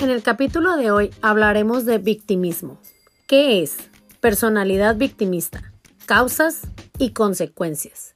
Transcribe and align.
En 0.00 0.10
el 0.10 0.22
capítulo 0.22 0.76
de 0.76 0.92
hoy 0.92 1.10
hablaremos 1.22 1.84
de 1.84 1.98
victimismo. 1.98 2.78
¿Qué 3.26 3.64
es? 3.64 3.76
Personalidad 4.20 4.94
victimista, 4.94 5.72
causas 6.06 6.62
y 6.98 7.10
consecuencias. 7.10 8.14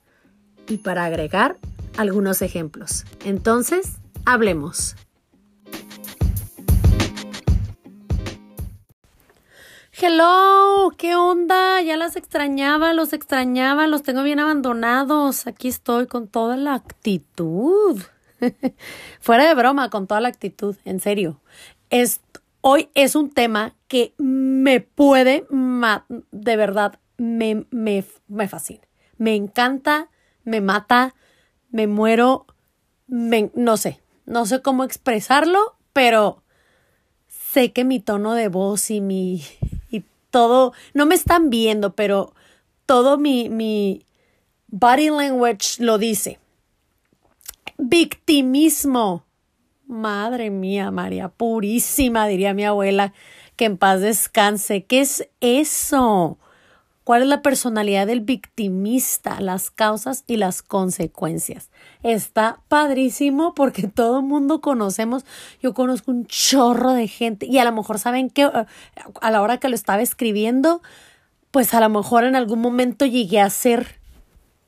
Y 0.68 0.76
para 0.78 1.04
agregar 1.04 1.56
algunos 1.96 2.40
ejemplos. 2.40 3.04
Entonces, 3.24 3.96
hablemos. 4.24 4.94
Hello, 10.00 10.92
¿qué 10.96 11.16
onda? 11.16 11.82
Ya 11.82 11.96
las 11.96 12.14
extrañaba, 12.14 12.92
los 12.92 13.12
extrañaba, 13.12 13.88
los 13.88 14.04
tengo 14.04 14.22
bien 14.22 14.38
abandonados. 14.38 15.48
Aquí 15.48 15.66
estoy 15.66 16.06
con 16.06 16.28
toda 16.28 16.56
la 16.56 16.74
actitud. 16.74 18.00
Fuera 19.20 19.46
de 19.46 19.54
broma, 19.54 19.90
con 19.90 20.06
toda 20.06 20.20
la 20.20 20.28
actitud, 20.28 20.76
en 20.84 21.00
serio. 21.00 21.40
Es, 21.92 22.22
hoy 22.62 22.88
es 22.94 23.14
un 23.14 23.28
tema 23.28 23.76
que 23.86 24.14
me 24.16 24.80
puede, 24.80 25.46
de 26.30 26.56
verdad, 26.56 26.98
me, 27.18 27.66
me, 27.70 28.02
me 28.28 28.48
fascina. 28.48 28.80
Me 29.18 29.34
encanta, 29.36 30.08
me 30.42 30.62
mata, 30.62 31.14
me 31.70 31.86
muero, 31.86 32.46
me, 33.08 33.50
no 33.54 33.76
sé, 33.76 34.00
no 34.24 34.46
sé 34.46 34.62
cómo 34.62 34.84
expresarlo, 34.84 35.76
pero 35.92 36.42
sé 37.28 37.74
que 37.74 37.84
mi 37.84 38.00
tono 38.00 38.32
de 38.32 38.48
voz 38.48 38.90
y 38.90 39.02
mi, 39.02 39.44
y 39.90 40.04
todo, 40.30 40.72
no 40.94 41.04
me 41.04 41.14
están 41.14 41.50
viendo, 41.50 41.94
pero 41.94 42.32
todo 42.86 43.18
mi, 43.18 43.50
mi 43.50 44.06
body 44.68 45.10
language 45.10 45.76
lo 45.78 45.98
dice. 45.98 46.38
Victimismo. 47.76 49.26
Madre 49.92 50.50
mía, 50.50 50.90
María 50.90 51.28
Purísima, 51.28 52.26
diría 52.26 52.54
mi 52.54 52.64
abuela, 52.64 53.12
que 53.56 53.66
en 53.66 53.76
paz 53.76 54.00
descanse. 54.00 54.84
¿Qué 54.84 55.00
es 55.00 55.28
eso? 55.40 56.38
¿Cuál 57.04 57.22
es 57.22 57.28
la 57.28 57.42
personalidad 57.42 58.06
del 58.06 58.20
victimista? 58.20 59.40
Las 59.40 59.70
causas 59.70 60.24
y 60.26 60.36
las 60.36 60.62
consecuencias. 60.62 61.70
Está 62.02 62.60
padrísimo 62.68 63.54
porque 63.54 63.88
todo 63.94 64.20
el 64.20 64.24
mundo 64.24 64.60
conocemos, 64.60 65.24
yo 65.60 65.74
conozco 65.74 66.10
un 66.10 66.26
chorro 66.26 66.92
de 66.92 67.08
gente 67.08 67.46
y 67.46 67.58
a 67.58 67.64
lo 67.64 67.72
mejor 67.72 67.98
saben 67.98 68.30
que 68.30 68.44
a 68.44 69.30
la 69.30 69.42
hora 69.42 69.58
que 69.58 69.68
lo 69.68 69.74
estaba 69.74 70.00
escribiendo, 70.02 70.80
pues 71.50 71.74
a 71.74 71.80
lo 71.80 71.88
mejor 71.88 72.24
en 72.24 72.36
algún 72.36 72.60
momento 72.60 73.04
llegué 73.04 73.40
a 73.40 73.50
ser 73.50 74.00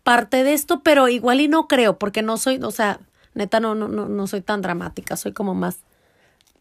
parte 0.03 0.45
de 0.45 0.53
esto, 0.53 0.83
pero 0.83 1.09
igual 1.09 1.41
y 1.41 1.49
no 1.49 1.67
creo, 1.67 1.99
porque 1.99 2.23
no 2.23 2.37
soy, 2.37 2.61
o 2.63 2.71
sea, 2.71 3.01
neta 3.35 3.61
no, 3.61 3.75
no, 3.75 3.89
no, 3.89 4.09
no 4.09 4.27
soy 4.27 4.41
tan 4.41 4.63
dramática, 4.63 5.17
soy 5.17 5.33
como 5.33 5.55
más, 5.55 5.79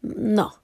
no. 0.02 0.54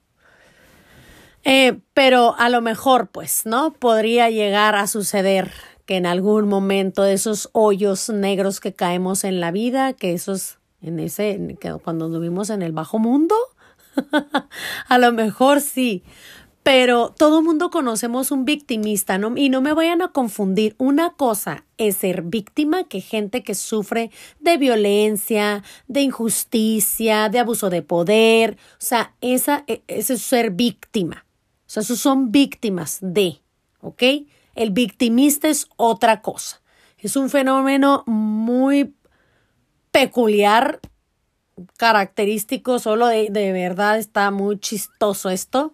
Eh, 1.43 1.79
pero 1.93 2.35
a 2.37 2.49
lo 2.49 2.61
mejor, 2.61 3.07
pues, 3.07 3.45
¿no? 3.45 3.73
Podría 3.73 4.29
llegar 4.29 4.75
a 4.75 4.87
suceder 4.87 5.51
que 5.85 5.97
en 5.97 6.05
algún 6.05 6.47
momento 6.47 7.03
de 7.03 7.13
esos 7.13 7.49
hoyos 7.53 8.09
negros 8.09 8.59
que 8.59 8.73
caemos 8.73 9.23
en 9.23 9.39
la 9.39 9.51
vida, 9.51 9.93
que 9.93 10.13
esos, 10.13 10.59
en 10.81 10.99
ese, 10.99 11.57
que 11.59 11.73
cuando 11.83 12.09
vivimos 12.09 12.49
en 12.49 12.61
el 12.61 12.71
bajo 12.71 12.99
mundo, 12.99 13.35
a 14.87 14.97
lo 14.97 15.11
mejor 15.11 15.61
sí, 15.61 16.03
pero 16.63 17.13
todo 17.17 17.41
mundo 17.41 17.71
conocemos 17.71 18.29
un 18.29 18.45
victimista, 18.45 19.17
¿no? 19.17 19.33
Y 19.35 19.49
no 19.49 19.61
me 19.61 19.73
vayan 19.73 20.01
a 20.03 20.09
confundir. 20.09 20.75
Una 20.77 21.13
cosa 21.13 21.65
es 21.77 21.97
ser 21.97 22.21
víctima 22.21 22.83
que 22.83 23.01
gente 23.01 23.43
que 23.43 23.55
sufre 23.55 24.11
de 24.39 24.57
violencia, 24.57 25.63
de 25.87 26.01
injusticia, 26.01 27.29
de 27.29 27.39
abuso 27.39 27.71
de 27.71 27.81
poder. 27.81 28.57
O 28.73 28.75
sea, 28.85 29.15
esa, 29.21 29.63
e, 29.65 29.81
ese 29.87 30.13
es 30.13 30.21
ser 30.21 30.51
víctima. 30.51 31.25
O 31.65 31.69
sea, 31.69 31.81
esos 31.81 31.99
son 31.99 32.31
víctimas 32.31 32.99
de, 33.01 33.41
¿ok? 33.79 34.03
El 34.53 34.69
victimista 34.69 35.47
es 35.47 35.67
otra 35.77 36.21
cosa. 36.21 36.61
Es 36.99 37.15
un 37.15 37.31
fenómeno 37.31 38.03
muy 38.05 38.93
peculiar, 39.91 40.79
característico, 41.77 42.77
solo 42.77 43.07
de, 43.07 43.29
de 43.31 43.51
verdad 43.51 43.97
está 43.97 44.29
muy 44.29 44.59
chistoso 44.59 45.31
esto 45.31 45.73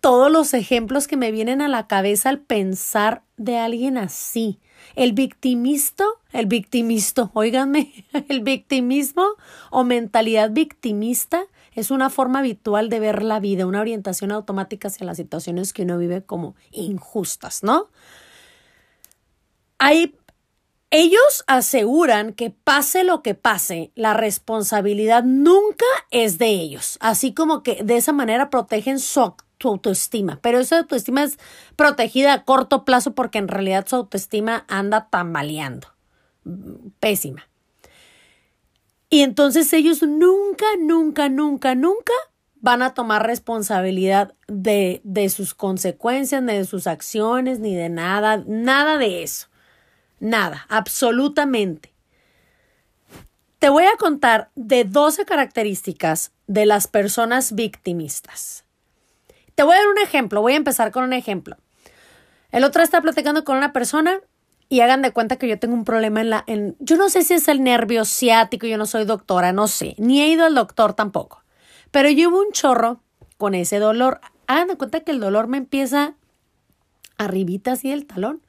todos 0.00 0.30
los 0.30 0.54
ejemplos 0.54 1.08
que 1.08 1.16
me 1.16 1.32
vienen 1.32 1.60
a 1.60 1.68
la 1.68 1.86
cabeza 1.86 2.28
al 2.28 2.40
pensar 2.40 3.22
de 3.36 3.58
alguien 3.58 3.98
así. 3.98 4.60
El 4.94 5.12
victimisto, 5.12 6.04
el 6.32 6.46
victimisto, 6.46 7.30
óiganme, 7.34 8.06
el 8.28 8.40
victimismo 8.40 9.26
o 9.70 9.84
mentalidad 9.84 10.50
victimista 10.50 11.44
es 11.74 11.90
una 11.90 12.10
forma 12.10 12.40
habitual 12.40 12.88
de 12.88 13.00
ver 13.00 13.22
la 13.22 13.40
vida, 13.40 13.66
una 13.66 13.80
orientación 13.80 14.32
automática 14.32 14.88
hacia 14.88 15.06
las 15.06 15.16
situaciones 15.16 15.72
que 15.72 15.82
uno 15.82 15.98
vive 15.98 16.22
como 16.22 16.54
injustas, 16.72 17.62
¿no? 17.62 17.88
Hay 19.78 20.16
ellos 20.90 21.44
aseguran 21.46 22.32
que 22.32 22.50
pase 22.50 23.04
lo 23.04 23.22
que 23.22 23.34
pase, 23.34 23.92
la 23.94 24.14
responsabilidad 24.14 25.22
nunca 25.22 25.84
es 26.10 26.38
de 26.38 26.48
ellos, 26.48 26.96
así 27.00 27.34
como 27.34 27.62
que 27.62 27.82
de 27.84 27.96
esa 27.96 28.12
manera 28.12 28.48
protegen 28.48 28.98
su 28.98 29.20
tu 29.58 29.68
autoestima, 29.68 30.38
pero 30.40 30.58
esa 30.58 30.78
autoestima 30.78 31.24
es 31.24 31.38
protegida 31.76 32.32
a 32.32 32.44
corto 32.44 32.84
plazo 32.84 33.14
porque 33.14 33.38
en 33.38 33.48
realidad 33.48 33.86
su 33.86 33.96
autoestima 33.96 34.64
anda 34.68 35.08
tambaleando. 35.10 35.88
Pésima. 37.00 37.48
Y 39.10 39.22
entonces 39.22 39.72
ellos 39.72 40.02
nunca, 40.02 40.66
nunca, 40.78 41.28
nunca, 41.28 41.74
nunca 41.74 42.12
van 42.60 42.82
a 42.82 42.94
tomar 42.94 43.26
responsabilidad 43.26 44.34
de, 44.46 45.00
de 45.04 45.28
sus 45.28 45.54
consecuencias, 45.54 46.42
ni 46.42 46.54
de 46.54 46.64
sus 46.64 46.86
acciones, 46.86 47.60
ni 47.60 47.74
de 47.74 47.88
nada, 47.88 48.42
nada 48.46 48.98
de 48.98 49.22
eso. 49.22 49.48
Nada, 50.20 50.66
absolutamente. 50.68 51.92
Te 53.58 53.68
voy 53.68 53.84
a 53.84 53.96
contar 53.96 54.50
de 54.54 54.84
12 54.84 55.24
características 55.24 56.32
de 56.46 56.66
las 56.66 56.86
personas 56.86 57.54
victimistas. 57.54 58.64
Te 59.58 59.64
voy 59.64 59.74
a 59.74 59.78
dar 59.78 59.88
un 59.88 59.98
ejemplo, 59.98 60.40
voy 60.40 60.52
a 60.52 60.56
empezar 60.56 60.92
con 60.92 61.02
un 61.02 61.12
ejemplo. 61.12 61.56
El 62.52 62.62
otro 62.62 62.80
está 62.80 63.00
platicando 63.00 63.42
con 63.42 63.56
una 63.56 63.72
persona 63.72 64.20
y 64.68 64.82
hagan 64.82 65.02
de 65.02 65.10
cuenta 65.10 65.34
que 65.34 65.48
yo 65.48 65.58
tengo 65.58 65.74
un 65.74 65.82
problema 65.82 66.20
en 66.20 66.30
la... 66.30 66.44
En, 66.46 66.76
yo 66.78 66.96
no 66.96 67.08
sé 67.08 67.22
si 67.22 67.34
es 67.34 67.48
el 67.48 67.64
nervio 67.64 68.04
ciático, 68.04 68.68
yo 68.68 68.78
no 68.78 68.86
soy 68.86 69.04
doctora, 69.04 69.52
no 69.52 69.66
sé, 69.66 69.96
ni 69.98 70.20
he 70.20 70.28
ido 70.28 70.44
al 70.44 70.54
doctor 70.54 70.94
tampoco. 70.94 71.42
Pero 71.90 72.08
llevo 72.08 72.38
un 72.38 72.52
chorro 72.52 73.02
con 73.36 73.56
ese 73.56 73.80
dolor. 73.80 74.20
Hagan 74.46 74.68
de 74.68 74.76
cuenta 74.76 75.00
que 75.00 75.10
el 75.10 75.18
dolor 75.18 75.48
me 75.48 75.56
empieza 75.56 76.14
arribita 77.16 77.72
así 77.72 77.90
del 77.90 78.06
talón 78.06 78.40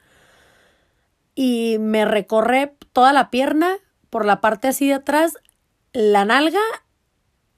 y 1.34 1.78
me 1.80 2.06
recorre 2.06 2.76
toda 2.94 3.14
la 3.14 3.32
pierna 3.32 3.78
por 4.12 4.26
la 4.26 4.42
parte 4.42 4.68
así 4.68 4.88
de 4.88 4.94
atrás, 4.94 5.40
la 5.92 6.24
nalga. 6.24 6.62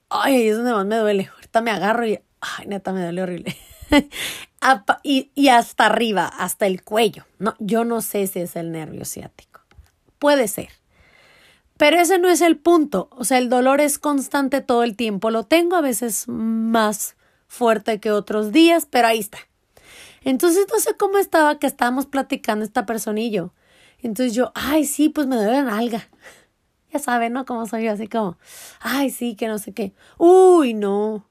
Ay, 0.07 0.47
es 0.47 0.56
donde 0.56 0.72
más 0.72 0.85
me 0.85 0.95
duele. 0.95 1.29
Ahorita 1.35 1.59
me 1.59 1.72
agarro 1.72 2.07
y 2.07 2.22
Ay, 2.41 2.66
neta, 2.68 2.91
me 2.91 3.03
duele 3.03 3.22
horrible. 3.22 3.56
y, 5.03 5.47
hasta 5.50 5.85
arriba, 5.85 6.25
hasta 6.25 6.66
el 6.66 6.84
cuello. 6.84 7.25
No, 7.40 7.56
yo 7.59 7.84
no 7.85 8.02
sé 8.02 8.28
si 8.28 8.40
es 8.40 8.56
el 8.56 8.72
nervio 8.72 9.06
ciático. 9.06 9.62
Puede 10.19 10.47
ser. 10.47 10.69
Pero 11.78 11.97
ese 11.97 12.19
no 12.19 12.30
es 12.30 12.41
el 12.41 12.57
punto. 12.57 13.09
O 13.12 13.24
sea, 13.24 13.38
el 13.38 13.50
dolor 13.50 13.81
es 13.81 13.97
constante 13.97 14.62
todo 14.62 14.84
el 14.84 14.96
tiempo. 14.96 15.31
Lo 15.31 15.44
tengo 15.44 15.75
a 15.75 15.81
veces 15.81 16.28
más 16.28 17.16
fuerte 17.47 18.00
que 18.00 18.12
otros 18.12 18.51
días, 18.51 18.88
pero 18.90 19.07
ahí 19.07 19.19
está. 19.19 19.40
Entonces 20.24 20.68
no 20.72 20.80
sé 20.80 20.96
cómo 20.96 21.18
estaba 21.18 21.57
que 21.57 21.68
estábamos 21.68 22.06
platicando 22.06 22.63
esta 22.63 22.85
personillo. 22.85 23.53
Entonces 24.00 24.34
yo, 24.34 24.51
ay, 24.56 24.85
sí, 24.85 25.09
pues 25.09 25.28
me 25.28 25.35
duele 25.35 25.53
la 25.53 25.63
nalga. 25.63 26.07
Ya 26.94 27.00
saben, 27.00 27.31
¿no? 27.31 27.45
Cómo 27.45 27.66
soy 27.68 27.86
yo, 27.86 27.94
así 27.94 28.07
como, 28.10 28.38
ay, 28.81 29.12
sí, 29.12 29.38
que 29.38 29.48
no 29.48 29.60
sé 29.60 29.74
qué. 29.74 29.94
Uy, 30.18 30.74
no. 30.74 31.25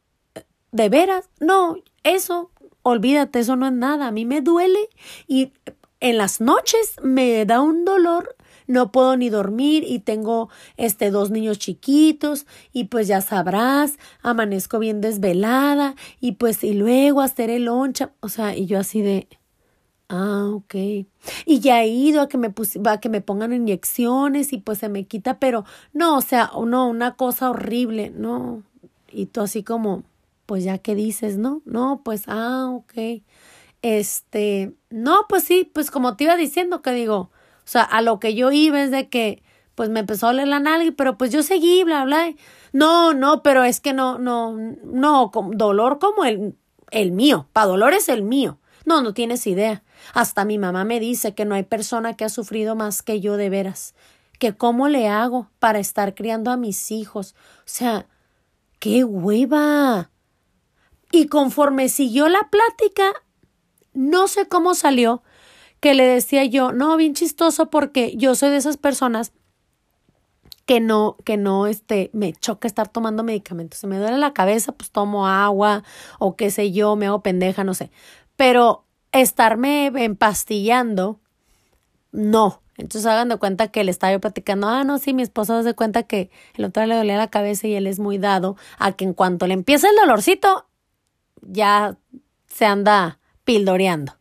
¿De 0.73 0.89
veras? 0.89 1.29
No, 1.41 1.77
eso, 2.05 2.51
olvídate, 2.83 3.41
eso 3.41 3.57
no 3.57 3.67
es 3.67 3.73
nada. 3.73 4.09
A 4.09 4.13
mí 4.13 4.25
me 4.25 4.41
duele 4.41 4.89
y 5.27 5.53
en 6.01 6.19
las 6.19 6.41
noches 6.41 6.95
me 7.03 7.45
da 7.45 7.61
un 7.61 7.85
dolor 7.85 8.37
no 8.71 8.93
puedo 8.93 9.17
ni 9.17 9.29
dormir 9.29 9.85
y 9.87 9.99
tengo 9.99 10.49
este 10.77 11.11
dos 11.11 11.31
niños 11.31 11.59
chiquitos 11.59 12.47
y 12.73 12.85
pues 12.85 13.09
ya 13.09 13.21
sabrás, 13.21 13.99
amanezco 14.23 14.79
bien 14.79 15.01
desvelada 15.01 15.97
y 16.21 16.33
pues 16.33 16.63
y 16.65 16.75
luego 16.75 17.21
hacer 17.21 17.51
el 17.51 17.65
loncha, 17.65 18.13
o 18.21 18.29
sea, 18.29 18.57
y 18.57 18.67
yo 18.67 18.79
así 18.79 19.03
de 19.03 19.29
ah, 20.09 20.49
ok. 20.55 20.75
Y 21.47 21.61
ya 21.61 21.83
he 21.83 21.89
ido 21.89 22.23
a 22.23 22.29
que 22.29 22.39
me 22.39 22.53
a 22.87 23.01
que 23.01 23.09
me 23.09 23.21
pongan 23.21 23.53
inyecciones 23.53 24.53
y 24.53 24.59
pues 24.59 24.79
se 24.79 24.89
me 24.89 25.05
quita, 25.07 25.39
pero 25.41 25.65
no, 25.93 26.17
o 26.17 26.23
sea, 26.23 26.51
no, 26.65 26.89
una 26.89 27.17
cosa 27.17 27.51
horrible, 27.51 28.11
no. 28.11 28.63
Y 29.13 29.27
tú 29.27 29.41
así 29.41 29.65
como 29.65 30.05
pues 30.51 30.65
ya 30.65 30.79
que 30.79 30.97
dices, 30.97 31.39
¿no? 31.39 31.63
No, 31.65 32.03
pues, 32.05 32.25
ah, 32.27 32.67
ok. 32.73 33.23
Este, 33.83 34.75
no, 34.91 35.27
pues 35.29 35.45
sí, 35.45 35.71
pues 35.73 35.93
como 35.93 36.17
te 36.17 36.25
iba 36.25 36.35
diciendo 36.35 36.83
que 36.83 36.91
digo, 36.91 37.17
o 37.17 37.31
sea, 37.63 37.83
a 37.85 38.03
lo 38.03 38.19
que 38.19 38.35
yo 38.35 38.51
iba 38.51 38.83
es 38.83 38.91
de 38.91 39.09
que, 39.09 39.45
pues 39.77 39.91
me 39.91 40.01
empezó 40.01 40.27
a 40.27 40.31
doler 40.31 40.49
la 40.49 40.59
nalga, 40.59 40.93
pero 40.97 41.17
pues 41.17 41.31
yo 41.31 41.45
seguí, 41.45 41.85
bla, 41.85 42.05
bla. 42.05 42.35
No, 42.73 43.15
no, 43.15 43.45
pero 43.45 43.63
es 43.63 43.79
que 43.79 43.93
no, 43.93 44.19
no, 44.19 44.57
no, 44.83 45.31
dolor 45.53 46.01
como 46.01 46.25
el, 46.25 46.57
el 46.91 47.13
mío, 47.13 47.47
para 47.53 47.69
dolor 47.69 47.93
es 47.93 48.09
el 48.09 48.25
mío. 48.25 48.59
No, 48.85 49.03
no 49.03 49.15
tienes 49.15 49.47
idea. 49.47 49.85
Hasta 50.15 50.45
mi 50.45 50.59
mamá 50.59 50.85
me 50.85 50.99
dice 50.99 51.33
que 51.33 51.45
no 51.45 51.55
hay 51.55 51.63
persona 51.63 52.15
que 52.15 52.25
ha 52.25 52.29
sufrido 52.29 52.75
más 52.75 53.03
que 53.03 53.21
yo 53.21 53.37
de 53.37 53.51
veras. 53.51 53.95
Que 54.41 54.57
cómo 54.57 54.89
le 54.89 55.07
hago 55.07 55.49
para 55.61 55.79
estar 55.79 56.17
criando 56.17 56.51
a 56.51 56.57
mis 56.57 56.91
hijos. 56.91 57.37
O 57.59 57.67
sea, 57.67 58.07
qué 58.81 59.05
hueva. 59.05 60.11
Y 61.13 61.27
conforme 61.27 61.89
siguió 61.89 62.29
la 62.29 62.49
plática, 62.51 63.13
no 63.93 64.29
sé 64.29 64.47
cómo 64.47 64.75
salió, 64.75 65.23
que 65.81 65.95
le 65.95 66.05
decía 66.05 66.45
yo, 66.45 66.73
no, 66.73 66.97
bien 66.97 67.15
chistoso 67.15 67.71
porque 67.71 68.17
yo 68.17 68.35
soy 68.35 68.51
de 68.51 68.59
esas 68.59 68.77
personas 68.77 69.33
que 70.67 70.79
no, 70.79 71.17
que 71.25 71.37
no, 71.37 71.67
este, 71.67 72.11
me 72.13 72.33
choca 72.33 72.69
estar 72.69 72.87
tomando 72.87 73.25
medicamentos. 73.25 73.81
Si 73.81 73.87
me 73.89 73.99
duele 73.99 74.19
la 74.19 74.33
cabeza, 74.33 74.71
pues 74.71 74.93
tomo 74.93 75.27
agua 75.27 75.83
o 76.21 76.37
qué 76.37 76.51
sé 76.51 76.71
yo, 76.71 76.95
me 76.95 77.07
hago 77.07 77.23
pendeja, 77.23 77.65
no 77.65 77.75
sé. 77.75 77.91
Pero 78.37 78.85
estarme 79.11 79.87
empastillando, 79.87 81.19
no. 82.13 82.63
Entonces 82.77 83.07
hagan 83.07 83.29
de 83.29 83.37
cuenta 83.37 83.69
que 83.69 83.83
le 83.83 83.91
estaba 83.91 84.13
yo 84.13 84.21
platicando, 84.21 84.69
ah, 84.69 84.85
no, 84.85 84.99
sí, 84.99 85.13
mi 85.13 85.23
esposo 85.23 85.55
hace 85.55 85.75
cuenta 85.75 86.05
que 86.05 86.31
el 86.55 86.67
otro 86.67 86.87
le 86.87 86.95
dolía 86.95 87.17
la 87.17 87.29
cabeza 87.29 87.67
y 87.67 87.75
él 87.75 87.87
es 87.87 87.99
muy 87.99 88.19
dado 88.19 88.57
a 88.79 88.93
que 88.93 89.05
en 89.05 89.13
cuanto 89.13 89.47
le 89.47 89.55
empieza 89.55 89.91
el 89.91 89.97
dolorcito, 89.97 90.67
ya 91.43 91.99
se 92.47 92.65
anda 92.65 93.19
pildoreando. 93.45 94.15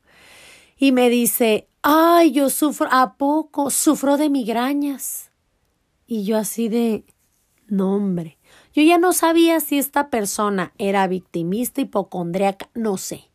Y 0.78 0.92
me 0.92 1.10
dice, 1.10 1.68
ay, 1.82 2.32
yo 2.32 2.50
sufro, 2.50 2.88
¿a 2.92 3.16
poco? 3.16 3.70
Sufro 3.70 4.18
de 4.18 4.30
migrañas. 4.30 5.32
Y 6.08 6.24
yo 6.24 6.38
así 6.38 6.70
de, 6.70 7.06
no 7.68 7.96
hombre. 7.96 8.38
Yo 8.74 8.84
ya 8.84 8.98
no 8.98 9.14
sabía 9.14 9.60
si 9.60 9.78
esta 9.78 10.10
persona 10.10 10.74
era 10.78 11.08
victimista, 11.08 11.82
hipocondríaca, 11.82 12.70
no 12.74 12.98
sé. 12.98 13.30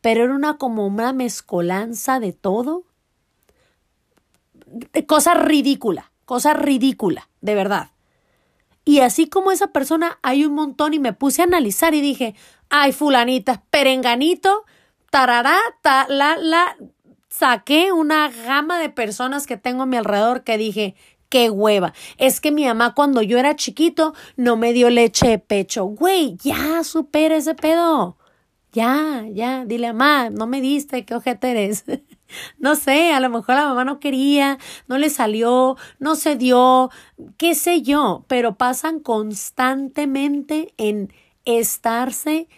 Pero 0.00 0.24
era 0.24 0.34
una 0.34 0.56
como 0.56 0.86
una 0.86 1.12
mezcolanza 1.12 2.20
de 2.20 2.32
todo. 2.32 2.84
Cosa 5.06 5.34
ridícula, 5.34 6.12
cosa 6.24 6.54
ridícula, 6.54 7.28
de 7.40 7.54
verdad. 7.54 7.90
Y 8.84 9.00
así 9.00 9.28
como 9.28 9.50
esa 9.50 9.66
persona 9.66 10.18
hay 10.22 10.46
un 10.46 10.54
montón 10.54 10.94
y 10.94 10.98
me 10.98 11.12
puse 11.12 11.42
a 11.42 11.44
analizar 11.44 11.94
y 11.94 12.00
dije, 12.00 12.34
ay, 12.70 12.92
fulanita, 12.92 13.62
perenganito, 13.70 14.64
tarará, 15.10 15.58
ta, 15.82 16.06
la, 16.08 16.36
la, 16.36 16.76
saqué 17.28 17.92
una 17.92 18.28
gama 18.30 18.78
de 18.78 18.90
personas 18.90 19.46
que 19.46 19.56
tengo 19.56 19.84
a 19.84 19.86
mi 19.86 19.96
alrededor 19.96 20.44
que 20.44 20.58
dije, 20.58 20.94
qué 21.28 21.50
hueva. 21.50 21.92
Es 22.16 22.40
que 22.40 22.52
mi 22.52 22.64
mamá 22.64 22.94
cuando 22.94 23.22
yo 23.22 23.38
era 23.38 23.56
chiquito 23.56 24.14
no 24.36 24.56
me 24.56 24.72
dio 24.72 24.90
leche 24.90 25.28
de 25.28 25.38
pecho. 25.38 25.84
Güey, 25.84 26.36
ya 26.42 26.82
supera 26.84 27.36
ese 27.36 27.54
pedo. 27.54 28.16
Ya, 28.72 29.24
ya, 29.32 29.64
dile 29.64 29.92
mamá, 29.92 30.30
no 30.30 30.46
me 30.46 30.60
diste, 30.60 31.04
qué 31.04 31.14
ojete 31.14 31.50
eres. 31.50 31.84
no 32.58 32.74
sé, 32.76 33.12
a 33.12 33.20
lo 33.20 33.30
mejor 33.30 33.54
la 33.54 33.66
mamá 33.66 33.84
no 33.84 33.98
quería, 33.98 34.58
no 34.86 34.98
le 34.98 35.08
salió, 35.08 35.76
no 35.98 36.16
se 36.16 36.36
dio, 36.36 36.90
qué 37.38 37.54
sé 37.54 37.82
yo, 37.82 38.24
pero 38.28 38.56
pasan 38.56 39.00
constantemente 39.00 40.74
en 40.76 41.12
estarse 41.48 42.48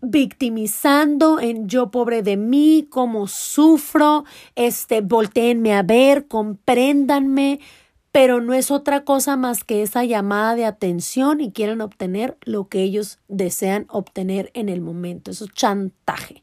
victimizando 0.00 1.40
en 1.40 1.68
yo 1.68 1.90
pobre 1.90 2.22
de 2.22 2.36
mí, 2.36 2.86
cómo 2.88 3.26
sufro, 3.26 4.24
este, 4.54 5.00
volteenme 5.00 5.74
a 5.74 5.82
ver, 5.82 6.28
compréndanme, 6.28 7.60
pero 8.12 8.40
no 8.40 8.54
es 8.54 8.70
otra 8.70 9.04
cosa 9.04 9.36
más 9.36 9.64
que 9.64 9.82
esa 9.82 10.04
llamada 10.04 10.54
de 10.54 10.64
atención 10.64 11.40
y 11.40 11.52
quieren 11.52 11.80
obtener 11.80 12.38
lo 12.42 12.68
que 12.68 12.82
ellos 12.82 13.18
desean 13.28 13.86
obtener 13.88 14.50
en 14.54 14.68
el 14.68 14.80
momento. 14.80 15.30
Eso 15.30 15.44
es 15.44 15.52
chantaje. 15.52 16.42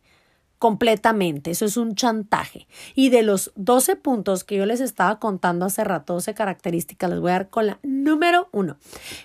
Completamente, 0.60 1.52
eso 1.52 1.66
es 1.66 1.78
un 1.78 1.96
chantaje. 1.96 2.68
Y 2.96 3.10
de 3.10 3.24
los 3.24 3.52
12 3.56 3.96
puntos 3.96 4.44
que 4.44 4.56
yo 4.56 4.66
les 4.66 4.80
estaba 4.80 5.19
contando 5.19 5.66
hace 5.66 5.84
rato, 5.84 6.13
12 6.13 6.34
características, 6.34 7.10
les 7.10 7.19
voy 7.19 7.31
a 7.31 7.34
dar 7.34 7.50
con 7.50 7.68
la 7.68 7.80
número 7.84 8.50
uno. 8.52 8.78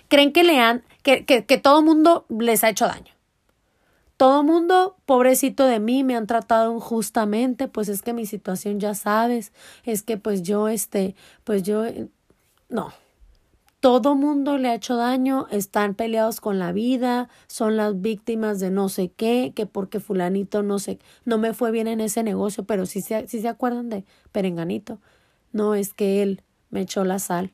Creen 0.07 0.33
que 0.33 0.43
lean, 0.43 0.83
que, 1.03 1.25
que, 1.25 1.45
que 1.45 1.57
todo 1.57 1.81
mundo 1.81 2.25
les 2.29 2.63
ha 2.63 2.69
hecho 2.69 2.87
daño 2.87 3.11
todo 4.21 4.43
mundo, 4.43 4.97
pobrecito 5.07 5.65
de 5.65 5.79
mí, 5.79 6.03
me 6.03 6.15
han 6.15 6.27
tratado 6.27 6.75
injustamente, 6.75 7.67
pues 7.67 7.89
es 7.89 8.03
que 8.03 8.13
mi 8.13 8.27
situación 8.27 8.79
ya 8.79 8.93
sabes, 8.93 9.51
es 9.83 10.03
que 10.03 10.15
pues 10.15 10.43
yo, 10.43 10.67
este, 10.67 11.15
pues 11.43 11.63
yo, 11.63 11.85
eh, 11.85 12.07
no. 12.69 12.93
Todo 13.81 14.13
mundo 14.13 14.59
le 14.59 14.69
ha 14.69 14.75
hecho 14.75 14.95
daño, 14.95 15.47
están 15.49 15.95
peleados 15.95 16.39
con 16.39 16.59
la 16.59 16.71
vida, 16.71 17.29
son 17.47 17.77
las 17.77 17.99
víctimas 17.99 18.59
de 18.59 18.69
no 18.69 18.89
sé 18.89 19.11
qué, 19.11 19.53
que 19.55 19.65
porque 19.65 19.99
fulanito 19.99 20.61
no 20.61 20.77
sé, 20.77 20.99
no 21.25 21.39
me 21.39 21.55
fue 21.55 21.71
bien 21.71 21.87
en 21.87 21.99
ese 21.99 22.21
negocio, 22.21 22.63
pero 22.63 22.85
sí 22.85 23.01
se, 23.01 23.27
sí 23.27 23.41
se 23.41 23.47
acuerdan 23.47 23.89
de 23.89 24.05
Perenganito. 24.31 24.99
No, 25.51 25.73
es 25.73 25.95
que 25.95 26.21
él 26.21 26.43
me 26.69 26.81
echó 26.81 27.03
la 27.05 27.17
sal. 27.17 27.53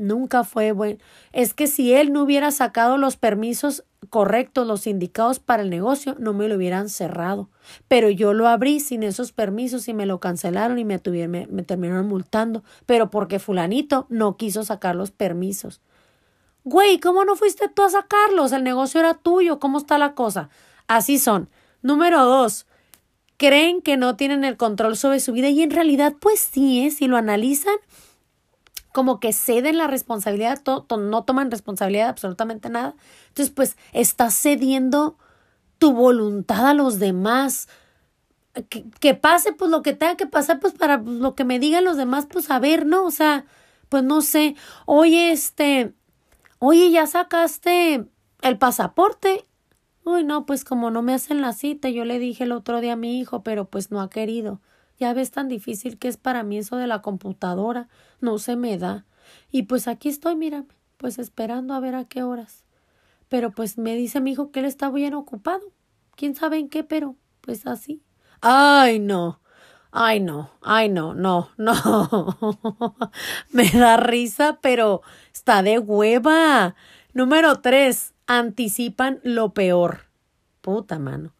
Nunca 0.00 0.44
fue 0.44 0.72
bueno. 0.72 0.98
Es 1.30 1.52
que 1.52 1.66
si 1.66 1.92
él 1.92 2.10
no 2.10 2.22
hubiera 2.22 2.50
sacado 2.52 2.96
los 2.96 3.18
permisos 3.18 3.84
correctos, 4.08 4.66
los 4.66 4.86
indicados 4.86 5.40
para 5.40 5.62
el 5.62 5.68
negocio, 5.68 6.16
no 6.18 6.32
me 6.32 6.48
lo 6.48 6.54
hubieran 6.54 6.88
cerrado. 6.88 7.50
Pero 7.86 8.08
yo 8.08 8.32
lo 8.32 8.48
abrí 8.48 8.80
sin 8.80 9.02
esos 9.02 9.32
permisos 9.32 9.88
y 9.88 9.92
me 9.92 10.06
lo 10.06 10.18
cancelaron 10.18 10.78
y 10.78 10.86
me, 10.86 10.98
tuvieron, 10.98 11.48
me, 11.50 11.62
terminaron 11.64 12.08
multando. 12.08 12.64
Pero 12.86 13.10
porque 13.10 13.38
fulanito 13.38 14.06
no 14.08 14.38
quiso 14.38 14.64
sacar 14.64 14.96
los 14.96 15.10
permisos. 15.10 15.82
Güey, 16.64 16.98
¿cómo 16.98 17.26
no 17.26 17.36
fuiste 17.36 17.68
tú 17.68 17.82
a 17.82 17.90
sacarlos? 17.90 18.52
El 18.52 18.64
negocio 18.64 19.00
era 19.00 19.12
tuyo. 19.12 19.58
¿Cómo 19.58 19.76
está 19.76 19.98
la 19.98 20.14
cosa? 20.14 20.48
Así 20.88 21.18
son. 21.18 21.50
Número 21.82 22.24
dos. 22.24 22.66
Creen 23.36 23.82
que 23.82 23.98
no 23.98 24.16
tienen 24.16 24.44
el 24.44 24.56
control 24.56 24.96
sobre 24.96 25.20
su 25.20 25.32
vida 25.32 25.50
y 25.50 25.60
en 25.60 25.70
realidad 25.70 26.14
pues 26.18 26.40
sí, 26.40 26.86
¿eh? 26.86 26.90
si 26.90 27.06
lo 27.06 27.18
analizan, 27.18 27.76
como 28.92 29.20
que 29.20 29.32
ceden 29.32 29.78
la 29.78 29.86
responsabilidad, 29.86 30.60
no 30.64 31.24
toman 31.24 31.50
responsabilidad 31.50 32.04
de 32.04 32.10
absolutamente 32.10 32.68
nada. 32.68 32.94
Entonces, 33.28 33.54
pues, 33.54 33.76
estás 33.92 34.34
cediendo 34.34 35.16
tu 35.78 35.92
voluntad 35.92 36.68
a 36.68 36.74
los 36.74 36.98
demás. 36.98 37.68
Que, 38.68 38.84
que, 39.00 39.14
pase, 39.14 39.52
pues, 39.52 39.70
lo 39.70 39.82
que 39.82 39.92
tenga 39.94 40.16
que 40.16 40.26
pasar, 40.26 40.60
pues, 40.60 40.74
para 40.74 41.00
pues, 41.02 41.16
lo 41.16 41.34
que 41.34 41.44
me 41.44 41.58
digan 41.58 41.84
los 41.84 41.96
demás, 41.96 42.26
pues, 42.26 42.50
a 42.50 42.58
ver, 42.58 42.86
¿no? 42.86 43.04
O 43.04 43.10
sea, 43.10 43.44
pues, 43.88 44.02
no 44.02 44.22
sé. 44.22 44.56
Oye, 44.86 45.30
este, 45.32 45.94
oye, 46.58 46.90
ya 46.90 47.06
sacaste 47.06 48.06
el 48.42 48.58
pasaporte. 48.58 49.46
Uy, 50.04 50.24
no, 50.24 50.46
pues, 50.46 50.64
como 50.64 50.90
no 50.90 51.02
me 51.02 51.14
hacen 51.14 51.40
la 51.40 51.52
cita, 51.52 51.90
yo 51.90 52.04
le 52.04 52.18
dije 52.18 52.44
el 52.44 52.52
otro 52.52 52.80
día 52.80 52.94
a 52.94 52.96
mi 52.96 53.20
hijo, 53.20 53.42
pero 53.42 53.66
pues 53.66 53.90
no 53.90 54.00
ha 54.00 54.10
querido. 54.10 54.60
Ya 55.00 55.14
ves 55.14 55.30
tan 55.30 55.48
difícil 55.48 55.98
que 55.98 56.08
es 56.08 56.18
para 56.18 56.42
mí 56.42 56.58
eso 56.58 56.76
de 56.76 56.86
la 56.86 57.00
computadora. 57.00 57.88
No 58.20 58.38
se 58.38 58.54
me 58.54 58.76
da. 58.76 59.06
Y 59.50 59.62
pues 59.62 59.88
aquí 59.88 60.10
estoy, 60.10 60.36
mírame, 60.36 60.68
pues 60.98 61.18
esperando 61.18 61.72
a 61.72 61.80
ver 61.80 61.94
a 61.94 62.04
qué 62.04 62.22
horas. 62.22 62.66
Pero 63.30 63.50
pues 63.50 63.78
me 63.78 63.96
dice 63.96 64.20
mi 64.20 64.32
hijo 64.32 64.50
que 64.50 64.60
él 64.60 64.66
está 64.66 64.90
bien 64.90 65.14
ocupado. 65.14 65.62
¿Quién 66.16 66.34
sabe 66.34 66.58
en 66.58 66.68
qué? 66.68 66.84
Pero 66.84 67.16
pues 67.40 67.66
así. 67.66 68.02
Ay, 68.42 68.98
no. 68.98 69.40
Ay, 69.90 70.20
no. 70.20 70.50
Ay, 70.60 70.90
no, 70.90 71.14
no, 71.14 71.48
no. 71.56 72.96
me 73.50 73.70
da 73.70 73.96
risa, 73.96 74.58
pero 74.60 75.00
está 75.32 75.62
de 75.62 75.78
hueva. 75.78 76.74
Número 77.14 77.56
tres. 77.62 78.12
Anticipan 78.26 79.20
lo 79.24 79.54
peor. 79.54 80.10
Puta 80.60 80.98
mano 80.98 81.32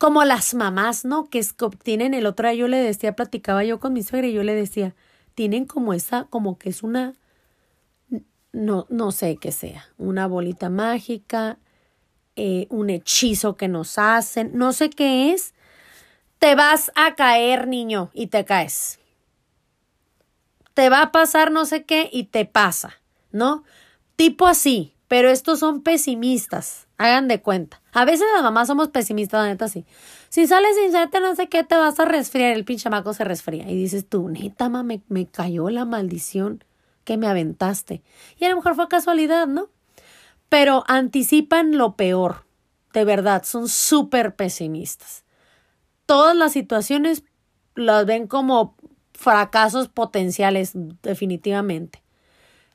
como 0.00 0.24
las 0.24 0.54
mamás, 0.54 1.04
¿no? 1.04 1.28
Que, 1.28 1.44
tienen 1.82 2.14
el 2.14 2.24
otro 2.24 2.48
día 2.48 2.56
yo 2.56 2.68
le 2.68 2.78
decía, 2.78 3.14
platicaba 3.14 3.64
yo 3.64 3.80
con 3.80 3.92
mi 3.92 4.02
suegra 4.02 4.28
y 4.28 4.32
yo 4.32 4.42
le 4.42 4.54
decía, 4.54 4.94
tienen 5.34 5.66
como 5.66 5.92
esa, 5.92 6.24
como 6.30 6.58
que 6.58 6.70
es 6.70 6.82
una, 6.82 7.12
no, 8.50 8.86
no 8.88 9.12
sé 9.12 9.36
qué 9.36 9.52
sea, 9.52 9.84
una 9.98 10.26
bolita 10.26 10.70
mágica, 10.70 11.58
eh, 12.34 12.66
un 12.70 12.88
hechizo 12.88 13.58
que 13.58 13.68
nos 13.68 13.98
hacen, 13.98 14.52
no 14.54 14.72
sé 14.72 14.88
qué 14.88 15.34
es, 15.34 15.52
te 16.38 16.54
vas 16.54 16.90
a 16.94 17.14
caer, 17.14 17.68
niño, 17.68 18.08
y 18.14 18.28
te 18.28 18.46
caes. 18.46 19.00
Te 20.72 20.88
va 20.88 21.02
a 21.02 21.12
pasar 21.12 21.52
no 21.52 21.66
sé 21.66 21.84
qué 21.84 22.08
y 22.10 22.24
te 22.24 22.46
pasa, 22.46 22.94
¿no? 23.32 23.64
Tipo 24.16 24.46
así, 24.46 24.94
pero 25.10 25.28
estos 25.28 25.58
son 25.58 25.82
pesimistas, 25.82 26.86
hagan 26.96 27.26
de 27.26 27.42
cuenta. 27.42 27.82
A 27.92 28.04
veces 28.04 28.28
las 28.32 28.44
mamás 28.44 28.68
somos 28.68 28.90
pesimistas, 28.90 29.42
la 29.42 29.48
neta, 29.48 29.66
sí. 29.66 29.84
Si 30.28 30.46
sales 30.46 30.76
sin 30.76 30.92
serte 30.92 31.18
no 31.18 31.34
sé 31.34 31.48
qué, 31.48 31.64
te 31.64 31.74
vas 31.74 31.98
a 31.98 32.04
resfriar, 32.04 32.52
el 32.52 32.64
pinche 32.64 32.90
maco 32.90 33.12
se 33.12 33.24
resfría. 33.24 33.68
Y 33.68 33.74
dices 33.74 34.08
tú, 34.08 34.28
neta, 34.28 34.68
ma, 34.68 34.84
me, 34.84 35.00
me 35.08 35.26
cayó 35.26 35.68
la 35.68 35.84
maldición 35.84 36.62
que 37.02 37.16
me 37.16 37.26
aventaste. 37.26 38.04
Y 38.38 38.44
a 38.44 38.50
lo 38.50 38.54
mejor 38.54 38.76
fue 38.76 38.86
casualidad, 38.86 39.48
¿no? 39.48 39.68
Pero 40.48 40.84
anticipan 40.86 41.76
lo 41.76 41.96
peor. 41.96 42.44
De 42.92 43.04
verdad, 43.04 43.42
son 43.42 43.66
súper 43.66 44.36
pesimistas. 44.36 45.24
Todas 46.06 46.36
las 46.36 46.52
situaciones 46.52 47.24
las 47.74 48.06
ven 48.06 48.28
como 48.28 48.76
fracasos 49.12 49.88
potenciales, 49.88 50.70
definitivamente. 51.02 52.00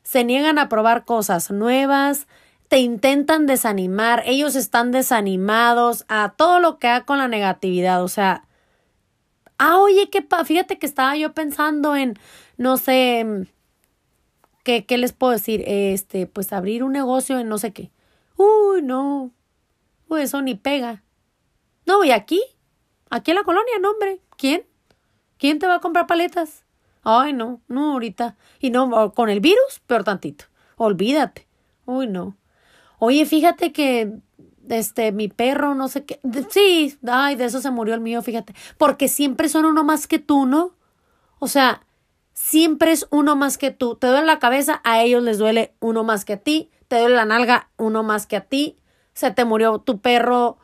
Se 0.06 0.22
niegan 0.22 0.60
a 0.60 0.68
probar 0.68 1.04
cosas 1.04 1.50
nuevas, 1.50 2.28
te 2.68 2.78
intentan 2.78 3.46
desanimar, 3.46 4.22
ellos 4.24 4.54
están 4.54 4.92
desanimados 4.92 6.04
a 6.06 6.34
todo 6.36 6.60
lo 6.60 6.78
que 6.78 6.86
haga 6.86 7.04
con 7.04 7.18
la 7.18 7.26
negatividad, 7.26 8.04
o 8.04 8.06
sea, 8.06 8.44
ah, 9.58 9.78
oye, 9.78 10.08
qué 10.08 10.24
fíjate 10.44 10.78
que 10.78 10.86
estaba 10.86 11.16
yo 11.16 11.34
pensando 11.34 11.96
en, 11.96 12.16
no 12.56 12.76
sé, 12.76 13.48
¿qué, 14.62 14.86
¿qué 14.86 14.96
les 14.96 15.12
puedo 15.12 15.32
decir? 15.32 15.64
Este, 15.66 16.28
pues 16.28 16.52
abrir 16.52 16.84
un 16.84 16.92
negocio 16.92 17.40
en 17.40 17.48
no 17.48 17.58
sé 17.58 17.72
qué. 17.72 17.90
Uy, 18.36 18.82
no, 18.82 19.32
uy, 20.06 20.22
eso 20.22 20.40
ni 20.40 20.54
pega. 20.54 21.02
No, 21.84 22.04
y 22.04 22.12
aquí, 22.12 22.40
aquí 23.10 23.32
en 23.32 23.38
la 23.38 23.42
colonia, 23.42 23.74
no, 23.80 23.90
hombre, 23.90 24.20
¿quién? 24.36 24.66
¿Quién 25.36 25.58
te 25.58 25.66
va 25.66 25.74
a 25.74 25.80
comprar 25.80 26.06
paletas? 26.06 26.65
Ay, 27.08 27.32
no, 27.32 27.60
no, 27.68 27.92
ahorita. 27.92 28.36
Y 28.58 28.70
no, 28.70 29.12
con 29.14 29.30
el 29.30 29.38
virus, 29.38 29.80
peor 29.86 30.02
tantito. 30.02 30.46
Olvídate. 30.76 31.46
Uy, 31.84 32.08
no. 32.08 32.36
Oye, 32.98 33.24
fíjate 33.26 33.72
que 33.72 34.12
este, 34.68 35.12
mi 35.12 35.28
perro, 35.28 35.76
no 35.76 35.86
sé 35.86 36.04
qué. 36.04 36.18
Sí, 36.50 36.98
ay, 37.06 37.36
de 37.36 37.44
eso 37.44 37.60
se 37.60 37.70
murió 37.70 37.94
el 37.94 38.00
mío, 38.00 38.22
fíjate. 38.22 38.56
Porque 38.76 39.06
siempre 39.06 39.48
son 39.48 39.66
uno 39.66 39.84
más 39.84 40.08
que 40.08 40.18
tú, 40.18 40.46
¿no? 40.46 40.72
O 41.38 41.46
sea, 41.46 41.86
siempre 42.32 42.90
es 42.90 43.06
uno 43.12 43.36
más 43.36 43.56
que 43.56 43.70
tú. 43.70 43.94
Te 43.94 44.08
duele 44.08 44.26
la 44.26 44.40
cabeza, 44.40 44.80
a 44.82 45.00
ellos 45.00 45.22
les 45.22 45.38
duele 45.38 45.74
uno 45.78 46.02
más 46.02 46.24
que 46.24 46.32
a 46.32 46.38
ti. 46.38 46.72
Te 46.88 46.98
duele 46.98 47.14
la 47.14 47.24
nalga, 47.24 47.70
uno 47.76 48.02
más 48.02 48.26
que 48.26 48.34
a 48.34 48.40
ti. 48.40 48.78
Se 49.14 49.30
te 49.30 49.44
murió 49.44 49.78
tu 49.78 50.00
perro, 50.00 50.58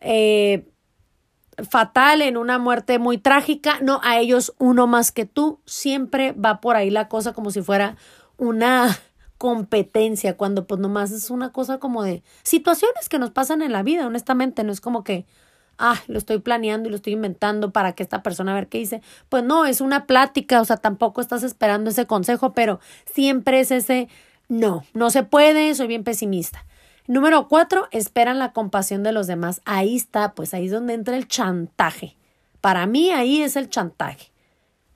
eh, 0.00 0.71
fatal, 1.68 2.22
en 2.22 2.36
una 2.36 2.58
muerte 2.58 2.98
muy 2.98 3.18
trágica, 3.18 3.78
no, 3.80 4.00
a 4.02 4.18
ellos 4.18 4.54
uno 4.58 4.86
más 4.86 5.12
que 5.12 5.26
tú, 5.26 5.60
siempre 5.66 6.32
va 6.32 6.60
por 6.60 6.76
ahí 6.76 6.90
la 6.90 7.08
cosa 7.08 7.32
como 7.32 7.50
si 7.50 7.62
fuera 7.62 7.96
una 8.36 8.98
competencia, 9.38 10.36
cuando 10.36 10.66
pues 10.66 10.80
nomás 10.80 11.10
es 11.10 11.30
una 11.30 11.52
cosa 11.52 11.78
como 11.78 12.02
de 12.02 12.22
situaciones 12.42 13.08
que 13.08 13.18
nos 13.18 13.30
pasan 13.30 13.62
en 13.62 13.72
la 13.72 13.82
vida, 13.82 14.06
honestamente, 14.06 14.64
no 14.64 14.72
es 14.72 14.80
como 14.80 15.04
que, 15.04 15.26
ah, 15.78 16.00
lo 16.06 16.18
estoy 16.18 16.38
planeando 16.38 16.88
y 16.88 16.90
lo 16.90 16.96
estoy 16.96 17.14
inventando 17.14 17.72
para 17.72 17.92
que 17.92 18.02
esta 18.02 18.22
persona 18.22 18.52
a 18.52 18.54
ver 18.54 18.68
qué 18.68 18.78
dice. 18.78 19.02
Pues 19.28 19.42
no, 19.42 19.66
es 19.66 19.80
una 19.80 20.06
plática, 20.06 20.60
o 20.60 20.64
sea, 20.64 20.76
tampoco 20.76 21.20
estás 21.20 21.42
esperando 21.42 21.90
ese 21.90 22.06
consejo, 22.06 22.52
pero 22.52 22.78
siempre 23.12 23.60
es 23.60 23.70
ese, 23.72 24.08
no, 24.48 24.84
no 24.94 25.10
se 25.10 25.24
puede, 25.24 25.74
soy 25.74 25.88
bien 25.88 26.04
pesimista. 26.04 26.64
Número 27.06 27.48
cuatro, 27.48 27.88
esperan 27.90 28.38
la 28.38 28.52
compasión 28.52 29.02
de 29.02 29.12
los 29.12 29.26
demás. 29.26 29.60
Ahí 29.64 29.96
está, 29.96 30.34
pues 30.34 30.54
ahí 30.54 30.66
es 30.66 30.72
donde 30.72 30.94
entra 30.94 31.16
el 31.16 31.26
chantaje. 31.26 32.16
Para 32.60 32.86
mí 32.86 33.10
ahí 33.10 33.42
es 33.42 33.56
el 33.56 33.68
chantaje. 33.68 34.30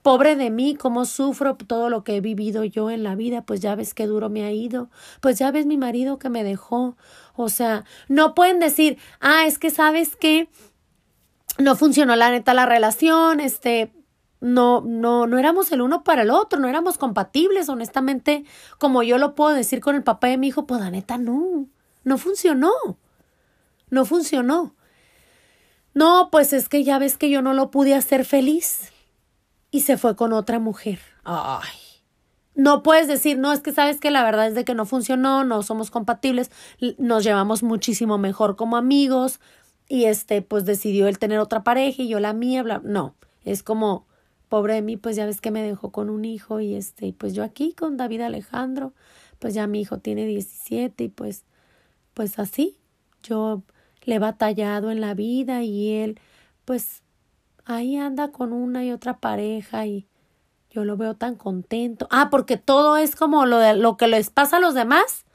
Pobre 0.01 0.37
de 0.37 0.49
mí, 0.49 0.75
cómo 0.75 1.03
sufro 1.03 1.55
todo 1.57 1.89
lo 1.89 2.05
que 2.05 2.15
he 2.15 2.21
vivido 2.21 2.63
yo 2.63 2.89
en 2.89 3.03
la 3.03 3.15
vida, 3.15 3.41
pues 3.41 3.59
ya 3.59 3.75
ves 3.75 3.93
qué 3.93 4.05
duro 4.05 4.29
me 4.29 4.45
ha 4.45 4.51
ido, 4.51 4.89
pues 5.19 5.37
ya 5.37 5.51
ves 5.51 5.65
mi 5.65 5.75
marido 5.75 6.17
que 6.17 6.29
me 6.29 6.45
dejó. 6.45 6.95
O 7.35 7.49
sea, 7.49 7.83
no 8.07 8.33
pueden 8.33 8.59
decir, 8.59 8.97
ah, 9.19 9.45
es 9.45 9.59
que 9.59 9.69
sabes 9.69 10.15
que 10.15 10.47
no 11.57 11.75
funcionó 11.75 12.15
la 12.15 12.31
neta 12.31 12.53
la 12.53 12.65
relación, 12.65 13.41
este, 13.41 13.91
no, 14.39 14.81
no, 14.81 15.27
no 15.27 15.37
éramos 15.37 15.71
el 15.73 15.81
uno 15.81 16.05
para 16.05 16.21
el 16.21 16.29
otro, 16.29 16.57
no 16.59 16.69
éramos 16.69 16.97
compatibles, 16.97 17.67
honestamente, 17.67 18.45
como 18.77 19.03
yo 19.03 19.17
lo 19.17 19.35
puedo 19.35 19.53
decir 19.53 19.81
con 19.81 19.95
el 19.95 20.03
papá 20.03 20.27
de 20.27 20.37
mi 20.37 20.47
hijo, 20.47 20.65
pues 20.65 20.79
la 20.79 20.89
neta 20.89 21.17
no. 21.17 21.67
No 22.07 22.17
funcionó. 22.17 22.71
No 23.89 24.05
funcionó. 24.05 24.73
No, 25.93 26.29
pues 26.31 26.53
es 26.53 26.69
que 26.69 26.85
ya 26.85 26.99
ves 26.99 27.17
que 27.17 27.29
yo 27.29 27.41
no 27.41 27.53
lo 27.53 27.69
pude 27.69 27.95
hacer 27.95 28.23
feliz. 28.23 28.93
Y 29.71 29.81
se 29.81 29.97
fue 29.97 30.15
con 30.15 30.31
otra 30.31 30.57
mujer. 30.57 30.99
Ay. 31.25 31.67
No 32.55 32.81
puedes 32.81 33.09
decir, 33.09 33.37
no, 33.37 33.51
es 33.51 33.59
que 33.59 33.73
sabes 33.73 33.99
que 33.99 34.09
la 34.09 34.23
verdad 34.23 34.47
es 34.47 34.55
de 34.55 34.63
que 34.63 34.73
no 34.73 34.85
funcionó, 34.85 35.43
no 35.43 35.63
somos 35.63 35.91
compatibles, 35.91 36.49
nos 36.97 37.25
llevamos 37.25 37.61
muchísimo 37.61 38.17
mejor 38.17 38.55
como 38.55 38.77
amigos 38.77 39.41
y 39.89 40.05
este, 40.05 40.41
pues 40.41 40.63
decidió 40.63 41.09
él 41.09 41.19
tener 41.19 41.39
otra 41.39 41.65
pareja 41.65 42.03
y 42.03 42.07
yo 42.07 42.21
la 42.21 42.31
mía, 42.31 42.63
bla. 42.63 42.79
No, 42.85 43.15
es 43.43 43.63
como, 43.63 44.07
pobre 44.47 44.75
de 44.75 44.81
mí, 44.81 44.95
pues 44.95 45.17
ya 45.17 45.25
ves 45.25 45.41
que 45.41 45.51
me 45.51 45.61
dejó 45.61 45.91
con 45.91 46.09
un 46.09 46.23
hijo 46.23 46.61
y 46.61 46.73
este, 46.73 47.11
pues 47.11 47.33
yo 47.33 47.43
aquí 47.43 47.73
con 47.73 47.97
David 47.97 48.21
Alejandro, 48.21 48.93
pues 49.39 49.53
ya 49.53 49.67
mi 49.67 49.81
hijo 49.81 49.97
tiene 49.97 50.25
17 50.25 51.03
y 51.03 51.09
pues 51.09 51.43
pues 52.17 52.39
así, 52.39 52.79
yo 53.21 53.61
le 54.01 54.15
he 54.15 54.19
batallado 54.19 54.89
en 54.89 55.01
la 55.01 55.13
vida 55.13 55.61
y 55.61 55.93
él, 55.93 56.19
pues 56.65 57.03
ahí 57.63 57.95
anda 57.95 58.31
con 58.31 58.53
una 58.53 58.83
y 58.83 58.91
otra 58.91 59.19
pareja 59.19 59.85
y 59.85 60.07
yo 60.71 60.83
lo 60.83 60.97
veo 60.97 61.13
tan 61.13 61.35
contento. 61.35 62.07
Ah, 62.09 62.29
porque 62.31 62.57
todo 62.57 62.97
es 62.97 63.15
como 63.15 63.45
lo 63.45 63.59
de 63.59 63.75
lo 63.75 63.97
que 63.97 64.07
les 64.07 64.31
pasa 64.31 64.57
a 64.57 64.59
los 64.59 64.73
demás. 64.73 65.25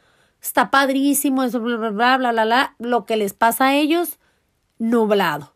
Está 0.42 0.72
padrísimo, 0.72 1.44
eso, 1.44 1.60
bla, 1.60 1.76
bla, 1.76 1.90
bla, 1.90 2.16
bla, 2.16 2.32
bla, 2.32 2.44
bla. 2.44 2.74
Lo 2.80 3.04
que 3.04 3.16
les 3.16 3.32
pasa 3.32 3.66
a 3.66 3.76
ellos, 3.76 4.18
nublado. 4.80 5.54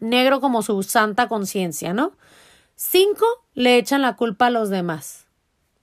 Negro 0.00 0.40
como 0.40 0.62
su 0.62 0.82
santa 0.82 1.28
conciencia, 1.28 1.94
¿no? 1.94 2.14
Cinco, 2.74 3.26
le 3.54 3.78
echan 3.78 4.02
la 4.02 4.16
culpa 4.16 4.46
a 4.46 4.50
los 4.50 4.70
demás. 4.70 5.23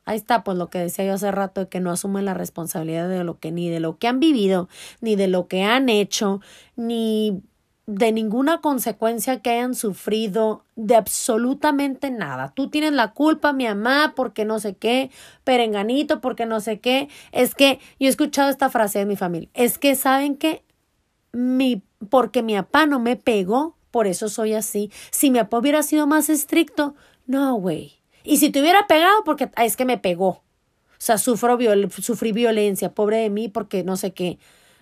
Ahí 0.05 0.17
está, 0.17 0.43
pues 0.43 0.57
lo 0.57 0.69
que 0.69 0.79
decía 0.79 1.05
yo 1.05 1.13
hace 1.13 1.31
rato, 1.31 1.61
de 1.61 1.69
que 1.69 1.79
no 1.79 1.91
asumen 1.91 2.25
la 2.25 2.33
responsabilidad 2.33 3.07
de 3.07 3.23
lo 3.23 3.39
que, 3.39 3.51
ni 3.51 3.69
de 3.69 3.79
lo 3.79 3.97
que 3.97 4.07
han 4.07 4.19
vivido, 4.19 4.67
ni 4.99 5.15
de 5.15 5.27
lo 5.27 5.47
que 5.47 5.63
han 5.63 5.89
hecho, 5.89 6.41
ni 6.75 7.43
de 7.87 8.11
ninguna 8.11 8.61
consecuencia 8.61 9.41
que 9.41 9.51
hayan 9.51 9.75
sufrido, 9.75 10.63
de 10.75 10.95
absolutamente 10.95 12.09
nada. 12.09 12.53
Tú 12.55 12.69
tienes 12.69 12.93
la 12.93 13.13
culpa, 13.13 13.53
mi 13.53 13.65
mamá, 13.65 14.13
porque 14.15 14.45
no 14.45 14.59
sé 14.59 14.75
qué, 14.75 15.11
perenganito, 15.43 16.21
porque 16.21 16.45
no 16.45 16.61
sé 16.61 16.79
qué. 16.79 17.09
Es 17.31 17.53
que 17.53 17.79
yo 17.99 18.07
he 18.07 18.09
escuchado 18.09 18.49
esta 18.49 18.69
frase 18.69 18.99
de 18.99 19.05
mi 19.05 19.15
familia. 19.15 19.49
Es 19.53 19.77
que 19.77 19.95
saben 19.95 20.35
que 20.37 20.63
mi, 21.33 21.83
porque 22.09 22.43
mi 22.43 22.55
papá 22.55 22.85
no 22.85 22.99
me 22.99 23.15
pegó, 23.17 23.75
por 23.91 24.07
eso 24.07 24.29
soy 24.29 24.53
así. 24.53 24.91
Si 25.11 25.29
mi 25.31 25.39
papá 25.39 25.59
hubiera 25.59 25.83
sido 25.83 26.07
más 26.07 26.29
estricto, 26.29 26.95
no, 27.25 27.55
güey. 27.55 28.00
Y 28.23 28.37
si 28.37 28.49
te 28.49 28.61
hubiera 28.61 28.87
pegado, 28.87 29.23
porque 29.23 29.49
es 29.57 29.77
que 29.77 29.85
me 29.85 29.97
pegó. 29.97 30.27
O 30.27 31.03
sea, 31.03 31.17
sufro 31.17 31.57
sufrí 31.99 32.31
violencia, 32.31 32.93
pobre 32.93 33.17
de 33.17 33.29
mí, 33.29 33.47
porque 33.47 33.83
no 33.83 33.97
sé 33.97 34.13
qué. 34.13 34.37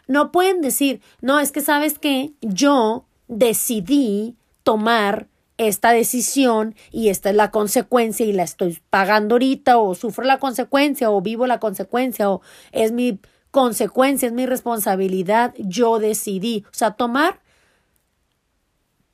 No 0.08 0.32
pueden 0.32 0.62
decir, 0.62 1.02
no, 1.22 1.40
es 1.40 1.52
que 1.52 1.62
sabes 1.62 1.98
que 1.98 2.34
yo 2.42 3.06
decidí 3.28 4.36
tomar 4.64 5.28
esta 5.58 5.92
decisión 5.92 6.74
y 6.92 7.10
esta 7.10 7.30
es 7.30 7.36
la 7.36 7.52
consecuencia 7.52 8.26
y 8.26 8.32
la 8.32 8.44
estoy 8.44 8.82
pagando 8.90 9.36
ahorita 9.36 9.78
o 9.78 9.94
sufro 9.94 10.24
la 10.24 10.40
consecuencia 10.40 11.12
o 11.12 11.22
vivo 11.22 11.48
la 11.48 11.60
consecuencia 11.60 12.30
o 12.30 12.42
es 12.72 12.92
mi 12.92 13.20
consecuencia, 13.52 14.28
es 14.28 14.34
mi 14.34 14.46
responsabilidad, 14.46 15.54
yo 15.58 16.00
decidí. 16.00 16.64
O 16.68 16.74
sea, 16.74 16.92
tomar 16.92 17.40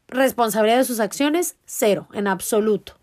responsabilidad 0.07 0.77
de 0.77 0.85
sus 0.85 0.99
acciones, 0.99 1.57
cero, 1.65 2.07
en 2.13 2.27
absoluto. 2.27 2.93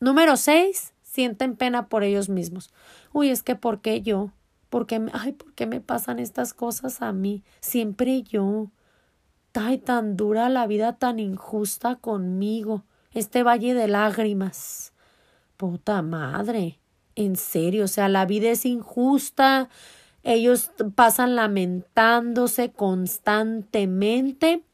Número 0.00 0.38
seis, 0.38 0.94
sienten 1.02 1.56
pena 1.56 1.88
por 1.88 2.04
ellos 2.04 2.30
mismos. 2.30 2.70
Uy, 3.12 3.28
es 3.28 3.42
que 3.42 3.54
¿por 3.54 3.82
qué 3.82 4.00
yo? 4.00 4.30
¿Por 4.70 4.86
qué 4.86 5.04
ay, 5.12 5.32
¿por 5.32 5.52
qué 5.52 5.66
me 5.66 5.82
pasan 5.82 6.18
estas 6.18 6.54
cosas 6.54 7.02
a 7.02 7.12
mí? 7.12 7.44
Siempre 7.60 8.22
yo. 8.22 8.70
Ay, 9.52 9.76
tan 9.76 10.16
dura 10.16 10.48
la 10.48 10.66
vida, 10.66 10.94
tan 10.96 11.18
injusta 11.18 11.96
conmigo. 11.96 12.84
Este 13.12 13.42
valle 13.42 13.74
de 13.74 13.88
lágrimas. 13.88 14.94
Puta 15.58 16.00
madre. 16.00 16.78
En 17.14 17.36
serio, 17.36 17.84
o 17.84 17.88
sea, 17.88 18.08
la 18.08 18.24
vida 18.24 18.48
es 18.48 18.64
injusta. 18.64 19.68
Ellos 20.22 20.70
pasan 20.94 21.36
lamentándose 21.36 22.72
constantemente 22.72 24.64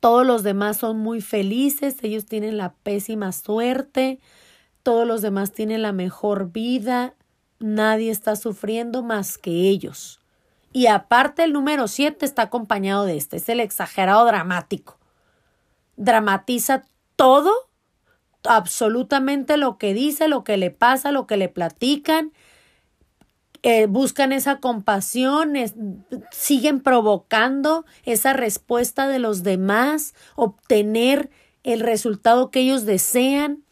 todos 0.00 0.26
los 0.26 0.42
demás 0.42 0.76
son 0.76 0.98
muy 0.98 1.20
felices, 1.20 1.96
ellos 2.02 2.26
tienen 2.26 2.56
la 2.56 2.72
pésima 2.72 3.32
suerte, 3.32 4.20
todos 4.82 5.06
los 5.06 5.22
demás 5.22 5.52
tienen 5.52 5.82
la 5.82 5.92
mejor 5.92 6.52
vida, 6.52 7.14
nadie 7.58 8.10
está 8.10 8.36
sufriendo 8.36 9.02
más 9.02 9.38
que 9.38 9.50
ellos. 9.50 10.20
Y 10.72 10.86
aparte 10.86 11.44
el 11.44 11.52
número 11.52 11.88
siete 11.88 12.24
está 12.24 12.42
acompañado 12.42 13.04
de 13.04 13.16
este, 13.16 13.38
es 13.38 13.48
el 13.48 13.60
exagerado 13.60 14.24
dramático. 14.26 14.98
Dramatiza 15.96 16.84
todo, 17.16 17.52
absolutamente 18.44 19.56
lo 19.56 19.78
que 19.78 19.94
dice, 19.94 20.28
lo 20.28 20.44
que 20.44 20.56
le 20.56 20.70
pasa, 20.70 21.10
lo 21.10 21.26
que 21.26 21.36
le 21.36 21.48
platican, 21.48 22.32
eh, 23.62 23.86
buscan 23.86 24.32
esa 24.32 24.60
compasión, 24.60 25.54
siguen 26.30 26.80
provocando 26.80 27.84
esa 28.04 28.32
respuesta 28.32 29.08
de 29.08 29.18
los 29.18 29.42
demás, 29.42 30.14
obtener 30.36 31.30
el 31.64 31.80
resultado 31.80 32.50
que 32.50 32.60
ellos 32.60 32.84
desean. 32.84 33.64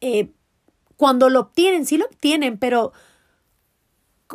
Eh, 0.00 0.30
cuando 0.96 1.28
lo 1.28 1.40
obtienen, 1.40 1.84
sí 1.84 1.98
lo 1.98 2.06
obtienen, 2.06 2.58
pero 2.58 2.92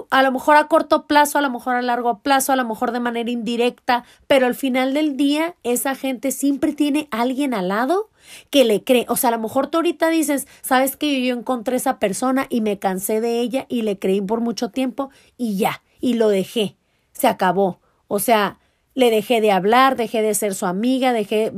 a 0.09 0.23
lo 0.23 0.31
mejor 0.31 0.55
a 0.55 0.67
corto 0.67 1.07
plazo, 1.07 1.37
a 1.37 1.41
lo 1.41 1.49
mejor 1.49 1.75
a 1.75 1.81
largo 1.81 2.19
plazo, 2.19 2.53
a 2.53 2.55
lo 2.55 2.65
mejor 2.65 2.91
de 2.91 2.99
manera 2.99 3.29
indirecta, 3.29 4.03
pero 4.27 4.45
al 4.45 4.55
final 4.55 4.93
del 4.93 5.17
día 5.17 5.55
esa 5.63 5.95
gente 5.95 6.31
siempre 6.31 6.73
tiene 6.73 7.07
alguien 7.11 7.53
al 7.53 7.69
lado 7.69 8.09
que 8.49 8.63
le 8.63 8.83
cree. 8.83 9.05
O 9.09 9.15
sea, 9.15 9.29
a 9.29 9.31
lo 9.31 9.39
mejor 9.39 9.67
tú 9.67 9.77
ahorita 9.77 10.09
dices, 10.09 10.47
sabes 10.61 10.95
que 10.95 11.25
yo, 11.25 11.35
encontré 11.35 11.77
esa 11.77 11.99
persona 11.99 12.47
y 12.49 12.61
me 12.61 12.79
cansé 12.79 13.21
de 13.21 13.39
ella 13.39 13.65
y 13.69 13.81
le 13.83 13.99
creí 13.99 14.21
por 14.21 14.41
mucho 14.41 14.69
tiempo 14.69 15.09
y 15.37 15.57
ya, 15.57 15.81
y 15.99 16.15
lo 16.15 16.29
dejé, 16.29 16.77
se 17.13 17.27
acabó. 17.27 17.79
O 18.07 18.19
sea, 18.19 18.59
le 18.97 19.11
dejé 19.11 19.41
de 19.41 19.51
hablar, 19.51 19.95
dejé 19.95 20.23
de 20.23 20.33
ser 20.33 20.55
su 20.55 20.65
amiga, 20.65 21.13
dejé, 21.13 21.53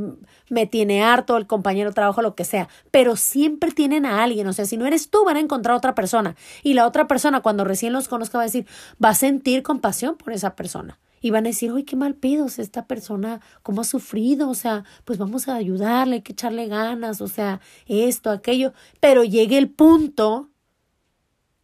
me 0.50 0.68
tiene 0.68 1.02
harto 1.02 1.38
el 1.38 1.48
compañero 1.48 1.92
de 1.92 1.94
trabajo, 1.94 2.22
lo 2.22 2.36
que 2.36 2.44
sea, 2.44 2.68
pero 2.92 3.16
siempre 3.16 3.72
tienen 3.72 4.06
a 4.06 4.22
alguien, 4.22 4.46
o 4.48 4.52
sea, 4.52 4.66
si 4.66 4.76
no 4.76 4.86
eres 4.86 5.10
tú, 5.10 5.24
van 5.24 5.38
a 5.38 5.40
encontrar 5.40 5.74
a 5.74 5.78
otra 5.78 5.96
persona. 5.96 6.36
Y 6.64 6.74
la 6.74 6.86
otra 6.86 7.08
persona 7.08 7.40
cuando 7.40 7.64
recién 7.64 7.94
los 7.94 8.10
conozca 8.10 8.38
va 8.38 8.44
a 8.44 8.48
decir, 8.48 8.68
va 9.02 9.10
a 9.12 9.16
sentir 9.16 9.64
compasión 9.64 10.18
por 10.18 10.34
esa 10.34 10.58
persona. 10.58 11.00
Y 11.22 11.30
van 11.30 11.46
a 11.46 11.50
decir, 11.50 11.72
uy, 11.72 11.84
qué 11.84 11.96
mal 11.96 12.14
pedos 12.14 12.60
esta 12.60 12.88
persona, 12.88 13.40
cómo 13.64 13.82
ha 13.82 13.86
sufrido, 13.86 14.50
o 14.50 14.54
sea, 14.54 14.84
pues 15.06 15.18
vamos 15.18 15.48
a 15.48 15.56
ayudarle, 15.56 16.16
hay 16.16 16.22
que 16.24 16.34
echarle 16.34 16.68
ganas, 16.68 17.22
o 17.22 17.30
sea, 17.30 17.62
esto, 17.88 18.32
aquello, 18.32 18.74
pero 19.00 19.24
llegue 19.24 19.58
el 19.58 19.70
punto 19.70 20.50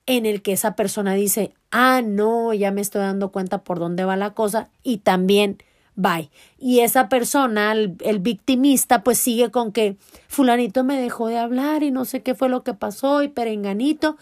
en 0.05 0.25
el 0.25 0.41
que 0.41 0.53
esa 0.53 0.77
persona 0.77 1.15
dice, 1.15 1.53
ah, 1.71 2.01
no, 2.01 2.53
ya 2.53 2.71
me 2.71 2.81
estoy 2.81 3.01
dando 3.01 3.33
cuenta 3.33 3.63
por 3.63 3.79
dónde 3.79 4.05
va 4.05 4.15
la 4.15 4.33
cosa 4.33 4.69
y 4.83 4.99
también 4.99 5.57
bye. 5.95 6.29
Y 6.57 6.81
esa 6.81 7.09
persona, 7.09 7.71
el, 7.71 8.19
victimista, 8.19 9.03
pues 9.03 9.17
sigue 9.17 9.51
con 9.51 9.71
que 9.71 9.97
fulanito 10.27 10.83
me 10.83 10.99
dejó 10.99 11.27
de 11.27 11.37
hablar 11.37 11.83
y 11.83 11.91
no 11.91 12.05
sé 12.05 12.21
qué 12.23 12.35
fue 12.35 12.49
lo 12.49 12.63
que 12.63 12.73
pasó 12.73 13.23
y 13.23 13.27
perenganito. 13.27 14.17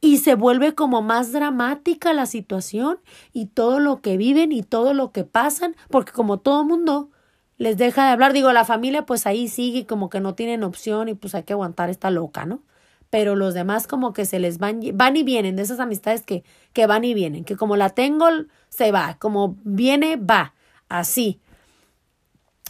Y 0.00 0.18
se 0.18 0.34
vuelve 0.34 0.74
como 0.74 1.02
más 1.02 1.32
dramática 1.32 2.12
la 2.12 2.26
situación 2.26 3.00
y 3.32 3.46
todo 3.46 3.80
lo 3.80 4.00
que 4.00 4.16
viven 4.16 4.52
y 4.52 4.62
todo 4.62 4.94
lo 4.94 5.10
que 5.10 5.24
pasan, 5.24 5.74
porque 5.90 6.12
como 6.12 6.38
todo 6.38 6.64
mundo 6.64 7.10
les 7.56 7.76
deja 7.76 8.04
de 8.04 8.12
hablar, 8.12 8.32
digo, 8.32 8.52
la 8.52 8.64
familia 8.64 9.04
pues 9.04 9.26
ahí 9.26 9.48
sigue 9.48 9.86
como 9.86 10.08
que 10.08 10.20
no 10.20 10.34
tienen 10.36 10.62
opción 10.62 11.08
y 11.08 11.14
pues 11.14 11.34
hay 11.34 11.42
que 11.42 11.54
aguantar 11.54 11.90
esta 11.90 12.10
loca, 12.10 12.46
¿no? 12.46 12.62
pero 13.10 13.36
los 13.36 13.54
demás 13.54 13.86
como 13.86 14.12
que 14.12 14.26
se 14.26 14.38
les 14.38 14.58
van, 14.58 14.80
van 14.94 15.16
y 15.16 15.22
vienen, 15.22 15.56
de 15.56 15.62
esas 15.62 15.80
amistades 15.80 16.22
que, 16.22 16.44
que 16.72 16.86
van 16.86 17.04
y 17.04 17.14
vienen, 17.14 17.44
que 17.44 17.56
como 17.56 17.76
la 17.76 17.90
tengo, 17.90 18.26
se 18.68 18.92
va, 18.92 19.16
como 19.18 19.56
viene, 19.64 20.16
va, 20.16 20.54
así. 20.88 21.40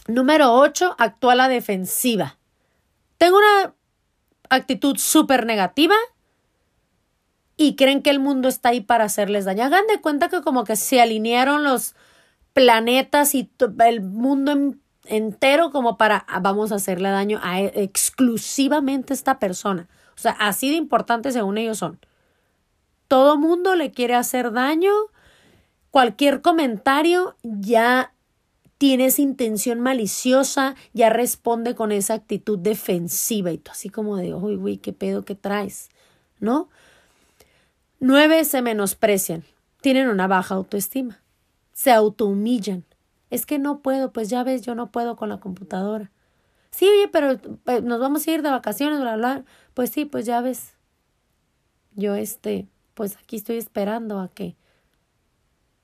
Número 0.07 0.53
8, 0.53 0.95
actúa 0.97 1.35
la 1.35 1.47
defensiva. 1.47 2.37
Tengo 3.17 3.37
una 3.37 3.73
actitud 4.49 4.97
súper 4.97 5.45
negativa 5.45 5.95
y 7.57 7.75
creen 7.75 8.01
que 8.01 8.09
el 8.09 8.19
mundo 8.19 8.47
está 8.47 8.69
ahí 8.69 8.81
para 8.81 9.03
hacerles 9.03 9.45
daño. 9.45 9.65
Hagan 9.65 9.85
de 9.87 10.01
cuenta 10.01 10.29
que 10.29 10.41
como 10.41 10.63
que 10.63 10.75
se 10.75 11.01
alinearon 11.01 11.63
los 11.63 11.95
planetas 12.53 13.35
y 13.35 13.51
el 13.85 14.01
mundo 14.01 14.75
entero 15.05 15.71
como 15.71 15.97
para 15.97 16.17
ah, 16.27 16.39
vamos 16.39 16.71
a 16.71 16.75
hacerle 16.75 17.09
daño 17.09 17.39
a 17.43 17.61
e, 17.61 17.83
exclusivamente 17.83 19.13
esta 19.13 19.39
persona. 19.39 19.87
O 20.15 20.21
sea, 20.21 20.31
así 20.39 20.69
de 20.69 20.77
importantes 20.77 21.33
según 21.33 21.57
ellos 21.57 21.77
son. 21.77 21.99
Todo 23.07 23.37
mundo 23.37 23.75
le 23.75 23.91
quiere 23.91 24.15
hacer 24.15 24.51
daño. 24.51 24.93
Cualquier 25.91 26.41
comentario 26.41 27.35
ya 27.43 28.13
tiene 28.77 29.07
esa 29.07 29.21
intención 29.21 29.81
maliciosa, 29.81 30.75
ya 30.93 31.09
responde 31.09 31.75
con 31.75 31.91
esa 31.91 32.13
actitud 32.13 32.57
defensiva 32.57 33.51
y 33.51 33.57
tú 33.57 33.71
así 33.71 33.89
como 33.89 34.15
de, 34.15 34.33
uy, 34.33 34.55
uy, 34.55 34.77
qué 34.77 34.93
pedo 34.93 35.25
que 35.25 35.35
traes, 35.35 35.89
¿no? 36.39 36.69
Nueve 37.99 38.45
se 38.45 38.61
menosprecian, 38.61 39.43
tienen 39.81 40.07
una 40.07 40.27
baja 40.27 40.55
autoestima, 40.55 41.21
se 41.73 41.91
autohumillan. 41.91 42.85
Es 43.29 43.45
que 43.45 43.59
no 43.59 43.81
puedo, 43.81 44.11
pues 44.11 44.29
ya 44.29 44.43
ves, 44.43 44.61
yo 44.61 44.75
no 44.75 44.91
puedo 44.91 45.15
con 45.15 45.29
la 45.29 45.39
computadora. 45.39 46.09
Sí, 46.71 46.87
oye, 46.87 47.07
pero 47.09 47.31
eh, 47.31 47.81
nos 47.81 47.99
vamos 47.99 48.25
a 48.25 48.31
ir 48.31 48.41
de 48.41 48.49
vacaciones, 48.49 49.01
bla, 49.01 49.17
bla. 49.17 49.43
Pues 49.73 49.89
sí, 49.89 50.05
pues 50.05 50.25
ya 50.25 50.41
ves. 50.41 50.75
Yo, 51.95 52.15
este, 52.15 52.67
pues 52.93 53.17
aquí 53.17 53.35
estoy 53.35 53.57
esperando 53.57 54.19
a 54.19 54.29
que 54.29 54.55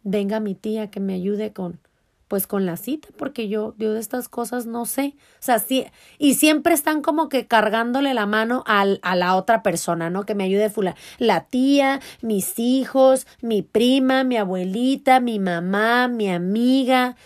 venga 0.06 0.40
mi 0.40 0.56
tía 0.56 0.90
que 0.90 1.02
me 1.02 1.16
ayude 1.16 1.52
con, 1.52 1.82
pues 2.30 2.48
con 2.48 2.66
la 2.66 2.78
cita, 2.78 3.10
porque 3.18 3.50
yo, 3.50 3.74
de 3.78 4.00
estas 4.00 4.30
cosas 4.30 4.66
no 4.66 4.86
sé. 4.86 5.16
O 5.40 5.42
sea, 5.42 5.60
sí, 5.60 5.86
y 6.18 6.36
siempre 6.36 6.74
están 6.74 7.02
como 7.02 7.28
que 7.28 7.48
cargándole 7.48 8.14
la 8.14 8.26
mano 8.26 8.64
al, 8.66 9.00
a 9.02 9.18
la 9.18 9.36
otra 9.36 9.62
persona, 9.64 10.10
¿no? 10.10 10.26
Que 10.26 10.36
me 10.36 10.46
ayude 10.46 10.70
fula. 10.70 10.96
La 11.18 11.48
tía, 11.48 12.00
mis 12.22 12.58
hijos, 12.58 13.28
mi 13.42 13.62
prima, 13.62 14.24
mi 14.24 14.38
abuelita, 14.38 15.20
mi 15.20 15.40
mamá, 15.40 16.08
mi 16.08 16.30
amiga, 16.30 17.18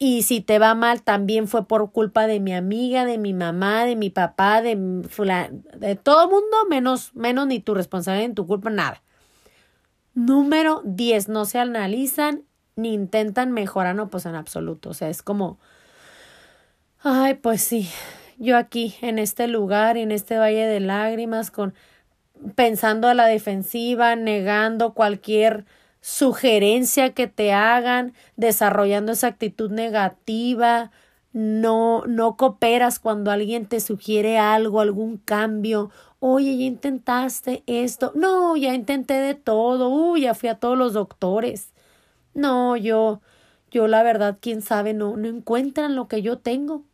y 0.00 0.22
si 0.22 0.40
te 0.40 0.60
va 0.60 0.76
mal, 0.76 1.02
también 1.02 1.48
fue 1.48 1.66
por 1.66 1.90
culpa 1.90 2.28
de 2.28 2.38
mi 2.38 2.54
amiga, 2.54 3.04
de 3.04 3.18
mi 3.18 3.34
mamá, 3.34 3.84
de 3.84 3.96
mi 3.96 4.10
papá, 4.10 4.62
de, 4.62 4.76
de 4.76 5.96
todo 5.96 6.28
mundo, 6.28 6.56
menos, 6.70 7.12
menos 7.14 7.48
ni 7.48 7.58
tu 7.58 7.74
responsabilidad, 7.74 8.28
ni 8.28 8.34
tu 8.34 8.46
culpa, 8.46 8.70
nada. 8.70 9.02
Número 10.18 10.82
10. 10.84 11.28
No 11.28 11.44
se 11.44 11.60
analizan 11.60 12.42
ni 12.74 12.92
intentan 12.92 13.52
mejorar, 13.52 13.94
no, 13.94 14.10
pues 14.10 14.26
en 14.26 14.34
absoluto. 14.34 14.90
O 14.90 14.94
sea, 14.94 15.08
es 15.10 15.22
como, 15.22 15.60
ay, 17.00 17.34
pues 17.34 17.62
sí, 17.62 17.88
yo 18.36 18.56
aquí, 18.56 18.96
en 19.00 19.20
este 19.20 19.46
lugar, 19.46 19.96
en 19.96 20.10
este 20.10 20.36
valle 20.36 20.66
de 20.66 20.80
lágrimas, 20.80 21.52
con 21.52 21.72
pensando 22.56 23.06
a 23.06 23.14
la 23.14 23.26
defensiva, 23.26 24.16
negando 24.16 24.92
cualquier 24.92 25.66
sugerencia 26.00 27.14
que 27.14 27.28
te 27.28 27.52
hagan, 27.52 28.12
desarrollando 28.34 29.12
esa 29.12 29.28
actitud 29.28 29.70
negativa, 29.70 30.90
no, 31.32 32.04
no 32.06 32.36
cooperas 32.36 32.98
cuando 32.98 33.30
alguien 33.30 33.66
te 33.66 33.80
sugiere 33.80 34.38
algo, 34.38 34.80
algún 34.80 35.18
cambio. 35.18 35.90
Oye, 36.20 36.56
ya 36.56 36.64
intentaste 36.64 37.62
esto. 37.66 38.12
No, 38.14 38.56
ya 38.56 38.74
intenté 38.74 39.14
de 39.14 39.34
todo. 39.34 39.88
Uy, 39.88 40.22
ya 40.22 40.34
fui 40.34 40.48
a 40.48 40.58
todos 40.58 40.76
los 40.78 40.92
doctores. 40.94 41.72
No, 42.34 42.76
yo, 42.76 43.20
yo 43.70 43.88
la 43.88 44.02
verdad, 44.02 44.38
quién 44.40 44.62
sabe, 44.62 44.94
no, 44.94 45.16
no 45.16 45.28
encuentran 45.28 45.96
lo 45.96 46.08
que 46.08 46.22
yo 46.22 46.38
tengo. 46.38 46.84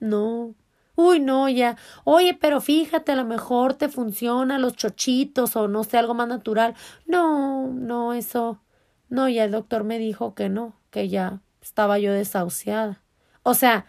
No, 0.00 0.54
Uy, 0.96 1.18
no, 1.20 1.48
ya. 1.48 1.76
Oye, 2.04 2.34
pero 2.34 2.60
fíjate, 2.60 3.12
a 3.12 3.16
lo 3.16 3.24
mejor 3.24 3.72
te 3.74 3.88
funciona 3.88 4.58
los 4.58 4.74
chochitos 4.74 5.56
o 5.56 5.66
no 5.66 5.82
sé, 5.84 5.96
algo 5.98 6.12
más 6.14 6.28
natural. 6.28 6.74
No, 7.06 7.68
no, 7.68 8.12
eso. 8.12 8.60
No, 9.08 9.28
ya 9.28 9.44
el 9.44 9.50
doctor 9.52 9.84
me 9.84 9.98
dijo 9.98 10.34
que 10.34 10.48
no, 10.50 10.74
que 10.90 11.08
ya 11.08 11.40
estaba 11.62 11.98
yo 11.98 12.12
desahuciada. 12.12 13.02
O 13.42 13.54
sea, 13.54 13.86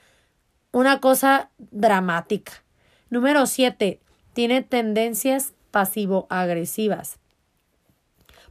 una 0.72 1.00
cosa 1.00 1.50
dramática. 1.58 2.54
Número 3.10 3.46
siete, 3.46 4.00
tiene 4.34 4.62
tendencias 4.62 5.54
pasivo-agresivas. 5.72 7.18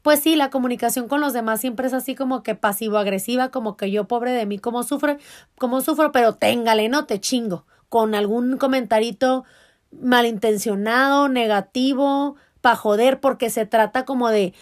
Pues 0.02 0.20
sí, 0.20 0.36
la 0.36 0.50
comunicación 0.50 1.08
con 1.08 1.20
los 1.20 1.32
demás 1.32 1.60
siempre 1.60 1.86
es 1.86 1.92
así 1.92 2.14
como 2.14 2.42
que 2.42 2.54
pasivo-agresiva, 2.54 3.50
como 3.50 3.76
que 3.76 3.90
yo 3.90 4.08
pobre 4.08 4.32
de 4.32 4.46
mí, 4.46 4.58
como 4.58 4.82
sufro, 4.82 5.18
como 5.58 5.82
sufro, 5.82 6.10
pero 6.10 6.34
téngale, 6.34 6.88
no 6.88 7.04
te 7.04 7.20
chingo 7.20 7.66
con 7.90 8.14
algún 8.14 8.56
comentarito 8.56 9.44
malintencionado, 9.90 11.28
negativo, 11.28 12.36
para 12.60 12.76
joder, 12.76 13.20
porque 13.20 13.50
se 13.50 13.66
trata 13.66 14.04
como 14.04 14.30
de 14.30 14.54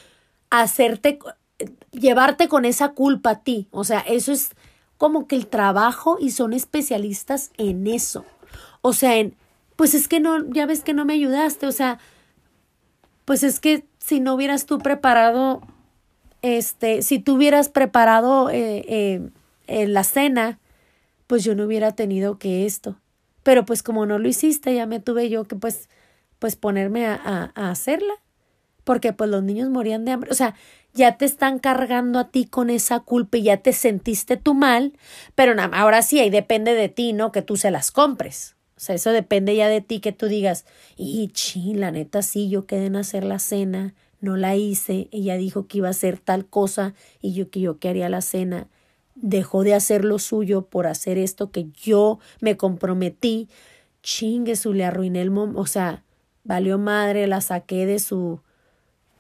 hacerte, 0.51 1.18
llevarte 1.92 2.48
con 2.48 2.64
esa 2.64 2.90
culpa 2.90 3.31
a 3.31 3.42
ti. 3.42 3.68
O 3.70 3.85
sea, 3.85 4.01
eso 4.01 4.33
es 4.33 4.51
como 4.98 5.26
que 5.26 5.37
el 5.37 5.46
trabajo 5.46 6.18
y 6.20 6.32
son 6.32 6.52
especialistas 6.52 7.52
en 7.56 7.87
eso. 7.87 8.26
O 8.82 8.92
sea, 8.92 9.16
en, 9.16 9.34
pues 9.76 9.94
es 9.94 10.08
que 10.08 10.20
no, 10.20 10.44
ya 10.52 10.66
ves 10.66 10.82
que 10.82 10.92
no 10.92 11.04
me 11.04 11.14
ayudaste, 11.14 11.66
o 11.66 11.72
sea, 11.72 11.98
pues 13.24 13.42
es 13.42 13.61
que 13.61 13.84
si 13.98 14.20
no 14.20 14.34
hubieras 14.34 14.66
tú 14.66 14.78
preparado, 14.78 15.62
este, 16.42 17.02
si 17.02 17.18
tú 17.18 17.37
hubieras 17.37 17.68
preparado 17.68 18.50
eh, 18.50 19.30
eh, 19.66 19.87
la 19.87 20.02
cena, 20.02 20.58
pues 21.26 21.44
yo 21.44 21.54
no 21.54 21.64
hubiera 21.64 21.92
tenido 21.92 22.38
que 22.38 22.66
esto. 22.66 22.96
Pero 23.42 23.64
pues 23.64 23.82
como 23.82 24.06
no 24.06 24.18
lo 24.18 24.28
hiciste, 24.28 24.74
ya 24.74 24.87
me 24.87 24.98
tuve 24.98 25.28
yo 25.28 25.44
que 25.44 25.56
pues, 25.56 25.88
pues 26.38 26.56
ponerme 26.56 27.06
a, 27.06 27.52
a, 27.54 27.70
hacerla. 27.70 28.14
Porque 28.88 29.12
pues 29.12 29.29
los 29.29 29.42
niños 29.42 29.68
morían 29.68 30.07
de 30.07 30.12
hambre. 30.12 30.31
O 30.31 30.35
sea, 30.35 30.55
ya 30.94 31.18
te 31.18 31.27
están 31.27 31.59
cargando 31.59 32.18
a 32.18 32.31
ti 32.31 32.46
con 32.46 32.70
esa 32.70 33.01
culpa 33.01 33.37
y 33.37 33.42
ya 33.42 33.59
te 33.59 33.74
sentiste 33.74 34.38
tú 34.38 34.55
mal, 34.55 34.94
pero 35.35 35.53
ahora 35.74 36.01
sí, 36.01 36.20
ahí 36.20 36.31
depende 36.31 36.72
de 36.72 36.88
ti, 36.88 37.12
¿no? 37.12 37.31
Que 37.31 37.42
tú 37.42 37.59
se 37.59 37.70
las 37.70 37.90
compres. 37.90 38.57
O 38.79 38.81
sea, 38.81 38.94
eso 38.94 39.12
depende 39.12 39.55
ya 39.55 39.68
de 39.68 39.83
ti 39.83 40.01
que 40.01 40.12
tú 40.12 40.24
digas, 40.24 40.64
y 40.96 41.29
chi, 41.35 41.74
la 41.74 41.90
neta 41.90 42.22
sí, 42.22 42.48
yo 42.48 42.64
quedé 42.64 42.87
en 42.87 42.96
hacer 42.96 43.24
la 43.24 43.38
cena, 43.38 43.92
no 44.22 44.38
la 44.38 44.57
hice, 44.57 45.09
ella 45.12 45.37
dijo 45.37 45.66
que 45.66 45.77
iba 45.79 45.88
a 45.88 45.90
hacer 45.90 46.18
tal 46.18 46.46
cosa 46.46 46.94
y 47.20 47.35
yo 47.35 47.51
que 47.51 47.61
yo 47.61 47.79
que 47.79 47.90
haría 47.90 48.09
la 48.09 48.22
cena 48.22 48.68
dejó 49.16 49.64
de 49.64 49.74
hacer 49.74 50.03
lo 50.03 50.18
suyo 50.18 50.62
por 50.62 50.87
hacer 50.87 51.18
esto 51.18 51.51
que 51.51 51.66
yo 51.74 52.20
me 52.40 52.57
comprometí, 52.57 53.51
chingue 54.03 54.57
su 54.57 54.72
le 54.72 54.87
arruiné 54.87 55.20
el 55.20 55.31
mom, 55.31 55.57
o 55.57 55.66
sea, 55.66 56.05
valió 56.42 56.79
madre, 56.79 57.27
la 57.27 57.42
saqué 57.42 57.85
de 57.85 57.98
su 57.98 58.40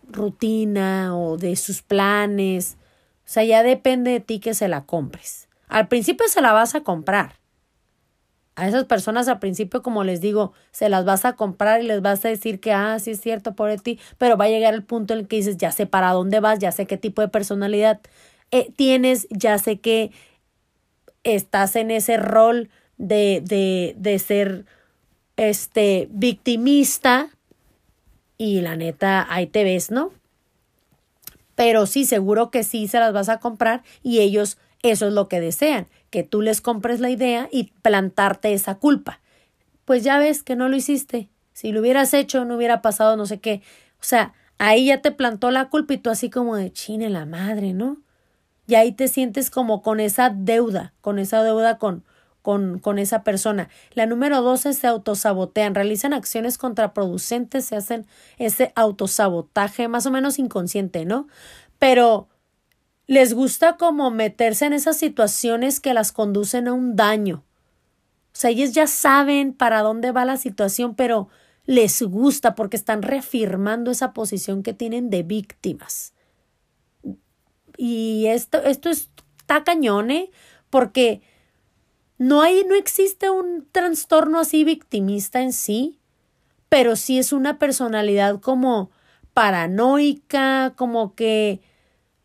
rutina 0.08 1.16
o 1.16 1.36
de 1.36 1.56
sus 1.56 1.82
planes. 1.82 2.76
O 3.18 3.30
sea, 3.30 3.44
ya 3.44 3.62
depende 3.62 4.10
de 4.10 4.20
ti 4.20 4.40
que 4.40 4.54
se 4.54 4.68
la 4.68 4.84
compres. 4.84 5.48
Al 5.68 5.88
principio 5.88 6.26
se 6.28 6.40
la 6.40 6.52
vas 6.52 6.74
a 6.74 6.80
comprar. 6.82 7.34
A 8.56 8.66
esas 8.66 8.84
personas 8.86 9.28
al 9.28 9.38
principio, 9.38 9.82
como 9.82 10.02
les 10.02 10.20
digo, 10.20 10.52
se 10.72 10.88
las 10.88 11.04
vas 11.04 11.24
a 11.24 11.34
comprar 11.34 11.80
y 11.80 11.86
les 11.86 12.02
vas 12.02 12.24
a 12.24 12.28
decir 12.28 12.58
que, 12.58 12.72
ah, 12.72 12.98
sí 12.98 13.12
es 13.12 13.20
cierto 13.20 13.54
por 13.54 13.72
ti, 13.80 14.00
pero 14.18 14.36
va 14.36 14.46
a 14.46 14.48
llegar 14.48 14.74
el 14.74 14.82
punto 14.82 15.14
en 15.14 15.20
el 15.20 15.28
que 15.28 15.36
dices, 15.36 15.58
ya 15.58 15.70
sé 15.70 15.86
para 15.86 16.10
dónde 16.10 16.40
vas, 16.40 16.58
ya 16.58 16.72
sé 16.72 16.86
qué 16.86 16.96
tipo 16.96 17.22
de 17.22 17.28
personalidad 17.28 18.00
eh, 18.50 18.72
tienes, 18.74 19.28
ya 19.30 19.58
sé 19.58 19.78
que 19.78 20.10
estás 21.22 21.76
en 21.76 21.92
ese 21.92 22.16
rol 22.16 22.70
de, 22.96 23.42
de, 23.44 23.94
de 23.96 24.18
ser 24.18 24.64
este 25.36 26.08
victimista 26.10 27.30
y 28.38 28.60
la 28.60 28.76
neta 28.76 29.26
ahí 29.28 29.46
te 29.46 29.64
ves, 29.64 29.90
¿no? 29.90 30.12
Pero 31.56 31.86
sí, 31.86 32.04
seguro 32.04 32.50
que 32.50 32.62
sí 32.62 32.86
se 32.86 33.00
las 33.00 33.12
vas 33.12 33.28
a 33.28 33.40
comprar 33.40 33.82
y 34.02 34.20
ellos 34.20 34.58
eso 34.82 35.08
es 35.08 35.12
lo 35.12 35.28
que 35.28 35.40
desean, 35.40 35.88
que 36.10 36.22
tú 36.22 36.40
les 36.40 36.60
compres 36.60 37.00
la 37.00 37.10
idea 37.10 37.48
y 37.50 37.72
plantarte 37.82 38.52
esa 38.52 38.76
culpa. 38.76 39.20
Pues 39.84 40.04
ya 40.04 40.18
ves 40.18 40.44
que 40.44 40.54
no 40.54 40.68
lo 40.68 40.76
hiciste. 40.76 41.28
Si 41.52 41.72
lo 41.72 41.80
hubieras 41.80 42.14
hecho, 42.14 42.44
no 42.44 42.56
hubiera 42.56 42.80
pasado 42.80 43.16
no 43.16 43.26
sé 43.26 43.40
qué. 43.40 43.62
O 44.00 44.04
sea, 44.04 44.32
ahí 44.58 44.86
ya 44.86 45.02
te 45.02 45.10
plantó 45.10 45.50
la 45.50 45.68
culpa 45.68 45.94
y 45.94 45.98
tú 45.98 46.10
así 46.10 46.30
como 46.30 46.54
de 46.54 46.72
chine 46.72 47.10
la 47.10 47.26
madre, 47.26 47.72
¿no? 47.72 47.98
Y 48.68 48.76
ahí 48.76 48.92
te 48.92 49.08
sientes 49.08 49.50
como 49.50 49.82
con 49.82 49.98
esa 49.98 50.30
deuda, 50.30 50.92
con 51.00 51.18
esa 51.18 51.42
deuda 51.42 51.78
con, 51.78 52.04
con, 52.42 52.78
con 52.78 52.98
esa 52.98 53.24
persona. 53.24 53.68
La 53.92 54.06
número 54.06 54.42
dos 54.42 54.66
es 54.66 54.78
se 54.78 54.86
autosabotean, 54.86 55.74
realizan 55.74 56.12
acciones 56.12 56.58
contraproducentes, 56.58 57.64
se 57.64 57.76
hacen 57.76 58.06
ese 58.38 58.72
autosabotaje 58.74 59.88
más 59.88 60.06
o 60.06 60.10
menos 60.10 60.38
inconsciente, 60.38 61.04
¿no? 61.04 61.28
Pero 61.78 62.28
les 63.06 63.34
gusta 63.34 63.76
como 63.76 64.10
meterse 64.10 64.66
en 64.66 64.74
esas 64.74 64.98
situaciones 64.98 65.80
que 65.80 65.94
las 65.94 66.12
conducen 66.12 66.68
a 66.68 66.72
un 66.72 66.94
daño. 66.94 67.44
O 68.32 68.40
sea, 68.40 68.50
ellos 68.50 68.72
ya 68.72 68.86
saben 68.86 69.52
para 69.52 69.80
dónde 69.82 70.12
va 70.12 70.24
la 70.24 70.36
situación, 70.36 70.94
pero 70.94 71.28
les 71.64 72.02
gusta 72.02 72.54
porque 72.54 72.76
están 72.76 73.02
reafirmando 73.02 73.90
esa 73.90 74.12
posición 74.12 74.62
que 74.62 74.74
tienen 74.74 75.10
de 75.10 75.22
víctimas. 75.22 76.14
Y 77.76 78.26
esto, 78.26 78.62
esto 78.62 78.90
está 78.90 79.64
cañón, 79.64 80.10
¿eh? 80.10 80.30
Porque 80.70 81.22
no 82.18 82.42
hay, 82.42 82.64
no 82.64 82.74
existe 82.74 83.30
un 83.30 83.66
trastorno 83.70 84.40
así 84.40 84.64
victimista 84.64 85.40
en 85.40 85.52
sí, 85.52 85.98
pero 86.68 86.96
sí 86.96 87.18
es 87.18 87.32
una 87.32 87.58
personalidad 87.58 88.40
como 88.40 88.90
paranoica, 89.34 90.74
como 90.76 91.14
que, 91.14 91.60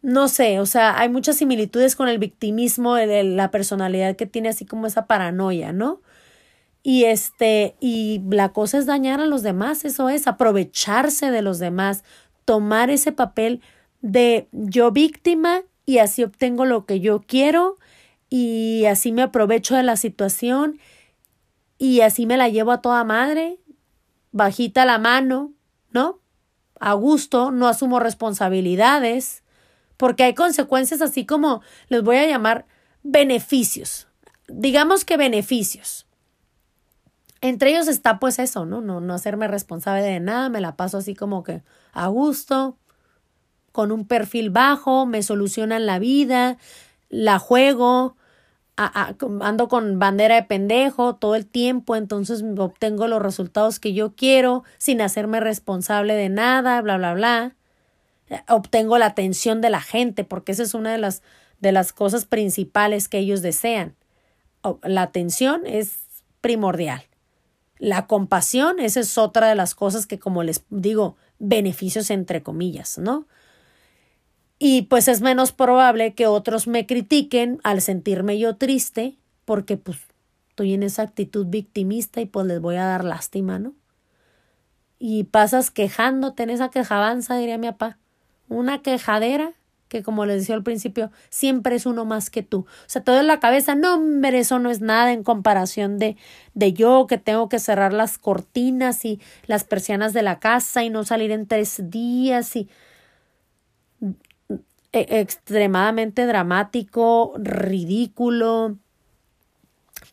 no 0.01 0.27
sé, 0.27 0.59
o 0.59 0.65
sea, 0.65 0.99
hay 0.99 1.09
muchas 1.09 1.37
similitudes 1.37 1.95
con 1.95 2.09
el 2.09 2.17
victimismo, 2.17 2.95
de 2.95 3.23
la 3.23 3.51
personalidad 3.51 4.15
que 4.15 4.25
tiene 4.25 4.49
así 4.49 4.65
como 4.65 4.87
esa 4.87 5.05
paranoia, 5.05 5.71
¿no? 5.73 6.01
Y 6.81 7.05
este, 7.05 7.75
y 7.79 8.21
la 8.29 8.49
cosa 8.51 8.79
es 8.79 8.85
dañar 8.85 9.21
a 9.21 9.27
los 9.27 9.43
demás, 9.43 9.85
eso 9.85 10.09
es, 10.09 10.27
aprovecharse 10.27 11.31
de 11.31 11.41
los 11.41 11.59
demás, 11.59 12.03
tomar 12.45 12.89
ese 12.89 13.11
papel 13.11 13.61
de 14.01 14.47
yo 14.51 14.91
víctima 14.91 15.61
y 15.85 15.99
así 15.99 16.23
obtengo 16.23 16.65
lo 16.65 16.85
que 16.85 16.99
yo 16.99 17.21
quiero 17.25 17.77
y 18.35 18.85
así 18.85 19.11
me 19.11 19.21
aprovecho 19.21 19.75
de 19.75 19.83
la 19.83 19.95
situación 19.95 20.79
y 21.77 22.01
así 22.01 22.25
me 22.25 22.35
la 22.35 22.49
llevo 22.49 22.71
a 22.71 22.81
toda 22.81 23.03
madre, 23.03 23.59
bajita 24.31 24.85
la 24.85 24.97
mano, 24.97 25.53
¿no? 25.91 26.19
A 26.79 26.93
gusto, 26.93 27.51
no 27.51 27.67
asumo 27.67 27.99
responsabilidades, 27.99 29.43
porque 29.97 30.23
hay 30.23 30.33
consecuencias 30.33 30.99
así 31.03 31.27
como 31.27 31.61
les 31.89 32.01
voy 32.01 32.15
a 32.15 32.25
llamar 32.25 32.65
beneficios. 33.03 34.07
Digamos 34.47 35.05
que 35.05 35.15
beneficios. 35.15 36.07
Entre 37.39 37.69
ellos 37.69 37.87
está 37.87 38.17
pues 38.17 38.39
eso, 38.39 38.65
¿no? 38.65 38.81
No, 38.81 38.99
no 38.99 39.13
hacerme 39.13 39.47
responsable 39.47 40.01
de 40.01 40.19
nada, 40.19 40.49
me 40.49 40.59
la 40.59 40.75
paso 40.75 40.97
así 40.97 41.13
como 41.13 41.43
que 41.43 41.61
a 41.91 42.07
gusto, 42.07 42.79
con 43.71 43.91
un 43.91 44.07
perfil 44.07 44.49
bajo, 44.49 45.05
me 45.05 45.21
solucionan 45.21 45.85
la 45.85 45.99
vida, 45.99 46.57
la 47.09 47.37
juego, 47.37 48.17
ando 48.75 49.67
con 49.67 49.99
bandera 49.99 50.35
de 50.35 50.43
pendejo 50.43 51.15
todo 51.15 51.35
el 51.35 51.45
tiempo, 51.45 51.95
entonces 51.95 52.43
obtengo 52.57 53.07
los 53.07 53.21
resultados 53.21 53.79
que 53.79 53.93
yo 53.93 54.15
quiero 54.15 54.63
sin 54.77 55.01
hacerme 55.01 55.39
responsable 55.39 56.15
de 56.15 56.29
nada, 56.29 56.81
bla, 56.81 56.97
bla, 56.97 57.13
bla. 57.13 57.55
Obtengo 58.47 58.97
la 58.97 59.07
atención 59.07 59.61
de 59.61 59.69
la 59.69 59.81
gente, 59.81 60.23
porque 60.23 60.53
esa 60.53 60.63
es 60.63 60.73
una 60.73 60.91
de 60.91 60.97
las, 60.97 61.21
de 61.59 61.71
las 61.71 61.93
cosas 61.93 62.25
principales 62.25 63.07
que 63.07 63.19
ellos 63.19 63.41
desean. 63.41 63.95
La 64.81 65.03
atención 65.03 65.63
es 65.65 65.99
primordial. 66.41 67.03
La 67.77 68.07
compasión, 68.07 68.79
esa 68.79 69.01
es 69.01 69.17
otra 69.17 69.49
de 69.49 69.55
las 69.55 69.75
cosas 69.75 70.07
que, 70.07 70.17
como 70.17 70.41
les 70.41 70.63
digo, 70.69 71.15
beneficios 71.37 72.09
entre 72.09 72.41
comillas, 72.41 72.97
¿no? 72.97 73.27
Y 74.65 74.83
pues 74.83 75.09
es 75.09 75.19
menos 75.19 75.51
probable 75.51 76.13
que 76.13 76.25
otros 76.25 76.67
me 76.67 76.85
critiquen 76.85 77.59
al 77.65 77.81
sentirme 77.81 78.39
yo 78.39 78.55
triste, 78.55 79.17
porque 79.43 79.75
pues 79.75 79.97
estoy 80.47 80.73
en 80.73 80.83
esa 80.83 81.01
actitud 81.01 81.45
victimista 81.47 82.21
y 82.21 82.27
pues 82.27 82.47
les 82.47 82.61
voy 82.61 82.77
a 82.77 82.85
dar 82.85 83.03
lástima, 83.03 83.59
¿no? 83.59 83.73
Y 84.99 85.25
pasas 85.25 85.69
quejándote 85.69 86.43
en 86.43 86.49
esa 86.49 86.69
quejabanza, 86.69 87.35
diría 87.35 87.57
mi 87.57 87.67
papá. 87.67 87.97
Una 88.47 88.81
quejadera 88.81 89.51
que 89.89 90.01
como 90.01 90.25
les 90.25 90.39
decía 90.39 90.55
al 90.55 90.63
principio, 90.63 91.11
siempre 91.29 91.75
es 91.75 91.85
uno 91.85 92.05
más 92.05 92.29
que 92.29 92.41
tú. 92.41 92.59
O 92.59 92.87
sea, 92.87 93.03
todo 93.03 93.19
en 93.19 93.27
la 93.27 93.41
cabeza, 93.41 93.75
no, 93.75 93.95
hombre, 93.95 94.39
eso 94.39 94.59
no 94.59 94.71
es 94.71 94.79
nada 94.79 95.11
en 95.11 95.23
comparación 95.23 95.99
de, 95.99 96.15
de 96.53 96.71
yo 96.71 97.05
que 97.05 97.17
tengo 97.17 97.49
que 97.49 97.59
cerrar 97.59 97.91
las 97.91 98.17
cortinas 98.17 99.03
y 99.03 99.19
las 99.45 99.65
persianas 99.65 100.13
de 100.13 100.23
la 100.23 100.39
casa 100.39 100.85
y 100.85 100.89
no 100.89 101.03
salir 101.03 101.31
en 101.31 101.47
tres 101.47 101.91
días 101.91 102.55
y 102.55 102.69
e, 104.93 105.19
extremadamente 105.19 106.25
dramático, 106.25 107.33
ridículo, 107.37 108.77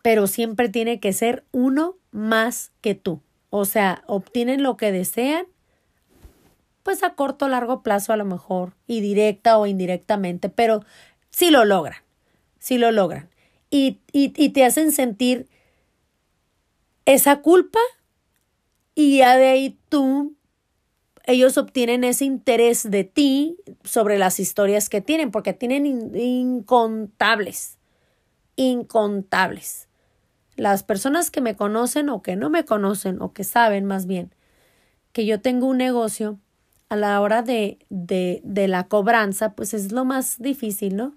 pero 0.02 0.26
siempre 0.26 0.68
tiene 0.68 1.00
que 1.00 1.12
ser 1.12 1.44
uno 1.52 1.96
más 2.10 2.72
que 2.80 2.94
tú. 2.94 3.20
O 3.50 3.66
sea, 3.66 4.02
obtienen 4.06 4.62
lo 4.62 4.76
que 4.76 4.90
desean, 4.90 5.46
pues 6.82 7.02
a 7.02 7.14
corto 7.14 7.44
o 7.44 7.48
largo 7.48 7.82
plazo 7.82 8.12
a 8.12 8.16
lo 8.16 8.24
mejor, 8.24 8.72
y 8.86 9.00
directa 9.00 9.58
o 9.58 9.66
indirectamente, 9.66 10.48
pero 10.48 10.82
sí 11.30 11.50
lo 11.50 11.64
logran, 11.64 12.00
sí 12.58 12.78
lo 12.78 12.90
logran. 12.90 13.28
Y, 13.70 13.98
y, 14.12 14.32
y 14.36 14.48
te 14.48 14.64
hacen 14.64 14.92
sentir 14.92 15.46
esa 17.04 17.42
culpa 17.42 17.80
y 18.94 19.18
ya 19.18 19.36
de 19.36 19.48
ahí 19.48 19.78
tú 19.88 20.34
ellos 21.30 21.58
obtienen 21.58 22.04
ese 22.04 22.24
interés 22.24 22.90
de 22.90 23.04
ti 23.04 23.56
sobre 23.84 24.18
las 24.18 24.40
historias 24.40 24.88
que 24.88 25.00
tienen, 25.00 25.30
porque 25.30 25.52
tienen 25.52 25.86
incontables, 26.16 27.78
incontables. 28.56 29.88
Las 30.56 30.82
personas 30.82 31.30
que 31.30 31.40
me 31.40 31.56
conocen 31.56 32.08
o 32.08 32.22
que 32.22 32.36
no 32.36 32.50
me 32.50 32.64
conocen 32.64 33.22
o 33.22 33.32
que 33.32 33.44
saben 33.44 33.84
más 33.84 34.06
bien 34.06 34.34
que 35.12 35.26
yo 35.26 35.40
tengo 35.40 35.66
un 35.66 35.78
negocio, 35.78 36.38
a 36.88 36.96
la 36.96 37.20
hora 37.20 37.42
de, 37.42 37.78
de, 37.88 38.40
de 38.44 38.68
la 38.68 38.88
cobranza, 38.88 39.54
pues 39.54 39.74
es 39.74 39.92
lo 39.92 40.04
más 40.04 40.40
difícil, 40.40 40.96
¿no? 40.96 41.14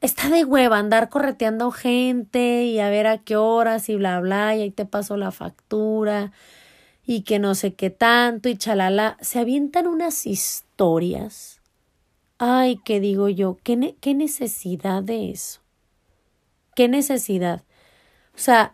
Está 0.00 0.30
de 0.30 0.44
hueva 0.44 0.78
andar 0.78 1.10
correteando 1.10 1.70
gente 1.70 2.64
y 2.64 2.80
a 2.80 2.88
ver 2.88 3.06
a 3.06 3.18
qué 3.18 3.36
horas 3.36 3.88
y 3.88 3.96
bla, 3.96 4.18
bla, 4.20 4.56
y 4.56 4.62
ahí 4.62 4.70
te 4.70 4.86
paso 4.86 5.16
la 5.16 5.30
factura 5.30 6.32
y 7.12 7.24
que 7.24 7.38
no 7.38 7.54
sé 7.54 7.74
qué 7.74 7.90
tanto 7.90 8.48
y 8.48 8.56
chalala, 8.56 9.18
se 9.20 9.38
avientan 9.38 9.86
unas 9.86 10.26
historias. 10.26 11.60
Ay, 12.38 12.80
¿qué 12.86 13.00
digo 13.00 13.28
yo? 13.28 13.58
¿Qué, 13.62 13.96
qué 14.00 14.14
necesidad 14.14 15.02
de 15.02 15.30
eso? 15.30 15.60
¿Qué 16.74 16.88
necesidad? 16.88 17.64
O 18.34 18.38
sea, 18.38 18.72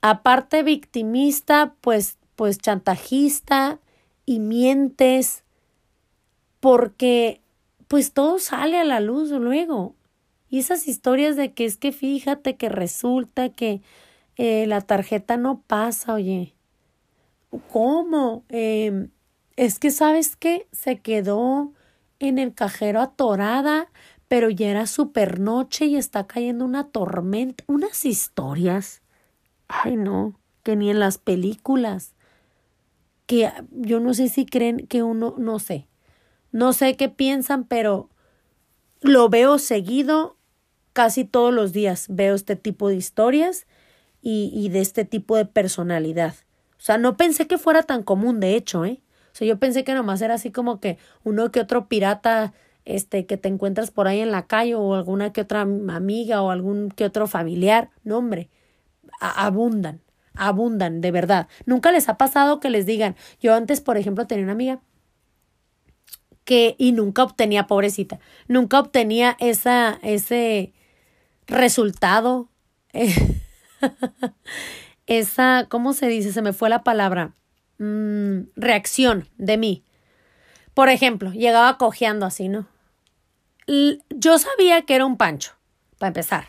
aparte 0.00 0.62
victimista, 0.62 1.74
pues, 1.82 2.16
pues 2.36 2.56
chantajista 2.56 3.80
y 4.24 4.40
mientes 4.40 5.44
porque 6.60 7.42
pues 7.86 8.14
todo 8.14 8.38
sale 8.38 8.78
a 8.78 8.84
la 8.84 9.00
luz 9.00 9.30
luego. 9.30 9.94
Y 10.48 10.60
esas 10.60 10.88
historias 10.88 11.36
de 11.36 11.52
que 11.52 11.66
es 11.66 11.76
que 11.76 11.92
fíjate 11.92 12.56
que 12.56 12.70
resulta 12.70 13.50
que 13.50 13.82
eh, 14.36 14.66
la 14.66 14.80
tarjeta 14.80 15.36
no 15.36 15.60
pasa, 15.66 16.14
oye. 16.14 16.54
¿Cómo? 17.72 18.44
Eh, 18.48 19.08
es 19.56 19.78
que, 19.78 19.90
¿sabes 19.90 20.36
qué? 20.36 20.68
Se 20.72 21.00
quedó 21.00 21.72
en 22.18 22.38
el 22.38 22.54
cajero 22.54 23.00
atorada, 23.00 23.90
pero 24.28 24.50
ya 24.50 24.68
era 24.68 24.86
super 24.86 25.40
noche 25.40 25.86
y 25.86 25.96
está 25.96 26.26
cayendo 26.26 26.64
una 26.64 26.88
tormenta. 26.90 27.64
Unas 27.66 28.04
historias. 28.04 29.02
Ay, 29.68 29.96
no, 29.96 30.38
que 30.62 30.76
ni 30.76 30.90
en 30.90 31.00
las 31.00 31.18
películas. 31.18 32.14
Que 33.26 33.50
yo 33.72 34.00
no 34.00 34.14
sé 34.14 34.28
si 34.28 34.46
creen 34.46 34.86
que 34.86 35.02
uno, 35.02 35.34
no 35.38 35.58
sé. 35.58 35.88
No 36.52 36.72
sé 36.72 36.96
qué 36.96 37.08
piensan, 37.08 37.64
pero 37.64 38.10
lo 39.00 39.28
veo 39.28 39.58
seguido 39.58 40.36
casi 40.92 41.24
todos 41.24 41.52
los 41.52 41.72
días. 41.72 42.06
Veo 42.10 42.34
este 42.34 42.56
tipo 42.56 42.88
de 42.88 42.96
historias 42.96 43.66
y, 44.22 44.50
y 44.54 44.68
de 44.68 44.80
este 44.80 45.04
tipo 45.04 45.36
de 45.36 45.46
personalidad. 45.46 46.34
O 46.78 46.80
sea, 46.80 46.98
no 46.98 47.16
pensé 47.16 47.46
que 47.46 47.58
fuera 47.58 47.82
tan 47.82 48.02
común, 48.02 48.40
de 48.40 48.54
hecho, 48.54 48.84
¿eh? 48.84 49.02
O 49.32 49.36
sea, 49.38 49.46
yo 49.46 49.58
pensé 49.58 49.84
que 49.84 49.94
nomás 49.94 50.20
era 50.22 50.34
así 50.34 50.50
como 50.50 50.80
que 50.80 50.98
uno 51.24 51.50
que 51.50 51.60
otro 51.60 51.88
pirata 51.88 52.54
este 52.84 53.26
que 53.26 53.36
te 53.36 53.48
encuentras 53.48 53.90
por 53.90 54.08
ahí 54.08 54.20
en 54.20 54.30
la 54.30 54.46
calle 54.46 54.74
o 54.74 54.94
alguna 54.94 55.32
que 55.32 55.42
otra 55.42 55.60
amiga 55.62 56.42
o 56.42 56.50
algún 56.50 56.90
que 56.90 57.04
otro 57.04 57.26
familiar. 57.26 57.90
No, 58.02 58.18
hombre, 58.18 58.48
abundan, 59.20 60.00
abundan, 60.34 61.00
de 61.00 61.10
verdad. 61.10 61.48
Nunca 61.66 61.92
les 61.92 62.08
ha 62.08 62.16
pasado 62.16 62.60
que 62.60 62.70
les 62.70 62.86
digan, 62.86 63.16
yo 63.40 63.54
antes, 63.54 63.80
por 63.80 63.98
ejemplo, 63.98 64.26
tenía 64.26 64.44
una 64.44 64.52
amiga 64.52 64.80
que, 66.44 66.76
y 66.78 66.92
nunca 66.92 67.24
obtenía, 67.24 67.66
pobrecita, 67.66 68.20
nunca 68.48 68.80
obtenía 68.80 69.36
esa, 69.38 69.98
ese 70.02 70.72
resultado, 71.46 72.48
esa, 75.08 75.66
¿cómo 75.68 75.94
se 75.94 76.06
dice? 76.06 76.32
Se 76.32 76.42
me 76.42 76.52
fue 76.52 76.68
la 76.68 76.84
palabra, 76.84 77.32
mm, 77.78 78.50
reacción 78.54 79.26
de 79.38 79.56
mí. 79.56 79.82
Por 80.74 80.90
ejemplo, 80.90 81.32
llegaba 81.32 81.76
cojeando 81.78 82.24
así, 82.24 82.48
¿no? 82.48 82.68
yo 84.08 84.38
sabía 84.38 84.80
que 84.86 84.94
era 84.94 85.04
un 85.04 85.18
pancho, 85.18 85.52
para 85.98 86.08
empezar. 86.08 86.48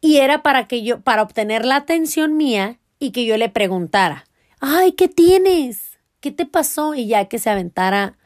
Y 0.00 0.16
era 0.16 0.42
para 0.42 0.66
que 0.66 0.82
yo, 0.82 1.02
para 1.02 1.20
obtener 1.20 1.66
la 1.66 1.76
atención 1.76 2.38
mía 2.38 2.78
y 2.98 3.10
que 3.10 3.26
yo 3.26 3.36
le 3.36 3.50
preguntara, 3.50 4.24
ay, 4.60 4.92
¿qué 4.92 5.08
tienes? 5.08 5.98
¿Qué 6.20 6.30
te 6.30 6.46
pasó? 6.46 6.94
Y 6.94 7.06
ya 7.06 7.26
que 7.26 7.38
se 7.38 7.50
aventara, 7.50 8.16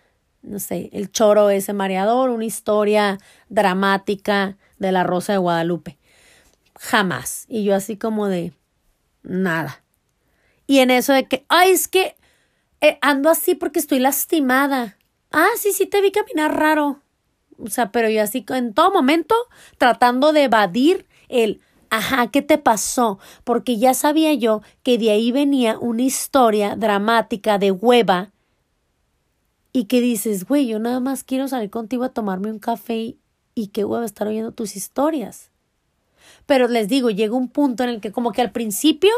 no 0.42 0.61
sé, 0.61 0.88
el 0.92 1.11
choro 1.11 1.51
ese 1.51 1.73
mareador, 1.73 2.31
una 2.31 2.45
historia 2.45 3.18
dramática 3.49 4.57
de 4.79 4.92
la 4.92 5.03
Rosa 5.03 5.33
de 5.33 5.38
Guadalupe. 5.38 5.99
Jamás. 6.79 7.47
Y 7.49 7.64
yo 7.64 7.75
así 7.75 7.97
como 7.97 8.29
de, 8.29 8.53
nada. 9.22 9.82
Y 10.66 10.78
en 10.78 10.90
eso 10.90 11.12
de 11.12 11.26
que, 11.26 11.44
ay, 11.48 11.70
es 11.72 11.88
que 11.88 12.16
eh, 12.80 12.98
ando 13.00 13.30
así 13.30 13.54
porque 13.54 13.78
estoy 13.78 14.00
lastimada. 14.00 14.98
Ah, 15.30 15.50
sí, 15.56 15.72
sí, 15.72 15.87
te 15.87 16.00
vi 16.00 16.11
caminar 16.11 16.56
raro. 16.56 17.00
O 17.58 17.68
sea, 17.68 17.92
pero 17.92 18.08
yo 18.08 18.22
así 18.22 18.44
en 18.48 18.74
todo 18.74 18.92
momento 18.92 19.35
tratando 19.78 20.32
de 20.32 20.44
evadir 20.44 21.06
el, 21.28 21.61
ajá, 21.90 22.30
¿qué 22.30 22.42
te 22.42 22.58
pasó? 22.58 23.20
Porque 23.44 23.78
ya 23.78 23.94
sabía 23.94 24.35
yo 24.35 24.62
que 24.82 24.98
de 24.98 25.11
ahí 25.11 25.30
venía 25.30 25.78
una 25.78 26.02
historia 26.02 26.74
dramática 26.74 27.58
de 27.58 27.70
hueva 27.70 28.32
y 29.72 29.85
que 29.85 30.00
dices, 30.00 30.44
güey, 30.44 30.66
yo 30.66 30.80
nada 30.80 30.98
más 30.98 31.22
quiero 31.22 31.46
salir 31.46 31.70
contigo 31.70 32.02
a 32.02 32.12
tomarme 32.12 32.50
un 32.50 32.58
café 32.58 32.96
y, 32.96 33.18
y 33.54 33.68
qué 33.68 33.85
hueva 33.85 34.04
estar 34.04 34.26
oyendo 34.26 34.52
tus 34.52 34.74
historias. 34.74 35.51
Pero 36.46 36.68
les 36.68 36.88
digo, 36.88 37.11
llega 37.11 37.37
un 37.37 37.48
punto 37.48 37.85
en 37.85 37.90
el 37.90 38.00
que 38.00 38.12
como 38.12 38.32
que 38.32 38.42
al 38.42 38.52
principio 38.52 39.12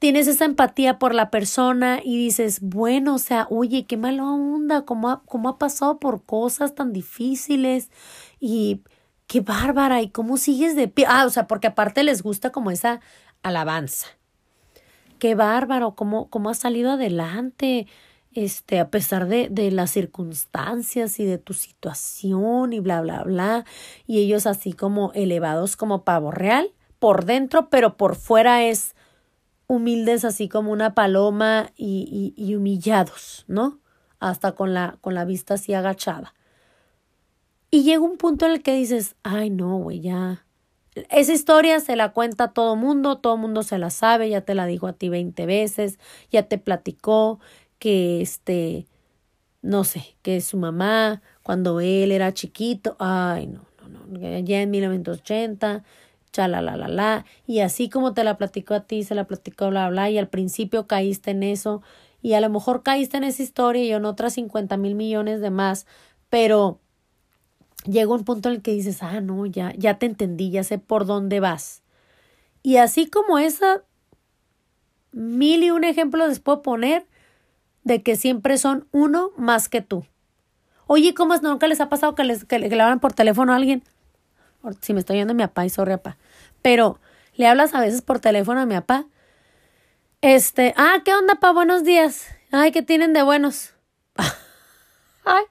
tienes 0.00 0.26
esa 0.26 0.46
empatía 0.46 0.98
por 0.98 1.14
la 1.14 1.30
persona 1.30 2.00
y 2.02 2.16
dices, 2.16 2.60
bueno, 2.62 3.16
o 3.16 3.18
sea, 3.18 3.46
oye, 3.50 3.84
qué 3.86 3.96
mala 3.96 4.24
onda, 4.24 4.84
cómo 4.84 5.10
ha, 5.10 5.22
cómo 5.26 5.48
ha 5.50 5.58
pasado 5.58 6.00
por 6.00 6.24
cosas 6.24 6.74
tan 6.74 6.92
difíciles 6.92 7.90
y 8.40 8.80
qué 9.26 9.42
bárbara 9.42 10.00
y 10.00 10.08
cómo 10.08 10.38
sigues 10.38 10.74
de 10.74 10.88
pie. 10.88 11.04
Ah, 11.06 11.26
o 11.26 11.30
sea, 11.30 11.46
porque 11.46 11.68
aparte 11.68 12.02
les 12.02 12.22
gusta 12.22 12.50
como 12.50 12.70
esa 12.70 13.00
alabanza. 13.42 14.08
Qué 15.18 15.34
bárbaro, 15.34 15.94
cómo, 15.94 16.30
cómo 16.30 16.48
has 16.48 16.58
salido 16.58 16.92
adelante, 16.92 17.86
este, 18.32 18.78
a 18.78 18.90
pesar 18.90 19.26
de, 19.26 19.48
de 19.50 19.70
las 19.70 19.90
circunstancias 19.90 21.18
y 21.20 21.24
de 21.24 21.38
tu 21.38 21.54
situación 21.54 22.72
y 22.72 22.80
bla, 22.80 23.00
bla, 23.00 23.22
bla. 23.24 23.64
Y 24.06 24.18
ellos 24.18 24.46
así 24.46 24.72
como 24.72 25.12
elevados 25.14 25.76
como 25.76 26.04
pavo 26.04 26.30
real 26.30 26.72
por 26.98 27.24
dentro, 27.24 27.70
pero 27.70 27.96
por 27.96 28.14
fuera 28.14 28.64
es 28.64 28.94
humildes 29.66 30.24
así 30.24 30.48
como 30.48 30.72
una 30.72 30.94
paloma 30.94 31.70
y, 31.76 32.34
y, 32.36 32.54
humillados, 32.56 33.44
¿no? 33.46 33.78
Hasta 34.18 34.52
con 34.52 34.74
la, 34.74 34.98
con 35.00 35.14
la 35.14 35.24
vista 35.24 35.54
así 35.54 35.74
agachada. 35.74 36.34
Y 37.70 37.84
llega 37.84 38.00
un 38.00 38.16
punto 38.16 38.46
en 38.46 38.52
el 38.52 38.62
que 38.62 38.74
dices, 38.74 39.14
ay 39.22 39.50
no, 39.50 39.76
güey, 39.76 40.00
ya. 40.00 40.44
Esa 41.08 41.32
historia 41.32 41.78
se 41.78 41.94
la 41.94 42.12
cuenta 42.12 42.52
todo 42.52 42.74
mundo, 42.74 43.18
todo 43.18 43.36
mundo 43.36 43.62
se 43.62 43.78
la 43.78 43.90
sabe, 43.90 44.28
ya 44.28 44.40
te 44.40 44.56
la 44.56 44.66
dijo 44.66 44.88
a 44.88 44.92
ti 44.92 45.08
veinte 45.08 45.46
veces, 45.46 46.00
ya 46.32 46.42
te 46.48 46.58
platicó 46.58 47.38
que 47.80 48.20
este, 48.20 48.86
no 49.62 49.82
sé, 49.82 50.16
que 50.22 50.40
su 50.40 50.56
mamá, 50.56 51.22
cuando 51.42 51.80
él 51.80 52.12
era 52.12 52.32
chiquito, 52.32 52.94
ay 53.00 53.48
no, 53.48 53.66
no, 53.88 54.06
no, 54.06 54.38
ya 54.38 54.62
en 54.62 54.70
1980 54.70 55.82
la 56.36 57.24
y 57.46 57.60
así 57.60 57.88
como 57.88 58.14
te 58.14 58.24
la 58.24 58.36
platicó 58.36 58.74
a 58.74 58.80
ti, 58.80 59.02
se 59.02 59.14
la 59.14 59.24
platicó 59.24 59.68
bla, 59.68 59.88
bla, 59.88 60.10
y 60.10 60.18
al 60.18 60.28
principio 60.28 60.86
caíste 60.86 61.32
en 61.32 61.42
eso, 61.42 61.82
y 62.22 62.34
a 62.34 62.40
lo 62.40 62.48
mejor 62.50 62.82
caíste 62.82 63.16
en 63.16 63.24
esa 63.24 63.42
historia 63.42 63.82
y 63.82 63.92
en 63.92 64.04
otras 64.04 64.34
cincuenta 64.34 64.76
mil 64.76 64.94
millones 64.94 65.40
de 65.40 65.50
más, 65.50 65.86
pero 66.28 66.78
llega 67.84 68.12
un 68.12 68.24
punto 68.24 68.48
en 68.48 68.56
el 68.56 68.62
que 68.62 68.72
dices, 68.72 69.02
ah, 69.02 69.20
no, 69.20 69.46
ya, 69.46 69.72
ya 69.76 69.98
te 69.98 70.06
entendí, 70.06 70.50
ya 70.50 70.62
sé 70.64 70.78
por 70.78 71.06
dónde 71.06 71.40
vas. 71.40 71.82
Y 72.62 72.76
así 72.76 73.06
como 73.06 73.38
esa, 73.38 73.82
mil 75.12 75.64
y 75.64 75.70
un 75.70 75.84
ejemplos 75.84 76.28
les 76.28 76.40
puedo 76.40 76.62
poner 76.62 77.06
de 77.84 78.02
que 78.02 78.16
siempre 78.16 78.58
son 78.58 78.86
uno 78.92 79.30
más 79.36 79.68
que 79.68 79.80
tú. 79.80 80.06
Oye, 80.86 81.14
¿cómo 81.14 81.34
es? 81.34 81.42
¿Nunca 81.42 81.66
les 81.66 81.80
ha 81.80 81.88
pasado 81.88 82.14
que, 82.14 82.24
les, 82.24 82.44
que, 82.44 82.58
le 82.58 82.66
hablan 82.66 83.00
por 83.00 83.12
teléfono 83.12 83.52
a 83.52 83.56
alguien? 83.56 83.82
si 84.82 84.92
me 84.92 85.00
estoy 85.00 85.16
yendo 85.16 85.32
mi 85.32 85.42
papá 85.42 85.64
y 85.64 85.70
sorry 85.70 85.92
papá, 85.92 86.18
pero 86.60 87.00
le 87.34 87.46
hablas 87.46 87.74
a 87.74 87.80
veces 87.80 88.02
por 88.02 88.20
teléfono 88.20 88.60
a 88.60 88.66
mi 88.66 88.74
papá. 88.74 89.06
Este, 90.20 90.74
ah, 90.76 90.98
¿qué 91.04 91.14
onda, 91.14 91.36
pa? 91.36 91.52
Buenos 91.52 91.82
días. 91.82 92.26
Ay, 92.52 92.72
¿qué 92.72 92.82
tienen 92.82 93.14
de 93.14 93.22
buenos? 93.22 93.72
Ay. 95.24 95.44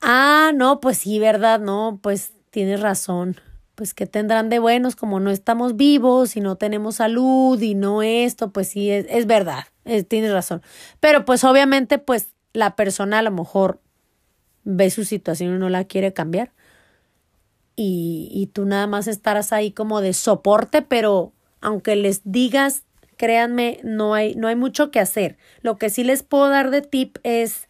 Ah, 0.00 0.52
no, 0.54 0.78
pues 0.80 0.98
sí, 0.98 1.18
¿verdad? 1.18 1.58
No, 1.58 1.98
pues 2.02 2.34
tienes 2.50 2.80
razón. 2.80 3.40
Pues 3.74 3.94
¿qué 3.94 4.06
tendrán 4.06 4.50
de 4.50 4.58
buenos 4.60 4.94
como 4.96 5.18
no 5.18 5.30
estamos 5.30 5.76
vivos 5.76 6.36
y 6.36 6.40
no 6.40 6.56
tenemos 6.56 6.96
salud 6.96 7.60
y 7.60 7.74
no 7.74 8.02
esto, 8.02 8.52
pues 8.52 8.68
sí, 8.68 8.90
es, 8.90 9.06
es 9.08 9.26
verdad, 9.26 9.64
tienes 10.08 10.32
razón. 10.32 10.62
Pero 11.00 11.24
pues 11.24 11.42
obviamente 11.44 11.98
pues 11.98 12.28
la 12.52 12.76
persona 12.76 13.18
a 13.18 13.22
lo 13.22 13.32
mejor 13.32 13.80
ve 14.62 14.90
su 14.90 15.04
situación 15.04 15.56
y 15.56 15.58
no 15.58 15.68
la 15.68 15.84
quiere 15.84 16.12
cambiar 16.12 16.52
y, 17.76 18.28
y 18.32 18.46
tú 18.48 18.64
nada 18.64 18.86
más 18.86 19.06
estarás 19.06 19.52
ahí 19.52 19.72
como 19.72 20.00
de 20.00 20.12
soporte, 20.12 20.82
pero 20.82 21.32
aunque 21.60 21.96
les 21.96 22.20
digas, 22.24 22.84
créanme, 23.16 23.80
no 23.82 24.14
hay, 24.14 24.34
no 24.34 24.48
hay 24.48 24.56
mucho 24.56 24.90
que 24.90 25.00
hacer. 25.00 25.36
Lo 25.62 25.76
que 25.76 25.90
sí 25.90 26.04
les 26.04 26.22
puedo 26.22 26.48
dar 26.48 26.70
de 26.70 26.82
tip 26.82 27.18
es, 27.22 27.68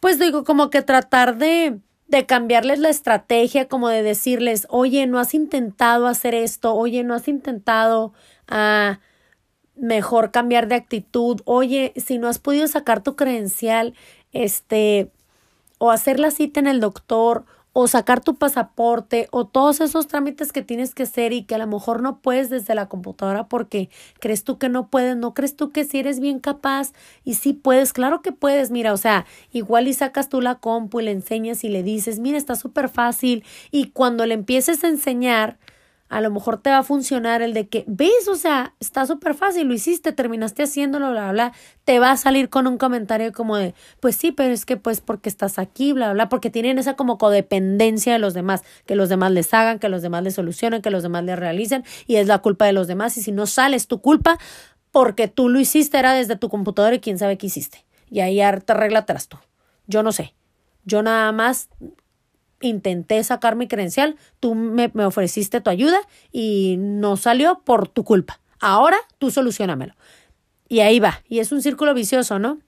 pues 0.00 0.18
digo, 0.18 0.44
como 0.44 0.70
que 0.70 0.82
tratar 0.82 1.38
de, 1.38 1.78
de 2.12 2.26
cambiarles 2.26 2.78
la 2.78 2.90
estrategia, 2.90 3.68
como 3.68 3.88
de 3.88 4.02
decirles, 4.02 4.66
oye, 4.68 5.06
no 5.06 5.18
has 5.18 5.32
intentado 5.32 6.06
hacer 6.06 6.34
esto, 6.34 6.74
oye, 6.74 7.04
no 7.04 7.14
has 7.14 7.26
intentado 7.26 8.12
ah, 8.46 9.00
mejor 9.76 10.30
cambiar 10.30 10.68
de 10.68 10.74
actitud, 10.74 11.40
oye, 11.46 11.94
si 11.96 12.18
no 12.18 12.28
has 12.28 12.38
podido 12.38 12.68
sacar 12.68 13.02
tu 13.02 13.16
credencial, 13.16 13.94
este, 14.32 15.10
o 15.78 15.90
hacer 15.90 16.20
la 16.20 16.30
cita 16.30 16.60
en 16.60 16.66
el 16.66 16.80
doctor, 16.80 17.46
o 17.72 17.88
sacar 17.88 18.20
tu 18.20 18.34
pasaporte 18.36 19.28
o 19.30 19.46
todos 19.46 19.80
esos 19.80 20.06
trámites 20.06 20.52
que 20.52 20.62
tienes 20.62 20.94
que 20.94 21.04
hacer 21.04 21.32
y 21.32 21.44
que 21.44 21.54
a 21.54 21.58
lo 21.58 21.66
mejor 21.66 22.02
no 22.02 22.18
puedes 22.18 22.50
desde 22.50 22.74
la 22.74 22.88
computadora 22.88 23.48
porque 23.48 23.88
crees 24.20 24.44
tú 24.44 24.58
que 24.58 24.68
no 24.68 24.88
puedes, 24.88 25.16
no 25.16 25.34
crees 25.34 25.56
tú 25.56 25.70
que 25.72 25.84
si 25.84 25.98
eres 25.98 26.20
bien 26.20 26.38
capaz 26.38 26.92
y 27.24 27.34
sí 27.34 27.52
puedes, 27.52 27.92
claro 27.92 28.20
que 28.20 28.32
puedes, 28.32 28.70
mira, 28.70 28.92
o 28.92 28.98
sea, 28.98 29.26
igual 29.52 29.88
y 29.88 29.94
sacas 29.94 30.28
tú 30.28 30.40
la 30.40 30.56
compu 30.56 31.00
y 31.00 31.04
le 31.04 31.12
enseñas 31.12 31.64
y 31.64 31.68
le 31.68 31.82
dices, 31.82 32.18
mira, 32.18 32.36
está 32.38 32.56
súper 32.56 32.88
fácil 32.88 33.44
y 33.70 33.90
cuando 33.90 34.26
le 34.26 34.34
empieces 34.34 34.84
a 34.84 34.88
enseñar, 34.88 35.58
a 36.12 36.20
lo 36.20 36.30
mejor 36.30 36.58
te 36.58 36.68
va 36.68 36.78
a 36.78 36.82
funcionar 36.82 37.40
el 37.40 37.54
de 37.54 37.68
que, 37.68 37.84
ves, 37.86 38.28
o 38.28 38.34
sea, 38.34 38.74
está 38.80 39.06
súper 39.06 39.32
fácil, 39.34 39.66
lo 39.66 39.72
hiciste, 39.72 40.12
terminaste 40.12 40.62
haciéndolo, 40.62 41.10
bla, 41.10 41.32
bla, 41.32 41.52
te 41.84 41.98
va 42.00 42.10
a 42.10 42.18
salir 42.18 42.50
con 42.50 42.66
un 42.66 42.76
comentario 42.76 43.32
como 43.32 43.56
de, 43.56 43.74
pues 43.98 44.14
sí, 44.16 44.30
pero 44.30 44.52
es 44.52 44.66
que 44.66 44.76
pues 44.76 45.00
porque 45.00 45.30
estás 45.30 45.58
aquí, 45.58 45.94
bla, 45.94 46.12
bla, 46.12 46.28
porque 46.28 46.50
tienen 46.50 46.78
esa 46.78 46.96
como 46.96 47.16
codependencia 47.16 48.12
de 48.12 48.18
los 48.18 48.34
demás, 48.34 48.62
que 48.84 48.94
los 48.94 49.08
demás 49.08 49.32
les 49.32 49.54
hagan, 49.54 49.78
que 49.78 49.88
los 49.88 50.02
demás 50.02 50.22
les 50.22 50.34
solucionen, 50.34 50.82
que 50.82 50.90
los 50.90 51.02
demás 51.02 51.24
les 51.24 51.38
realicen, 51.38 51.82
y 52.06 52.16
es 52.16 52.26
la 52.26 52.40
culpa 52.40 52.66
de 52.66 52.74
los 52.74 52.88
demás, 52.88 53.16
y 53.16 53.22
si 53.22 53.32
no 53.32 53.46
sales 53.46 53.86
tu 53.86 54.02
culpa, 54.02 54.38
porque 54.90 55.28
tú 55.28 55.48
lo 55.48 55.60
hiciste, 55.60 55.98
era 55.98 56.12
desde 56.12 56.36
tu 56.36 56.50
computadora 56.50 56.94
y 56.94 57.00
quién 57.00 57.18
sabe 57.18 57.38
qué 57.38 57.46
hiciste. 57.46 57.86
Y 58.10 58.20
ahí 58.20 58.36
te 58.36 58.72
arregla 58.72 59.06
tras 59.06 59.28
tú. 59.28 59.38
Yo 59.86 60.02
no 60.02 60.12
sé. 60.12 60.34
Yo 60.84 61.02
nada 61.02 61.32
más 61.32 61.70
intenté 62.62 63.22
sacar 63.24 63.56
mi 63.56 63.68
credencial, 63.68 64.16
tú 64.40 64.54
me, 64.54 64.90
ofreciste 65.04 65.60
tu 65.60 65.70
ayuda 65.70 65.98
y 66.30 66.76
no 66.78 67.16
salió 67.16 67.60
por 67.64 67.88
tu 67.88 68.04
culpa. 68.04 68.40
Ahora 68.60 68.96
tú 69.18 69.30
solucionamelo. 69.30 69.94
Y 70.68 70.80
ahí 70.80 71.00
va. 71.00 71.22
Y 71.28 71.40
es 71.40 71.52
un 71.52 71.60
círculo 71.60 71.92
vicioso, 71.92 72.38
¿no? 72.38 72.58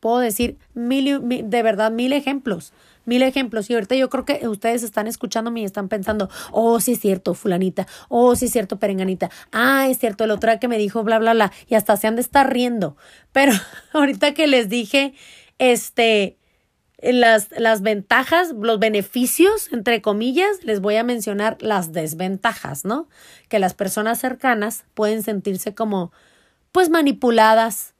puedo 0.00 0.18
decir 0.18 0.58
mil, 0.74 1.20
de 1.22 1.62
verdad 1.62 1.90
mil 1.90 2.12
ejemplos, 2.12 2.72
mil 3.04 3.22
ejemplos. 3.22 3.68
Y 3.68 3.74
ahorita 3.74 3.96
yo 3.96 4.08
creo 4.08 4.24
que 4.24 4.46
ustedes 4.46 4.84
están 4.84 5.06
escuchándome 5.06 5.60
y 5.60 5.64
están 5.64 5.88
pensando, 5.88 6.28
oh, 6.52 6.78
sí 6.78 6.92
es 6.92 7.00
cierto, 7.00 7.34
fulanita, 7.34 7.88
oh, 8.08 8.36
sí 8.36 8.46
es 8.46 8.52
cierto, 8.52 8.78
perenganita, 8.78 9.30
ah, 9.50 9.88
es 9.88 9.98
cierto, 9.98 10.22
el 10.22 10.30
otro 10.30 10.52
que 10.60 10.68
me 10.68 10.78
dijo 10.78 11.02
bla, 11.02 11.18
bla, 11.18 11.34
bla, 11.34 11.52
y 11.66 11.74
hasta 11.74 11.96
se 11.96 12.06
han 12.06 12.14
de 12.14 12.22
estar 12.22 12.52
riendo. 12.52 12.96
Pero 13.32 13.52
ahorita 13.92 14.32
que 14.34 14.46
les 14.46 14.68
dije, 14.68 15.14
este, 15.58 16.38
las, 16.98 17.50
las 17.58 17.82
ventajas, 17.82 18.54
los 18.58 18.78
beneficios, 18.78 19.72
entre 19.72 20.00
comillas, 20.02 20.64
les 20.64 20.80
voy 20.80 20.96
a 20.96 21.04
mencionar 21.04 21.58
las 21.60 21.92
desventajas, 21.92 22.84
¿no? 22.84 23.08
Que 23.48 23.58
las 23.58 23.74
personas 23.74 24.18
cercanas 24.18 24.84
pueden 24.94 25.22
sentirse 25.22 25.74
como, 25.74 26.12
pues, 26.72 26.88
manipuladas, 26.90 27.94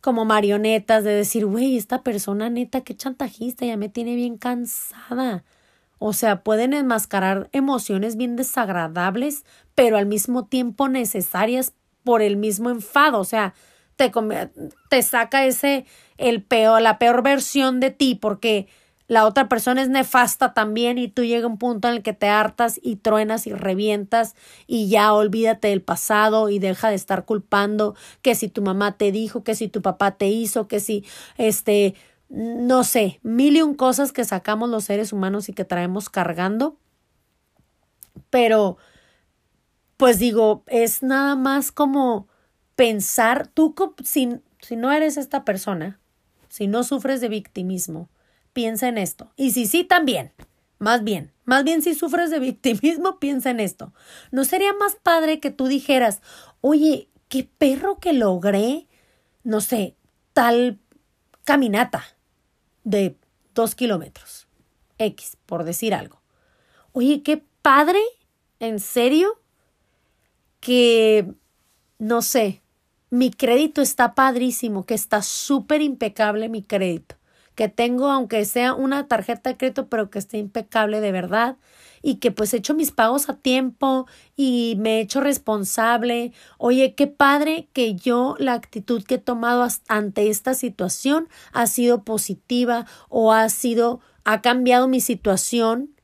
como 0.00 0.24
marionetas, 0.24 1.04
de 1.04 1.12
decir, 1.12 1.46
güey, 1.46 1.76
esta 1.76 2.02
persona 2.02 2.50
neta, 2.50 2.80
qué 2.82 2.96
chantajista, 2.96 3.66
ya 3.66 3.76
me 3.76 3.88
tiene 3.88 4.16
bien 4.16 4.36
cansada. 4.38 5.44
O 5.98 6.12
sea, 6.14 6.42
pueden 6.42 6.72
enmascarar 6.72 7.50
emociones 7.52 8.16
bien 8.16 8.34
desagradables, 8.36 9.44
pero 9.74 9.98
al 9.98 10.06
mismo 10.06 10.46
tiempo 10.46 10.88
necesarias 10.88 11.74
por 12.04 12.22
el 12.22 12.36
mismo 12.38 12.70
enfado. 12.70 13.20
O 13.20 13.24
sea, 13.24 13.54
te, 13.96 15.02
saca 15.02 15.44
ese, 15.44 15.84
el 16.18 16.42
peor, 16.42 16.80
la 16.80 16.98
peor 16.98 17.22
versión 17.22 17.80
de 17.80 17.90
ti, 17.90 18.14
porque 18.14 18.68
la 19.06 19.26
otra 19.26 19.48
persona 19.48 19.82
es 19.82 19.88
nefasta 19.88 20.54
también 20.54 20.96
y 20.96 21.08
tú 21.08 21.24
llega 21.24 21.46
un 21.46 21.58
punto 21.58 21.88
en 21.88 21.94
el 21.94 22.02
que 22.02 22.12
te 22.12 22.28
hartas 22.28 22.78
y 22.82 22.96
truenas 22.96 23.46
y 23.46 23.52
revientas 23.52 24.36
y 24.66 24.88
ya 24.88 25.12
olvídate 25.12 25.68
del 25.68 25.82
pasado 25.82 26.48
y 26.48 26.60
deja 26.60 26.90
de 26.90 26.94
estar 26.94 27.24
culpando 27.24 27.96
que 28.22 28.36
si 28.36 28.48
tu 28.48 28.62
mamá 28.62 28.96
te 28.96 29.10
dijo, 29.10 29.42
que 29.42 29.56
si 29.56 29.66
tu 29.66 29.82
papá 29.82 30.12
te 30.12 30.28
hizo, 30.28 30.68
que 30.68 30.78
si 30.78 31.04
este 31.38 31.94
no 32.30 32.84
sé, 32.84 33.18
mil 33.24 33.56
y 33.56 33.62
un 33.62 33.74
cosas 33.74 34.12
que 34.12 34.24
sacamos 34.24 34.70
los 34.70 34.84
seres 34.84 35.12
humanos 35.12 35.48
y 35.48 35.52
que 35.52 35.64
traemos 35.64 36.08
cargando. 36.08 36.76
Pero 38.30 38.78
pues 39.96 40.18
digo, 40.18 40.62
es 40.68 41.02
nada 41.02 41.34
más 41.34 41.72
como 41.72 42.29
pensar 42.80 43.46
tú 43.46 43.74
si, 44.02 44.40
si 44.62 44.74
no 44.74 44.90
eres 44.90 45.18
esta 45.18 45.44
persona, 45.44 46.00
si 46.48 46.66
no 46.66 46.82
sufres 46.82 47.20
de 47.20 47.28
victimismo, 47.28 48.08
piensa 48.54 48.88
en 48.88 48.96
esto. 48.96 49.30
Y 49.36 49.50
si 49.50 49.66
sí, 49.66 49.84
también. 49.84 50.32
Más 50.78 51.04
bien, 51.04 51.30
más 51.44 51.62
bien 51.62 51.82
si 51.82 51.94
sufres 51.94 52.30
de 52.30 52.38
victimismo, 52.38 53.18
piensa 53.20 53.50
en 53.50 53.60
esto. 53.60 53.92
¿No 54.30 54.46
sería 54.46 54.72
más 54.72 54.94
padre 54.94 55.40
que 55.40 55.50
tú 55.50 55.66
dijeras, 55.66 56.22
oye, 56.62 57.10
qué 57.28 57.44
perro 57.44 57.98
que 57.98 58.14
logré, 58.14 58.86
no 59.44 59.60
sé, 59.60 59.94
tal 60.32 60.78
caminata 61.44 62.02
de 62.84 63.14
dos 63.52 63.74
kilómetros? 63.74 64.48
X, 64.96 65.36
por 65.44 65.64
decir 65.64 65.92
algo. 65.92 66.22
Oye, 66.92 67.22
qué 67.22 67.44
padre, 67.60 68.00
en 68.58 68.80
serio, 68.80 69.38
que, 70.60 71.34
no 71.98 72.22
sé, 72.22 72.62
mi 73.10 73.30
crédito 73.30 73.82
está 73.82 74.14
padrísimo, 74.14 74.86
que 74.86 74.94
está 74.94 75.22
súper 75.22 75.82
impecable 75.82 76.48
mi 76.48 76.62
crédito 76.62 77.16
que 77.60 77.68
tengo, 77.68 78.10
aunque 78.10 78.44
sea 78.46 78.72
una 78.72 79.06
tarjeta 79.06 79.50
de 79.50 79.56
crédito, 79.58 79.88
pero 79.88 80.08
que 80.08 80.18
esté 80.18 80.38
impecable 80.38 81.02
de 81.02 81.12
verdad 81.12 81.58
y 82.00 82.14
que 82.14 82.30
pues 82.30 82.54
he 82.54 82.56
hecho 82.56 82.72
mis 82.72 82.90
pagos 82.90 83.28
a 83.28 83.36
tiempo 83.36 84.06
y 84.34 84.76
me 84.78 84.96
he 84.96 85.00
hecho 85.02 85.20
responsable. 85.20 86.32
Oye, 86.56 86.94
qué 86.94 87.06
padre 87.06 87.68
que 87.74 87.94
yo 87.94 88.34
la 88.38 88.54
actitud 88.54 89.04
que 89.04 89.16
he 89.16 89.18
tomado 89.18 89.68
ante 89.88 90.30
esta 90.30 90.54
situación 90.54 91.28
ha 91.52 91.66
sido 91.66 92.02
positiva 92.02 92.86
o 93.10 93.32
ha 93.32 93.46
sido, 93.50 94.00
ha 94.24 94.40
cambiado 94.40 94.88
mi 94.88 95.00
situación, 95.00 95.94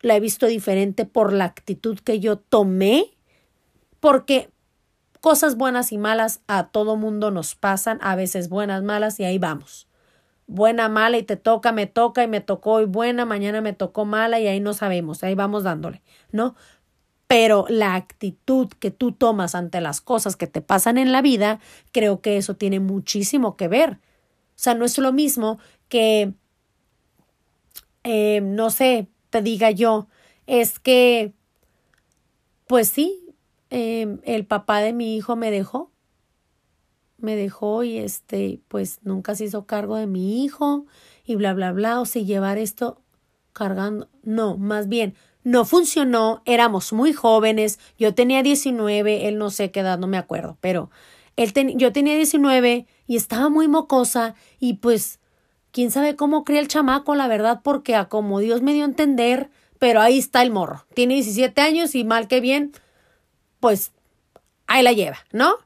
la 0.00 0.16
he 0.16 0.20
visto 0.20 0.46
diferente 0.46 1.04
por 1.04 1.32
la 1.32 1.44
actitud 1.44 2.00
que 2.00 2.18
yo 2.18 2.36
tomé, 2.36 3.16
porque 4.00 4.50
cosas 5.26 5.56
buenas 5.56 5.90
y 5.90 5.98
malas 5.98 6.40
a 6.46 6.68
todo 6.68 6.94
mundo 6.94 7.32
nos 7.32 7.56
pasan, 7.56 7.98
a 8.00 8.14
veces 8.14 8.48
buenas, 8.48 8.84
malas 8.84 9.18
y 9.18 9.24
ahí 9.24 9.38
vamos 9.38 9.88
buena, 10.46 10.88
mala 10.88 11.18
y 11.18 11.24
te 11.24 11.34
toca, 11.34 11.72
me 11.72 11.88
toca 11.88 12.22
y 12.22 12.28
me 12.28 12.40
tocó 12.40 12.74
hoy 12.74 12.84
buena, 12.84 13.24
mañana 13.24 13.60
me 13.60 13.72
tocó 13.72 14.04
mala 14.04 14.38
y 14.38 14.46
ahí 14.46 14.60
no 14.60 14.72
sabemos, 14.72 15.24
ahí 15.24 15.34
vamos 15.34 15.64
dándole, 15.64 16.00
¿no? 16.30 16.54
Pero 17.26 17.66
la 17.68 17.96
actitud 17.96 18.68
que 18.78 18.92
tú 18.92 19.10
tomas 19.10 19.56
ante 19.56 19.80
las 19.80 20.00
cosas 20.00 20.36
que 20.36 20.46
te 20.46 20.60
pasan 20.60 20.96
en 20.96 21.10
la 21.10 21.22
vida, 21.22 21.58
creo 21.90 22.20
que 22.20 22.36
eso 22.36 22.54
tiene 22.54 22.78
muchísimo 22.78 23.56
que 23.56 23.66
ver. 23.66 23.94
O 23.94 24.54
sea, 24.54 24.74
no 24.74 24.84
es 24.84 24.96
lo 24.96 25.12
mismo 25.12 25.58
que, 25.88 26.34
eh, 28.04 28.40
no 28.42 28.70
sé, 28.70 29.08
te 29.30 29.42
diga 29.42 29.72
yo, 29.72 30.06
es 30.46 30.78
que, 30.78 31.32
pues 32.68 32.88
sí, 32.88 33.25
eh, 33.70 34.18
el 34.24 34.46
papá 34.46 34.80
de 34.80 34.92
mi 34.92 35.16
hijo 35.16 35.36
me 35.36 35.50
dejó, 35.50 35.90
me 37.18 37.36
dejó 37.36 37.82
y 37.82 37.98
este, 37.98 38.60
pues 38.68 39.00
nunca 39.02 39.34
se 39.34 39.44
hizo 39.44 39.66
cargo 39.66 39.96
de 39.96 40.06
mi 40.06 40.44
hijo 40.44 40.86
y 41.24 41.36
bla, 41.36 41.54
bla, 41.54 41.72
bla, 41.72 42.00
o 42.00 42.04
si 42.04 42.24
llevar 42.24 42.58
esto 42.58 43.02
cargando. 43.52 44.08
No, 44.22 44.56
más 44.56 44.88
bien, 44.88 45.14
no 45.42 45.64
funcionó, 45.64 46.42
éramos 46.44 46.92
muy 46.92 47.12
jóvenes, 47.12 47.78
yo 47.98 48.14
tenía 48.14 48.42
19, 48.42 49.28
él 49.28 49.38
no 49.38 49.50
sé 49.50 49.70
qué 49.70 49.80
edad, 49.80 49.98
no 49.98 50.06
me 50.06 50.18
acuerdo, 50.18 50.58
pero 50.60 50.90
él 51.36 51.52
yo 51.76 51.92
tenía 51.92 52.16
19 52.16 52.86
y 53.06 53.16
estaba 53.16 53.48
muy 53.48 53.68
mocosa 53.68 54.34
y 54.58 54.74
pues 54.74 55.20
quién 55.70 55.90
sabe 55.90 56.16
cómo 56.16 56.44
cría 56.44 56.60
el 56.60 56.68
chamaco, 56.68 57.14
la 57.14 57.28
verdad, 57.28 57.60
porque 57.62 57.94
a 57.94 58.08
como 58.08 58.40
Dios 58.40 58.62
me 58.62 58.72
dio 58.72 58.82
a 58.82 58.88
entender, 58.88 59.50
pero 59.78 60.00
ahí 60.00 60.18
está 60.18 60.42
el 60.42 60.50
morro. 60.50 60.86
Tiene 60.94 61.14
17 61.14 61.60
años 61.60 61.94
y 61.94 62.04
mal 62.04 62.28
que 62.28 62.40
bien, 62.40 62.72
pues 63.66 63.90
ahí 64.68 64.84
la 64.84 64.92
lleva, 64.92 65.18
¿no? 65.32 65.56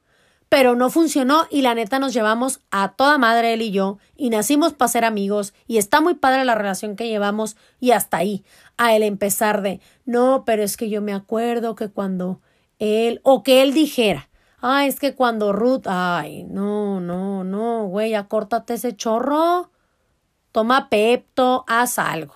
pero 0.48 0.74
no 0.74 0.88
funcionó 0.88 1.46
y 1.50 1.60
la 1.60 1.74
neta 1.74 1.98
nos 1.98 2.14
llevamos 2.14 2.60
a 2.70 2.92
toda 2.92 3.18
madre 3.18 3.52
él 3.52 3.60
y 3.60 3.72
yo 3.72 3.98
y 4.16 4.30
nacimos 4.30 4.72
para 4.72 4.88
ser 4.88 5.04
amigos 5.04 5.52
y 5.66 5.76
está 5.76 6.00
muy 6.00 6.14
padre 6.14 6.46
la 6.46 6.54
relación 6.54 6.96
que 6.96 7.08
llevamos 7.08 7.58
y 7.78 7.90
hasta 7.90 8.16
ahí, 8.16 8.42
a 8.78 8.96
el 8.96 9.02
empezar 9.02 9.60
de, 9.60 9.82
no, 10.06 10.44
pero 10.46 10.62
es 10.62 10.78
que 10.78 10.88
yo 10.88 11.02
me 11.02 11.12
acuerdo 11.12 11.74
que 11.74 11.90
cuando 11.90 12.40
él, 12.78 13.20
o 13.22 13.42
que 13.42 13.60
él 13.60 13.74
dijera, 13.74 14.30
ay, 14.62 14.88
es 14.88 14.98
que 14.98 15.14
cuando 15.14 15.52
Ruth, 15.52 15.86
ay, 15.86 16.44
no, 16.44 17.00
no, 17.00 17.44
no, 17.44 17.84
güey, 17.84 18.14
acórtate 18.14 18.74
ese 18.74 18.96
chorro, 18.96 19.70
toma 20.52 20.88
pepto, 20.88 21.66
haz 21.68 21.98
algo, 21.98 22.34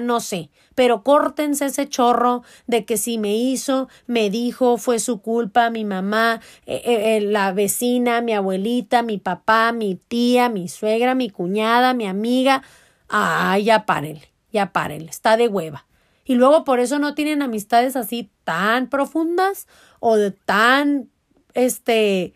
no 0.00 0.20
sé, 0.20 0.50
pero 0.74 1.02
córtense 1.02 1.66
ese 1.66 1.88
chorro 1.88 2.42
de 2.66 2.84
que 2.84 2.96
si 2.96 3.18
me 3.18 3.34
hizo, 3.34 3.88
me 4.06 4.30
dijo, 4.30 4.76
fue 4.76 4.98
su 4.98 5.20
culpa, 5.20 5.70
mi 5.70 5.84
mamá, 5.84 6.40
eh, 6.66 6.82
eh, 6.84 7.16
eh, 7.16 7.20
la 7.20 7.52
vecina, 7.52 8.20
mi 8.20 8.32
abuelita, 8.32 9.02
mi 9.02 9.18
papá, 9.18 9.72
mi 9.72 9.96
tía, 9.96 10.48
mi 10.48 10.68
suegra, 10.68 11.14
mi 11.14 11.30
cuñada, 11.30 11.94
mi 11.94 12.06
amiga. 12.06 12.62
Ay, 13.08 13.64
ya 13.64 13.86
párenle, 13.86 14.28
ya 14.52 14.72
párenle, 14.72 15.10
está 15.10 15.36
de 15.36 15.48
hueva. 15.48 15.86
Y 16.24 16.34
luego 16.36 16.64
por 16.64 16.80
eso 16.80 16.98
no 16.98 17.14
tienen 17.14 17.42
amistades 17.42 17.96
así 17.96 18.30
tan 18.44 18.88
profundas 18.88 19.66
o 20.00 20.16
de 20.16 20.30
tan, 20.30 21.10
este, 21.54 22.34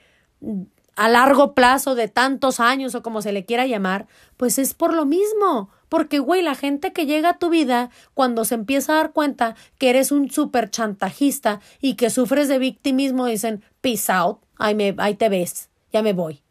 a 0.95 1.09
largo 1.09 1.55
plazo, 1.55 1.95
de 1.95 2.09
tantos 2.09 2.61
años 2.61 2.95
o 2.95 3.03
como 3.03 3.23
se 3.23 3.33
le 3.33 3.45
quiera 3.45 3.67
llamar, 3.67 4.07
pues 4.37 4.59
es 4.59 4.75
por 4.75 4.93
lo 4.93 5.07
mismo 5.07 5.71
porque, 5.89 6.19
güey, 6.19 6.43
la 6.43 6.55
gente 6.55 6.93
que 6.93 7.07
llega 7.07 7.31
a 7.31 7.39
tu 7.39 7.51
vida, 7.51 7.91
cuando 8.15 8.45
se 8.45 8.55
empieza 8.55 8.93
a 8.93 8.97
dar 8.97 9.13
cuenta 9.13 9.55
que 9.79 9.91
eres 9.91 10.13
un 10.13 10.31
súper 10.31 10.71
chantajista 10.71 11.61
y 11.81 11.95
que 11.95 12.11
sufres 12.11 12.49
de 12.49 12.59
victimismo, 12.59 13.27
dicen, 13.27 13.63
peace 13.81 14.13
out, 14.13 14.41
ahí, 14.59 14.75
me, 14.75 14.95
ahí 14.99 15.15
te 15.15 15.29
ves, 15.29 15.71
ya 15.93 16.03
me 16.03 16.13
voy. 16.13 16.43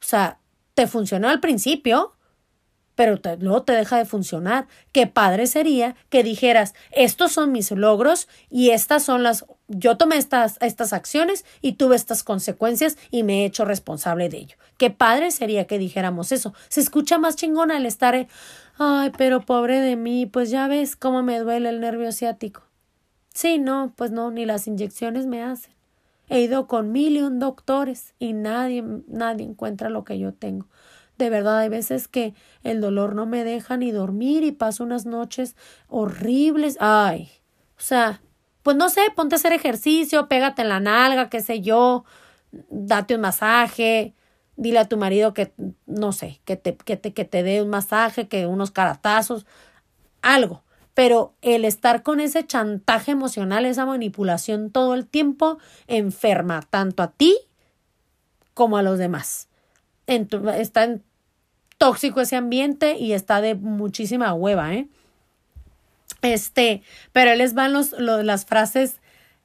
O 0.00 0.04
sea, 0.04 0.38
te 0.74 0.86
funcionó 0.86 1.28
al 1.28 1.40
principio, 1.40 2.16
pero 2.96 3.20
luego 3.38 3.62
te 3.62 3.72
deja 3.72 3.98
de 3.98 4.06
funcionar. 4.06 4.66
Qué 4.90 5.06
padre 5.06 5.46
sería 5.46 5.94
que 6.08 6.24
dijeras, 6.24 6.74
estos 6.90 7.30
son 7.30 7.52
mis 7.52 7.70
logros 7.70 8.26
y 8.50 8.70
estas 8.70 9.04
son 9.04 9.22
las, 9.22 9.44
yo 9.68 9.96
tomé 9.96 10.16
estas, 10.16 10.56
estas 10.60 10.92
acciones 10.92 11.44
y 11.60 11.74
tuve 11.74 11.94
estas 11.94 12.24
consecuencias 12.24 12.96
y 13.10 13.22
me 13.22 13.42
he 13.42 13.44
hecho 13.44 13.64
responsable 13.64 14.28
de 14.28 14.38
ello. 14.38 14.56
Qué 14.78 14.90
padre 14.90 15.30
sería 15.30 15.66
que 15.66 15.78
dijéramos 15.78 16.32
eso. 16.32 16.54
Se 16.68 16.80
escucha 16.80 17.18
más 17.18 17.36
chingona 17.36 17.76
el 17.76 17.86
estar, 17.86 18.26
ay, 18.78 19.12
pero 19.16 19.40
pobre 19.40 19.80
de 19.80 19.96
mí, 19.96 20.26
pues 20.26 20.50
ya 20.50 20.68
ves 20.68 20.96
cómo 20.96 21.22
me 21.22 21.38
duele 21.38 21.68
el 21.68 21.80
nervio 21.80 22.12
ciático. 22.12 22.62
Sí, 23.34 23.58
no, 23.58 23.92
pues 23.96 24.10
no, 24.10 24.30
ni 24.30 24.46
las 24.46 24.66
inyecciones 24.66 25.26
me 25.26 25.42
hacen. 25.42 25.74
He 26.28 26.40
ido 26.40 26.66
con 26.66 26.90
mil 26.90 27.16
y 27.16 27.22
un 27.22 27.38
doctores 27.38 28.14
y 28.18 28.32
nadie, 28.32 28.82
nadie 29.06 29.44
encuentra 29.44 29.90
lo 29.90 30.04
que 30.04 30.18
yo 30.18 30.32
tengo. 30.32 30.66
De 31.18 31.30
verdad, 31.30 31.58
hay 31.58 31.68
veces 31.68 32.08
que 32.08 32.34
el 32.62 32.80
dolor 32.80 33.14
no 33.14 33.26
me 33.26 33.44
deja 33.44 33.76
ni 33.76 33.90
dormir 33.90 34.42
y 34.42 34.52
paso 34.52 34.84
unas 34.84 35.06
noches 35.06 35.56
horribles. 35.88 36.76
Ay, 36.80 37.30
o 37.78 37.80
sea, 37.80 38.20
pues 38.62 38.76
no 38.76 38.88
sé, 38.88 39.02
ponte 39.14 39.34
a 39.34 39.38
hacer 39.38 39.52
ejercicio, 39.52 40.28
pégate 40.28 40.62
en 40.62 40.68
la 40.68 40.80
nalga, 40.80 41.30
qué 41.30 41.40
sé 41.40 41.60
yo, 41.60 42.04
date 42.50 43.14
un 43.14 43.20
masaje, 43.20 44.15
Dile 44.56 44.78
a 44.78 44.88
tu 44.88 44.96
marido 44.96 45.34
que, 45.34 45.52
no 45.86 46.12
sé, 46.12 46.40
que 46.44 46.56
te, 46.56 46.76
que 46.76 46.96
te, 46.96 47.12
que 47.12 47.24
te 47.24 47.42
dé 47.42 47.62
un 47.62 47.68
masaje, 47.68 48.28
que 48.28 48.46
unos 48.46 48.70
caratazos, 48.70 49.46
algo. 50.22 50.62
Pero 50.94 51.34
el 51.42 51.66
estar 51.66 52.02
con 52.02 52.20
ese 52.20 52.46
chantaje 52.46 53.12
emocional, 53.12 53.66
esa 53.66 53.84
manipulación 53.84 54.70
todo 54.70 54.94
el 54.94 55.06
tiempo, 55.06 55.58
enferma 55.86 56.62
tanto 56.70 57.02
a 57.02 57.10
ti 57.10 57.36
como 58.54 58.78
a 58.78 58.82
los 58.82 58.98
demás. 58.98 59.48
está 60.06 60.84
en 60.84 61.02
tóxico 61.76 62.22
ese 62.22 62.36
ambiente 62.36 62.96
y 62.96 63.12
está 63.12 63.42
de 63.42 63.54
muchísima 63.54 64.32
hueva, 64.32 64.74
¿eh? 64.74 64.88
Este, 66.22 66.82
pero 67.12 67.34
les 67.34 67.54
van 67.54 67.72
los, 67.72 67.92
las 67.98 68.46
frases, 68.46 69.00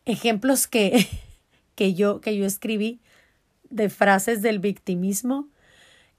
ejemplos 0.05 0.67
que, 0.67 1.07
que, 1.75 1.93
yo, 1.93 2.21
que 2.21 2.37
yo 2.37 2.45
escribí 2.45 3.01
de 3.71 3.89
frases 3.89 4.41
del 4.41 4.59
victimismo. 4.59 5.49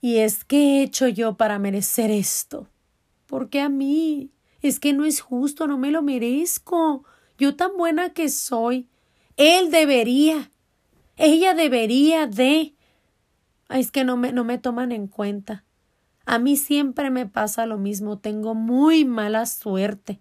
Y 0.01 0.19
es, 0.19 0.45
¿qué 0.45 0.57
he 0.57 0.83
hecho 0.83 1.07
yo 1.09 1.37
para 1.37 1.59
merecer 1.59 2.11
esto? 2.11 2.69
¿Por 3.27 3.49
qué 3.49 3.61
a 3.61 3.69
mí? 3.69 4.33
Es 4.61 4.81
que 4.81 4.93
no 4.93 5.05
es 5.05 5.21
justo, 5.21 5.67
no 5.67 5.79
me 5.79 5.91
lo 5.91 6.03
merezco. 6.03 7.05
Yo 7.39 7.57
tan 7.57 7.77
buena 7.77 8.11
que 8.11 8.29
soy. 8.29 8.89
Él 9.37 9.71
debería. 9.71 10.51
Ella 11.17 11.55
debería 11.55 12.27
de. 12.27 12.75
es 13.71 13.91
que 13.91 14.05
no 14.05 14.17
me, 14.17 14.33
no 14.33 14.45
me 14.45 14.59
toman 14.59 14.93
en 14.93 15.07
cuenta. 15.07 15.65
A 16.27 16.39
mí 16.39 16.57
siempre 16.57 17.11
me 17.11 17.27
pasa 17.27 17.67
lo 17.67 17.79
mismo. 17.79 18.19
Tengo 18.19 18.55
muy 18.55 19.05
mala 19.05 19.47
suerte. 19.47 20.21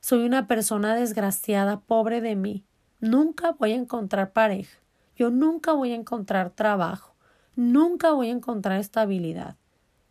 Soy 0.00 0.24
una 0.24 0.46
persona 0.46 0.94
desgraciada, 0.94 1.80
pobre 1.80 2.20
de 2.20 2.36
mí. 2.36 2.64
Nunca 3.00 3.52
voy 3.52 3.72
a 3.72 3.76
encontrar 3.76 4.32
pareja. 4.32 4.83
Yo 5.16 5.30
nunca 5.30 5.72
voy 5.72 5.92
a 5.92 5.96
encontrar 5.96 6.50
trabajo. 6.50 7.14
Nunca 7.56 8.12
voy 8.12 8.28
a 8.28 8.32
encontrar 8.32 8.80
estabilidad. 8.80 9.56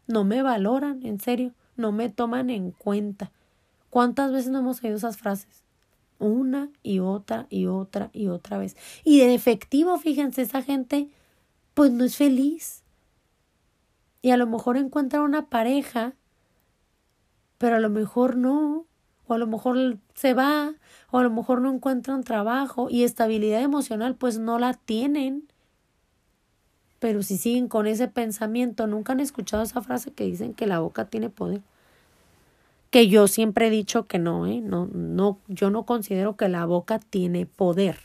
No 0.08 0.24
me 0.24 0.42
valoran, 0.42 1.06
en 1.06 1.20
serio. 1.20 1.54
No 1.76 1.92
me 1.92 2.10
toman 2.10 2.50
en 2.50 2.72
cuenta. 2.72 3.32
¿Cuántas 3.90 4.32
veces 4.32 4.52
no 4.52 4.60
hemos 4.60 4.84
oído 4.84 4.98
esas 4.98 5.18
frases? 5.18 5.64
Una 6.20 6.70
y 6.84 7.00
otra 7.00 7.48
y 7.50 7.66
otra 7.66 8.10
y 8.14 8.28
otra 8.28 8.58
vez. 8.58 8.76
Y 9.04 9.20
de 9.20 9.34
efectivo, 9.34 9.98
fíjense, 9.98 10.42
esa 10.42 10.62
gente 10.62 11.10
pues 11.74 11.92
no 11.92 12.04
es 12.04 12.16
feliz. 12.16 12.84
Y 14.22 14.32
a 14.32 14.38
lo 14.38 14.48
mejor 14.48 14.78
encuentra 14.78 15.22
una 15.22 15.50
pareja, 15.50 16.14
pero 17.58 17.76
a 17.76 17.80
lo 17.80 17.90
mejor 17.90 18.38
no. 18.38 18.86
O 19.28 19.34
a 19.34 19.38
lo 19.38 19.48
mejor 19.48 19.98
se 20.16 20.34
va, 20.34 20.74
o 21.12 21.20
a 21.20 21.24
lo 21.24 21.30
mejor 21.30 21.62
no 21.62 21.72
encuentran 21.72 22.24
trabajo 22.24 22.90
y 22.90 23.04
estabilidad 23.04 23.62
emocional 23.62 24.16
pues 24.16 24.40
no 24.40 24.60
la 24.60 24.74
tienen. 24.74 25.48
Pero 27.00 27.24
si 27.24 27.38
siguen 27.38 27.68
con 27.68 27.88
ese 27.88 28.08
pensamiento, 28.08 28.88
nunca 28.88 29.14
han 29.14 29.20
escuchado 29.20 29.64
esa 29.64 29.82
frase 29.82 30.12
que 30.12 30.26
dicen 30.26 30.54
que 30.54 30.68
la 30.68 30.80
boca 30.80 31.06
tiene 31.06 31.30
poder 31.30 31.62
que 32.94 33.08
yo 33.08 33.28
siempre 33.28 33.68
he 33.68 33.70
dicho 33.72 34.06
que 34.06 34.20
no, 34.20 34.46
¿eh? 34.46 34.62
no, 34.62 34.88
no, 34.94 35.40
yo 35.48 35.72
no 35.72 35.84
considero 35.84 36.38
que 36.38 36.48
la 36.48 36.68
boca 36.68 37.00
tiene 37.00 37.48
poder. 37.48 37.98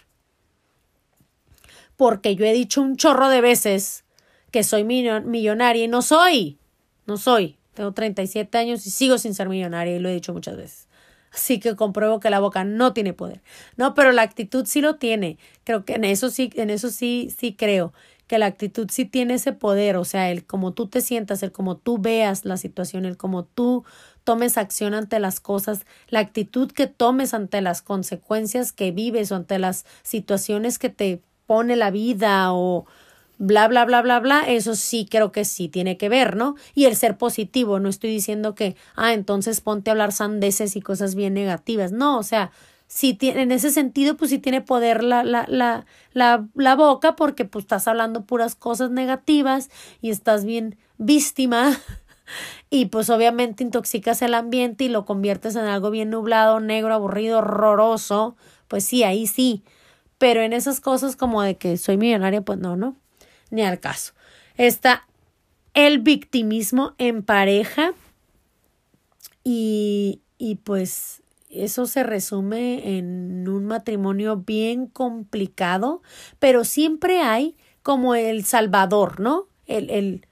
Porque 1.98 2.34
yo 2.36 2.46
he 2.46 2.54
dicho 2.54 2.80
un 2.80 2.96
chorro 2.96 3.28
de 3.28 3.42
veces 3.42 4.04
que 4.50 4.64
soy 4.64 4.84
millonaria 4.84 5.84
y 5.84 5.88
no 5.88 6.00
soy, 6.00 6.56
no 7.04 7.18
soy. 7.18 7.58
Tengo 7.74 7.92
37 7.92 8.56
años 8.56 8.86
y 8.86 8.90
sigo 8.90 9.18
sin 9.18 9.34
ser 9.34 9.50
millonaria 9.50 9.94
y 9.94 9.98
lo 9.98 10.08
he 10.08 10.14
dicho 10.14 10.32
muchas 10.32 10.56
veces. 10.56 10.87
Así 11.38 11.60
que 11.60 11.76
compruebo 11.76 12.18
que 12.18 12.30
la 12.30 12.40
boca 12.40 12.64
no 12.64 12.92
tiene 12.92 13.12
poder. 13.12 13.42
No, 13.76 13.94
pero 13.94 14.10
la 14.10 14.22
actitud 14.22 14.66
sí 14.66 14.80
lo 14.80 14.96
tiene. 14.96 15.38
Creo 15.62 15.84
que 15.84 15.94
en 15.94 16.04
eso 16.04 16.30
sí, 16.30 16.50
en 16.56 16.68
eso 16.68 16.90
sí, 16.90 17.32
sí 17.36 17.54
creo 17.54 17.92
que 18.26 18.38
la 18.38 18.46
actitud 18.46 18.88
sí 18.90 19.04
tiene 19.04 19.34
ese 19.34 19.52
poder, 19.52 19.96
o 19.96 20.04
sea, 20.04 20.30
el 20.30 20.44
como 20.44 20.74
tú 20.74 20.88
te 20.88 21.00
sientas, 21.00 21.42
el 21.42 21.52
como 21.52 21.76
tú 21.76 21.98
veas 21.98 22.44
la 22.44 22.56
situación, 22.56 23.04
el 23.04 23.16
como 23.16 23.44
tú 23.44 23.84
tomes 24.24 24.58
acción 24.58 24.94
ante 24.94 25.20
las 25.20 25.40
cosas, 25.40 25.86
la 26.08 26.18
actitud 26.18 26.70
que 26.72 26.88
tomes 26.88 27.32
ante 27.32 27.62
las 27.62 27.80
consecuencias 27.80 28.72
que 28.72 28.90
vives 28.90 29.30
o 29.32 29.36
ante 29.36 29.58
las 29.60 29.86
situaciones 30.02 30.78
que 30.78 30.90
te 30.90 31.22
pone 31.46 31.76
la 31.76 31.90
vida 31.90 32.52
o 32.52 32.84
bla, 33.38 33.68
bla, 33.68 33.84
bla, 33.84 34.02
bla, 34.02 34.20
bla, 34.20 34.40
eso 34.42 34.74
sí 34.74 35.06
creo 35.10 35.32
que 35.32 35.44
sí 35.44 35.68
tiene 35.68 35.96
que 35.96 36.08
ver, 36.08 36.36
¿no? 36.36 36.56
Y 36.74 36.84
el 36.86 36.96
ser 36.96 37.16
positivo, 37.16 37.80
no 37.80 37.88
estoy 37.88 38.10
diciendo 38.10 38.54
que, 38.54 38.76
ah, 38.96 39.14
entonces 39.14 39.60
ponte 39.60 39.90
a 39.90 39.92
hablar 39.92 40.12
sandeces 40.12 40.76
y 40.76 40.80
cosas 40.80 41.14
bien 41.14 41.34
negativas, 41.34 41.92
no, 41.92 42.18
o 42.18 42.22
sea, 42.22 42.50
si 42.88 43.12
tiene, 43.14 43.42
en 43.42 43.52
ese 43.52 43.70
sentido, 43.70 44.16
pues 44.16 44.30
sí 44.30 44.38
tiene 44.38 44.62
poder 44.62 45.04
la, 45.04 45.22
la, 45.22 45.44
la, 45.46 45.84
la, 46.12 46.46
la 46.54 46.74
boca 46.74 47.16
porque 47.16 47.44
pues 47.44 47.64
estás 47.64 47.86
hablando 47.86 48.24
puras 48.24 48.54
cosas 48.54 48.90
negativas 48.90 49.70
y 50.00 50.10
estás 50.10 50.44
bien 50.46 50.78
víctima 50.96 51.78
y 52.70 52.86
pues 52.86 53.10
obviamente 53.10 53.62
intoxicas 53.62 54.22
el 54.22 54.34
ambiente 54.34 54.84
y 54.84 54.88
lo 54.88 55.04
conviertes 55.04 55.54
en 55.54 55.66
algo 55.66 55.90
bien 55.90 56.10
nublado, 56.10 56.60
negro, 56.60 56.94
aburrido, 56.94 57.38
horroroso, 57.38 58.36
pues 58.68 58.84
sí, 58.84 59.04
ahí 59.04 59.26
sí. 59.26 59.62
Pero 60.16 60.40
en 60.40 60.52
esas 60.52 60.80
cosas 60.80 61.14
como 61.14 61.42
de 61.42 61.56
que 61.56 61.76
soy 61.76 61.96
millonaria, 61.98 62.40
pues 62.40 62.58
no, 62.58 62.74
no, 62.74 62.96
ni 63.50 63.62
al 63.62 63.80
caso. 63.80 64.12
Está 64.56 65.06
el 65.74 66.00
victimismo 66.00 66.94
en 66.98 67.22
pareja 67.22 67.92
y, 69.44 70.20
y 70.38 70.56
pues 70.56 71.22
eso 71.50 71.86
se 71.86 72.02
resume 72.02 72.98
en 72.98 73.48
un 73.48 73.66
matrimonio 73.66 74.36
bien 74.36 74.86
complicado, 74.86 76.02
pero 76.38 76.64
siempre 76.64 77.20
hay 77.20 77.56
como 77.82 78.14
el 78.14 78.44
salvador, 78.44 79.20
¿no? 79.20 79.46
El, 79.66 79.88
el, 79.90 80.26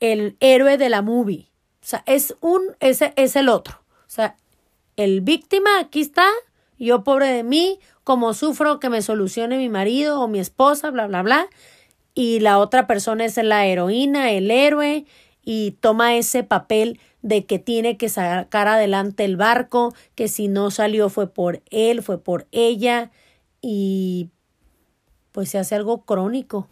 el 0.00 0.36
héroe 0.40 0.78
de 0.78 0.88
la 0.88 1.02
movie. 1.02 1.50
O 1.82 1.86
sea, 1.86 2.02
es 2.06 2.36
un, 2.40 2.62
ese 2.80 3.12
es 3.16 3.36
el 3.36 3.48
otro. 3.48 3.80
O 4.00 4.10
sea, 4.10 4.36
el 4.96 5.20
víctima 5.20 5.78
aquí 5.78 6.00
está, 6.00 6.26
yo 6.78 7.04
pobre 7.04 7.28
de 7.28 7.44
mí, 7.44 7.78
como 8.08 8.32
sufro 8.32 8.80
que 8.80 8.88
me 8.88 9.02
solucione 9.02 9.58
mi 9.58 9.68
marido 9.68 10.22
o 10.22 10.28
mi 10.28 10.38
esposa, 10.38 10.90
bla, 10.90 11.06
bla, 11.06 11.20
bla. 11.20 11.46
Y 12.14 12.40
la 12.40 12.58
otra 12.58 12.86
persona 12.86 13.26
es 13.26 13.36
la 13.36 13.66
heroína, 13.66 14.30
el 14.30 14.50
héroe, 14.50 15.04
y 15.44 15.72
toma 15.72 16.16
ese 16.16 16.42
papel 16.42 16.98
de 17.20 17.44
que 17.44 17.58
tiene 17.58 17.98
que 17.98 18.08
sacar 18.08 18.66
adelante 18.66 19.26
el 19.26 19.36
barco, 19.36 19.94
que 20.14 20.28
si 20.28 20.48
no 20.48 20.70
salió 20.70 21.10
fue 21.10 21.28
por 21.28 21.60
él, 21.68 22.02
fue 22.02 22.16
por 22.16 22.46
ella, 22.50 23.10
y 23.60 24.30
pues 25.32 25.50
se 25.50 25.58
hace 25.58 25.74
algo 25.74 26.06
crónico, 26.06 26.66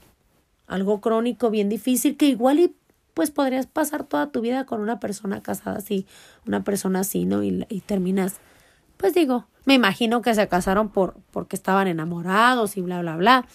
algo 0.67 1.03
crónico 1.03 1.51
bien 1.51 1.69
difícil 1.69 2.17
que 2.17 2.29
igual 2.29 2.61
y 2.61 2.75
pues 3.13 3.31
podrías 3.31 3.67
pasar 3.67 4.05
toda 4.05 4.33
tu 4.33 4.41
vida 4.41 4.65
con 4.65 4.81
una 4.81 5.01
persona 5.01 5.43
casada 5.43 5.77
así, 5.77 6.07
una 6.47 6.65
persona 6.65 7.01
así, 7.01 7.27
¿no? 7.27 7.43
Y, 7.43 7.67
y 7.69 7.83
terminas, 7.83 8.37
pues 8.97 9.15
digo, 9.15 9.47
me 9.65 9.75
imagino 9.75 10.23
que 10.23 10.35
se 10.35 10.49
casaron 10.49 10.89
por, 10.89 11.17
porque 11.31 11.57
estaban 11.57 11.89
enamorados 11.89 12.77
y 12.77 12.81
bla, 12.81 13.01
bla, 13.01 13.17
bla. 13.17 13.47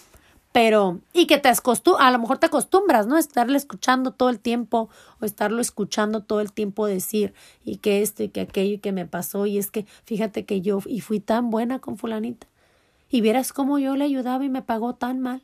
Pero, 0.51 0.99
y 1.13 1.27
que 1.27 1.37
te 1.37 1.47
acostumbras, 1.47 2.05
a 2.05 2.11
lo 2.11 2.19
mejor 2.19 2.37
te 2.37 2.47
acostumbras, 2.47 3.07
¿no? 3.07 3.17
Estarle 3.17 3.57
escuchando 3.57 4.11
todo 4.11 4.29
el 4.29 4.39
tiempo 4.39 4.89
o 5.21 5.25
estarlo 5.25 5.61
escuchando 5.61 6.23
todo 6.23 6.41
el 6.41 6.51
tiempo 6.51 6.85
decir 6.85 7.33
y 7.63 7.77
que 7.77 8.01
esto 8.01 8.23
y 8.23 8.29
que 8.29 8.41
aquello 8.41 8.73
y 8.73 8.79
que 8.79 8.91
me 8.91 9.05
pasó 9.05 9.45
y 9.45 9.57
es 9.57 9.71
que 9.71 9.85
fíjate 10.03 10.43
que 10.43 10.59
yo 10.59 10.79
y 10.85 10.99
fui 10.99 11.21
tan 11.21 11.49
buena 11.51 11.79
con 11.79 11.97
fulanita 11.97 12.47
y 13.09 13.21
vieras 13.21 13.53
cómo 13.53 13.79
yo 13.79 13.95
le 13.95 14.03
ayudaba 14.03 14.43
y 14.43 14.49
me 14.49 14.61
pagó 14.61 14.95
tan 14.95 15.21
mal 15.21 15.43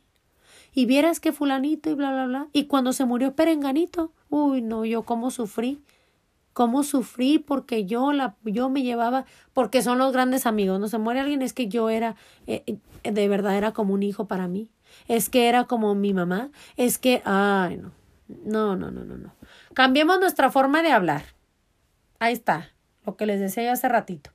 y 0.74 0.84
vieras 0.84 1.20
que 1.20 1.32
fulanito 1.32 1.90
y 1.90 1.94
bla, 1.94 2.10
bla, 2.10 2.26
bla. 2.26 2.48
Y 2.52 2.64
cuando 2.64 2.92
se 2.92 3.04
murió 3.06 3.34
Perenganito, 3.34 4.12
uy, 4.28 4.60
no, 4.60 4.84
yo 4.84 5.02
cómo 5.02 5.30
sufrí, 5.30 5.80
cómo 6.52 6.82
sufrí 6.82 7.38
porque 7.38 7.84
yo 7.84 8.12
la, 8.12 8.36
yo 8.44 8.68
me 8.68 8.82
llevaba, 8.82 9.24
porque 9.52 9.82
son 9.82 9.98
los 9.98 10.12
grandes 10.12 10.46
amigos, 10.46 10.80
no 10.80 10.88
se 10.88 10.98
muere 10.98 11.20
alguien, 11.20 11.42
es 11.42 11.52
que 11.52 11.68
yo 11.68 11.90
era, 11.90 12.16
eh, 12.46 12.62
eh, 12.66 13.12
de 13.12 13.28
verdad 13.28 13.56
era 13.56 13.72
como 13.72 13.94
un 13.94 14.02
hijo 14.02 14.26
para 14.26 14.48
mí, 14.48 14.68
es 15.06 15.28
que 15.28 15.48
era 15.48 15.64
como 15.64 15.94
mi 15.94 16.14
mamá, 16.14 16.50
es 16.76 16.98
que, 16.98 17.22
ay, 17.24 17.76
no, 17.76 17.92
no, 18.28 18.76
no, 18.76 18.90
no, 18.90 19.04
no, 19.04 19.16
no. 19.16 19.34
Cambiemos 19.74 20.18
nuestra 20.20 20.50
forma 20.50 20.82
de 20.82 20.90
hablar. 20.90 21.22
Ahí 22.18 22.32
está, 22.32 22.72
lo 23.06 23.16
que 23.16 23.26
les 23.26 23.40
decía 23.40 23.64
yo 23.64 23.72
hace 23.72 23.88
ratito. 23.88 24.30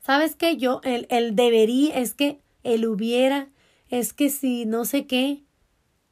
¿Sabes 0.00 0.34
qué? 0.34 0.56
Yo, 0.56 0.80
el, 0.84 1.06
el 1.10 1.36
debería, 1.36 1.96
es 1.96 2.14
que 2.14 2.40
él 2.64 2.86
hubiera, 2.86 3.48
es 3.88 4.12
que 4.12 4.30
si 4.30 4.66
no 4.66 4.84
sé 4.84 5.06
qué, 5.06 5.44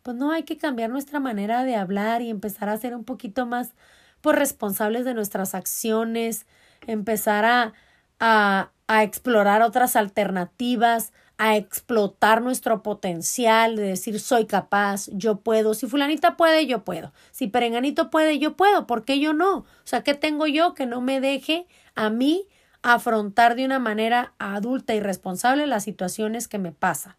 pues 0.03 0.17
no 0.17 0.31
hay 0.31 0.45
que 0.45 0.57
cambiar 0.57 0.91
nuestra 0.91 1.19
manera 1.19 1.65
de 1.65 1.75
hablar 1.75 2.23
y 2.23 2.31
empezar 2.31 2.69
a 2.69 2.77
ser 2.77 2.95
un 2.95 3.05
poquito 3.05 3.45
más 3.45 3.75
pues 4.21 4.37
responsables 4.37 5.05
de 5.05 5.15
nuestras 5.15 5.55
acciones, 5.55 6.47
empezar 6.87 7.45
a, 7.45 7.73
a, 8.21 8.71
a 8.87 9.03
explorar 9.03 9.63
otras 9.63 9.97
alternativas, 9.97 11.13
a 11.39 11.57
explotar 11.57 12.41
nuestro 12.43 12.83
potencial, 12.83 13.77
de 13.77 13.83
decir 13.83 14.19
soy 14.21 14.47
capaz, 14.47 15.09
yo 15.13 15.41
puedo, 15.41 15.75
si 15.75 15.87
fulanita 15.87 16.37
puede, 16.37 16.67
yo 16.67 16.83
puedo, 16.85 17.13
si 17.31 17.47
perenganito 17.47 18.11
puede, 18.11 18.39
yo 18.39 18.57
puedo, 18.57 18.87
¿por 18.87 19.05
qué 19.05 19.21
yo 19.21 19.35
no? 19.35 19.59
O 19.59 19.67
sea, 19.85 20.03
¿qué 20.03 20.15
tengo 20.15 20.47
yo 20.47 20.75
que 20.75 20.87
no 20.87 21.01
me 21.01 21.21
deje 21.21 21.67
a 21.95 22.09
mí 22.09 22.47
afrontar 22.83 23.55
de 23.55 23.65
una 23.67 23.79
manera 23.79 24.35
adulta 24.39 24.95
y 24.95 25.01
responsable 25.01 25.67
las 25.67 25.85
situaciones 25.85 26.49
que 26.49 26.59
me 26.59 26.73
pasan? 26.73 27.17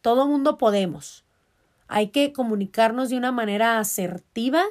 Todo 0.00 0.26
mundo 0.26 0.58
podemos. 0.58 1.24
hay 1.88 2.08
que 2.08 2.32
comunicarnos 2.32 3.10
de 3.10 3.18
una 3.18 3.32
manera 3.32 3.78
asertiva, 3.78 4.64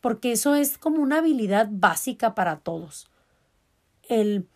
porque 0.00 0.32
eso 0.32 0.54
es 0.54 0.78
como 0.78 1.02
una 1.02 1.18
habilidad 1.18 1.68
básica 1.70 2.34
para 2.34 2.58
todos. 2.58 3.08
El 4.08 4.46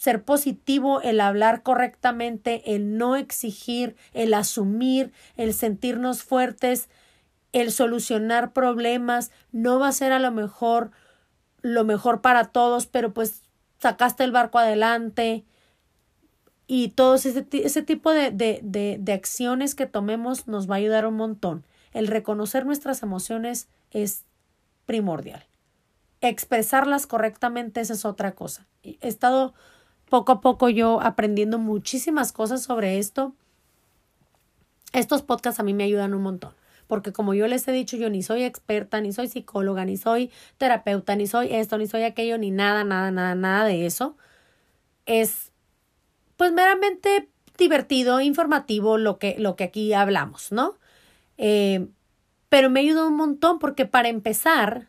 ser 0.00 0.22
positivo, 0.22 1.02
el 1.02 1.20
hablar 1.20 1.62
correctamente, 1.62 2.74
el 2.74 2.96
no 2.96 3.16
exigir, 3.16 3.96
el 4.14 4.32
asumir, 4.32 5.12
el 5.36 5.52
sentirnos 5.52 6.22
fuertes, 6.22 6.88
el 7.52 7.70
solucionar 7.72 8.52
problemas, 8.52 9.30
no 9.52 9.78
va 9.78 9.88
a 9.88 9.92
ser 9.92 10.12
a 10.12 10.18
lo 10.18 10.30
mejor 10.30 10.90
lo 11.62 11.84
mejor 11.84 12.22
para 12.22 12.46
todos, 12.46 12.86
pero 12.86 13.12
pues 13.12 13.42
sacaste 13.78 14.24
el 14.24 14.32
barco 14.32 14.58
adelante 14.58 15.44
y 16.66 16.88
todo 16.88 17.16
ese, 17.16 17.46
ese 17.52 17.82
tipo 17.82 18.12
de, 18.12 18.30
de, 18.30 18.60
de, 18.62 18.96
de 18.98 19.12
acciones 19.12 19.74
que 19.74 19.86
tomemos 19.86 20.46
nos 20.46 20.70
va 20.70 20.76
a 20.76 20.78
ayudar 20.78 21.06
un 21.06 21.16
montón. 21.16 21.64
El 21.92 22.06
reconocer 22.06 22.64
nuestras 22.64 23.02
emociones 23.02 23.68
es 23.90 24.24
primordial. 24.90 25.46
Expresarlas 26.20 27.06
correctamente, 27.06 27.80
esa 27.80 27.92
es 27.92 28.04
otra 28.04 28.32
cosa. 28.32 28.66
He 28.82 28.96
estado 29.02 29.54
poco 30.08 30.32
a 30.32 30.40
poco 30.40 30.68
yo 30.68 31.00
aprendiendo 31.00 31.60
muchísimas 31.60 32.32
cosas 32.32 32.64
sobre 32.64 32.98
esto. 32.98 33.32
Estos 34.92 35.22
podcasts 35.22 35.60
a 35.60 35.62
mí 35.62 35.74
me 35.74 35.84
ayudan 35.84 36.12
un 36.12 36.22
montón, 36.22 36.54
porque 36.88 37.12
como 37.12 37.34
yo 37.34 37.46
les 37.46 37.68
he 37.68 37.72
dicho, 37.72 37.96
yo 37.96 38.10
ni 38.10 38.24
soy 38.24 38.42
experta, 38.42 39.00
ni 39.00 39.12
soy 39.12 39.28
psicóloga, 39.28 39.84
ni 39.84 39.96
soy 39.96 40.32
terapeuta, 40.58 41.14
ni 41.14 41.28
soy 41.28 41.54
esto, 41.54 41.78
ni 41.78 41.86
soy 41.86 42.02
aquello, 42.02 42.36
ni 42.36 42.50
nada, 42.50 42.82
nada, 42.82 43.12
nada, 43.12 43.36
nada 43.36 43.64
de 43.66 43.86
eso. 43.86 44.16
Es 45.06 45.52
pues 46.36 46.50
meramente 46.52 47.28
divertido, 47.56 48.20
informativo 48.20 48.98
lo 48.98 49.20
que, 49.20 49.36
lo 49.38 49.54
que 49.54 49.62
aquí 49.62 49.92
hablamos, 49.92 50.50
¿no? 50.50 50.74
Eh, 51.38 51.86
pero 52.50 52.68
me 52.68 52.80
ayudó 52.80 53.08
un 53.08 53.16
montón 53.16 53.58
porque 53.58 53.86
para 53.86 54.08
empezar, 54.08 54.88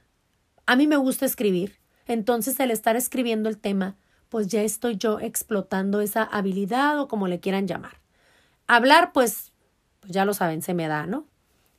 a 0.66 0.76
mí 0.76 0.88
me 0.88 0.98
gusta 0.98 1.26
escribir. 1.26 1.80
Entonces 2.08 2.60
el 2.60 2.72
estar 2.72 2.98
escribiendo 2.98 3.48
el 3.48 3.58
tema 3.58 3.96
pues 4.32 4.48
ya 4.48 4.62
estoy 4.62 4.96
yo 4.96 5.20
explotando 5.20 6.00
esa 6.00 6.24
habilidad 6.24 6.98
o 7.02 7.10
como 7.10 7.28
le 7.28 7.42
quieran 7.42 7.68
llamar. 7.68 8.00
Hablar, 8.66 9.12
pues, 9.12 9.52
pues 10.00 10.14
ya 10.14 10.24
lo 10.24 10.34
saben, 10.34 10.62
se 10.62 10.74
me 10.74 10.88
da, 10.88 11.06
¿no? 11.06 11.26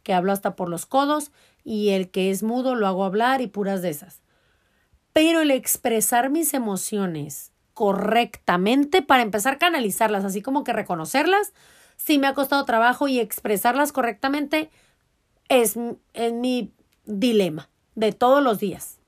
Que 0.03 0.13
hablo 0.13 0.33
hasta 0.33 0.55
por 0.55 0.69
los 0.69 0.85
codos 0.85 1.33
y 1.65 1.89
el 1.91 2.11
que 2.11 2.31
es 2.31 2.43
mudo 2.43 2.75
lo 2.75 2.87
hago 2.87 3.07
hablar 3.07 3.41
y 3.41 3.47
puras 3.47 3.81
de 3.81 3.89
esas. 3.89 4.21
Pero 5.15 5.41
el 5.41 5.51
expresar 5.51 6.29
mis 6.29 6.53
emociones 6.53 7.53
correctamente, 7.73 9.01
para 9.01 9.23
empezar 9.23 9.55
a 9.55 9.59
canalizarlas, 9.59 10.27
así 10.27 10.43
como 10.43 10.63
que 10.63 10.75
reconocerlas, 10.75 11.55
sí 11.97 12.19
me 12.19 12.27
ha 12.27 12.35
costado 12.35 12.67
trabajo 12.67 13.09
y 13.09 13.19
expresarlas 13.19 13.93
correctamente 13.93 14.71
es, 15.49 15.77
es 16.15 16.33
mi 16.33 16.73
dilema 17.05 17.69
de 17.95 18.13
todos 18.13 18.43
los 18.43 18.59
días. 18.59 18.99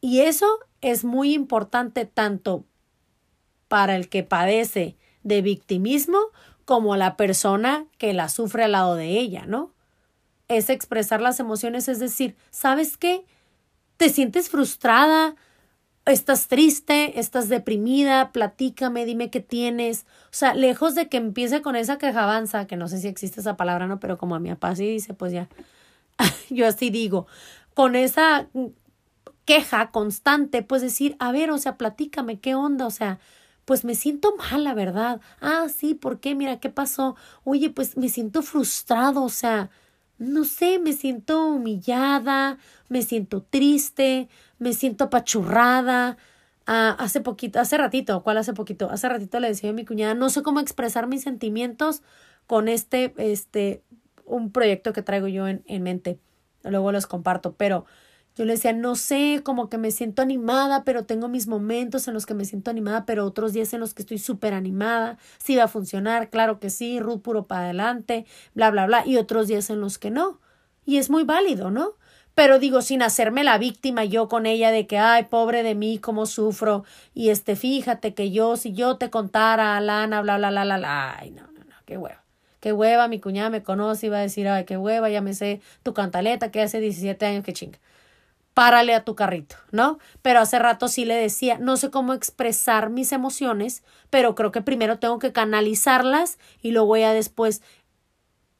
Y 0.00 0.20
eso 0.20 0.46
es 0.80 1.04
muy 1.04 1.34
importante 1.34 2.04
tanto 2.04 2.64
para 3.68 3.96
el 3.96 4.08
que 4.08 4.22
padece 4.22 4.96
de 5.22 5.42
victimismo 5.42 6.18
como 6.64 6.96
la 6.96 7.16
persona 7.16 7.86
que 7.98 8.12
la 8.12 8.28
sufre 8.28 8.64
al 8.64 8.72
lado 8.72 8.94
de 8.94 9.18
ella, 9.18 9.46
¿no? 9.46 9.72
Es 10.48 10.70
expresar 10.70 11.20
las 11.20 11.40
emociones, 11.40 11.88
es 11.88 11.98
decir, 11.98 12.36
¿sabes 12.50 12.96
qué? 12.96 13.24
¿Te 13.96 14.08
sientes 14.08 14.48
frustrada? 14.48 15.34
¿Estás 16.08 16.48
triste? 16.48 17.20
¿Estás 17.20 17.50
deprimida? 17.50 18.32
Platícame, 18.32 19.04
dime 19.04 19.30
qué 19.30 19.40
tienes. 19.40 20.06
O 20.24 20.32
sea, 20.32 20.54
lejos 20.54 20.94
de 20.94 21.08
que 21.08 21.18
empiece 21.18 21.60
con 21.60 21.76
esa 21.76 21.98
quejabanza, 21.98 22.66
que 22.66 22.76
no 22.76 22.88
sé 22.88 22.98
si 22.98 23.08
existe 23.08 23.40
esa 23.40 23.58
palabra, 23.58 23.86
¿no? 23.86 24.00
Pero 24.00 24.16
como 24.16 24.34
a 24.34 24.40
mi 24.40 24.48
papá 24.48 24.74
sí 24.74 24.86
dice, 24.90 25.12
pues 25.12 25.32
ya, 25.32 25.48
yo 26.50 26.66
así 26.66 26.88
digo, 26.88 27.26
con 27.74 27.94
esa 27.94 28.48
queja 29.44 29.90
constante, 29.90 30.62
pues 30.62 30.80
decir, 30.82 31.14
a 31.18 31.30
ver, 31.30 31.50
o 31.50 31.58
sea, 31.58 31.76
platícame, 31.76 32.40
¿qué 32.40 32.54
onda? 32.54 32.86
O 32.86 32.90
sea, 32.90 33.18
pues 33.66 33.84
me 33.84 33.94
siento 33.94 34.34
mal, 34.36 34.64
la 34.64 34.72
verdad. 34.72 35.20
Ah, 35.42 35.66
sí, 35.68 35.94
¿por 35.94 36.20
qué? 36.20 36.34
Mira, 36.34 36.58
¿qué 36.58 36.70
pasó? 36.70 37.16
Oye, 37.44 37.68
pues 37.68 37.98
me 37.98 38.08
siento 38.08 38.42
frustrado, 38.42 39.22
o 39.22 39.28
sea, 39.28 39.68
no 40.18 40.44
sé, 40.44 40.78
me 40.78 40.92
siento 40.92 41.46
humillada, 41.46 42.58
me 42.88 43.02
siento 43.02 43.42
triste, 43.42 44.28
me 44.58 44.72
siento 44.72 45.04
apachurrada. 45.04 46.16
Ah, 46.66 46.96
hace 46.98 47.20
poquito, 47.20 47.60
hace 47.60 47.78
ratito, 47.78 48.22
¿cuál 48.22 48.38
hace 48.38 48.52
poquito? 48.52 48.90
Hace 48.90 49.08
ratito 49.08 49.40
le 49.40 49.48
decía 49.48 49.70
a 49.70 49.72
mi 49.72 49.84
cuñada, 49.84 50.14
no 50.14 50.28
sé 50.30 50.42
cómo 50.42 50.60
expresar 50.60 51.06
mis 51.06 51.22
sentimientos 51.22 52.02
con 52.46 52.68
este, 52.68 53.14
este, 53.16 53.82
un 54.26 54.52
proyecto 54.52 54.92
que 54.92 55.02
traigo 55.02 55.28
yo 55.28 55.48
en, 55.48 55.62
en 55.66 55.82
mente. 55.82 56.18
Luego 56.64 56.92
los 56.92 57.06
comparto, 57.06 57.54
pero 57.54 57.86
yo 58.38 58.44
le 58.44 58.52
decía, 58.52 58.72
no 58.72 58.94
sé, 58.94 59.40
como 59.42 59.68
que 59.68 59.78
me 59.78 59.90
siento 59.90 60.22
animada, 60.22 60.84
pero 60.84 61.04
tengo 61.04 61.26
mis 61.26 61.48
momentos 61.48 62.06
en 62.06 62.14
los 62.14 62.24
que 62.24 62.34
me 62.34 62.44
siento 62.44 62.70
animada, 62.70 63.04
pero 63.04 63.24
otros 63.24 63.52
días 63.52 63.74
en 63.74 63.80
los 63.80 63.94
que 63.94 64.02
estoy 64.02 64.18
súper 64.18 64.54
animada. 64.54 65.18
Sí 65.38 65.56
va 65.56 65.64
a 65.64 65.68
funcionar, 65.68 66.30
claro 66.30 66.60
que 66.60 66.70
sí, 66.70 67.00
Ruth 67.00 67.20
puro 67.20 67.48
para 67.48 67.62
adelante, 67.64 68.26
bla, 68.54 68.70
bla, 68.70 68.86
bla. 68.86 69.04
Y 69.04 69.16
otros 69.16 69.48
días 69.48 69.70
en 69.70 69.80
los 69.80 69.98
que 69.98 70.12
no. 70.12 70.38
Y 70.86 70.98
es 70.98 71.10
muy 71.10 71.24
válido, 71.24 71.72
¿no? 71.72 71.94
Pero 72.36 72.60
digo, 72.60 72.80
sin 72.80 73.02
hacerme 73.02 73.42
la 73.42 73.58
víctima 73.58 74.04
yo 74.04 74.28
con 74.28 74.46
ella 74.46 74.70
de 74.70 74.86
que, 74.86 74.98
ay, 74.98 75.24
pobre 75.24 75.64
de 75.64 75.74
mí, 75.74 75.98
cómo 75.98 76.24
sufro. 76.24 76.84
Y 77.14 77.30
este, 77.30 77.56
fíjate 77.56 78.14
que 78.14 78.30
yo, 78.30 78.56
si 78.56 78.72
yo 78.72 78.98
te 78.98 79.10
contara, 79.10 79.76
Alana, 79.76 80.22
bla, 80.22 80.38
bla, 80.38 80.50
bla, 80.50 80.62
bla, 80.62 80.76
bla. 80.76 81.18
Ay, 81.18 81.32
no, 81.32 81.42
no, 81.42 81.64
no, 81.64 81.74
qué 81.86 81.98
hueva. 81.98 82.22
Qué 82.60 82.72
hueva, 82.72 83.08
mi 83.08 83.18
cuñada 83.18 83.50
me 83.50 83.64
conoce 83.64 84.06
y 84.06 84.10
va 84.10 84.18
a 84.18 84.22
decir, 84.22 84.46
ay, 84.46 84.64
qué 84.64 84.76
hueva, 84.76 85.10
ya 85.10 85.22
me 85.22 85.34
sé 85.34 85.60
tu 85.82 85.92
cantaleta 85.92 86.52
que 86.52 86.62
hace 86.62 86.78
17 86.78 87.26
años, 87.26 87.42
que 87.42 87.52
chinga 87.52 87.80
párale 88.58 88.92
a 88.92 89.04
tu 89.04 89.14
carrito, 89.14 89.54
¿no? 89.70 90.00
Pero 90.20 90.40
hace 90.40 90.58
rato 90.58 90.88
sí 90.88 91.04
le 91.04 91.14
decía, 91.14 91.58
no 91.58 91.76
sé 91.76 91.92
cómo 91.92 92.12
expresar 92.12 92.90
mis 92.90 93.12
emociones, 93.12 93.84
pero 94.10 94.34
creo 94.34 94.50
que 94.50 94.62
primero 94.62 94.98
tengo 94.98 95.20
que 95.20 95.30
canalizarlas 95.30 96.40
y 96.60 96.72
luego 96.72 96.96
ya 96.96 97.12
después, 97.12 97.62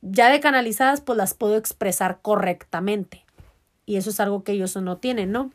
ya 0.00 0.30
de 0.30 0.38
canalizadas, 0.38 1.00
pues 1.00 1.16
las 1.16 1.34
puedo 1.34 1.56
expresar 1.56 2.20
correctamente. 2.22 3.24
Y 3.86 3.96
eso 3.96 4.10
es 4.10 4.20
algo 4.20 4.44
que 4.44 4.52
ellos 4.52 4.76
no 4.76 4.98
tienen, 4.98 5.32
¿no? 5.32 5.50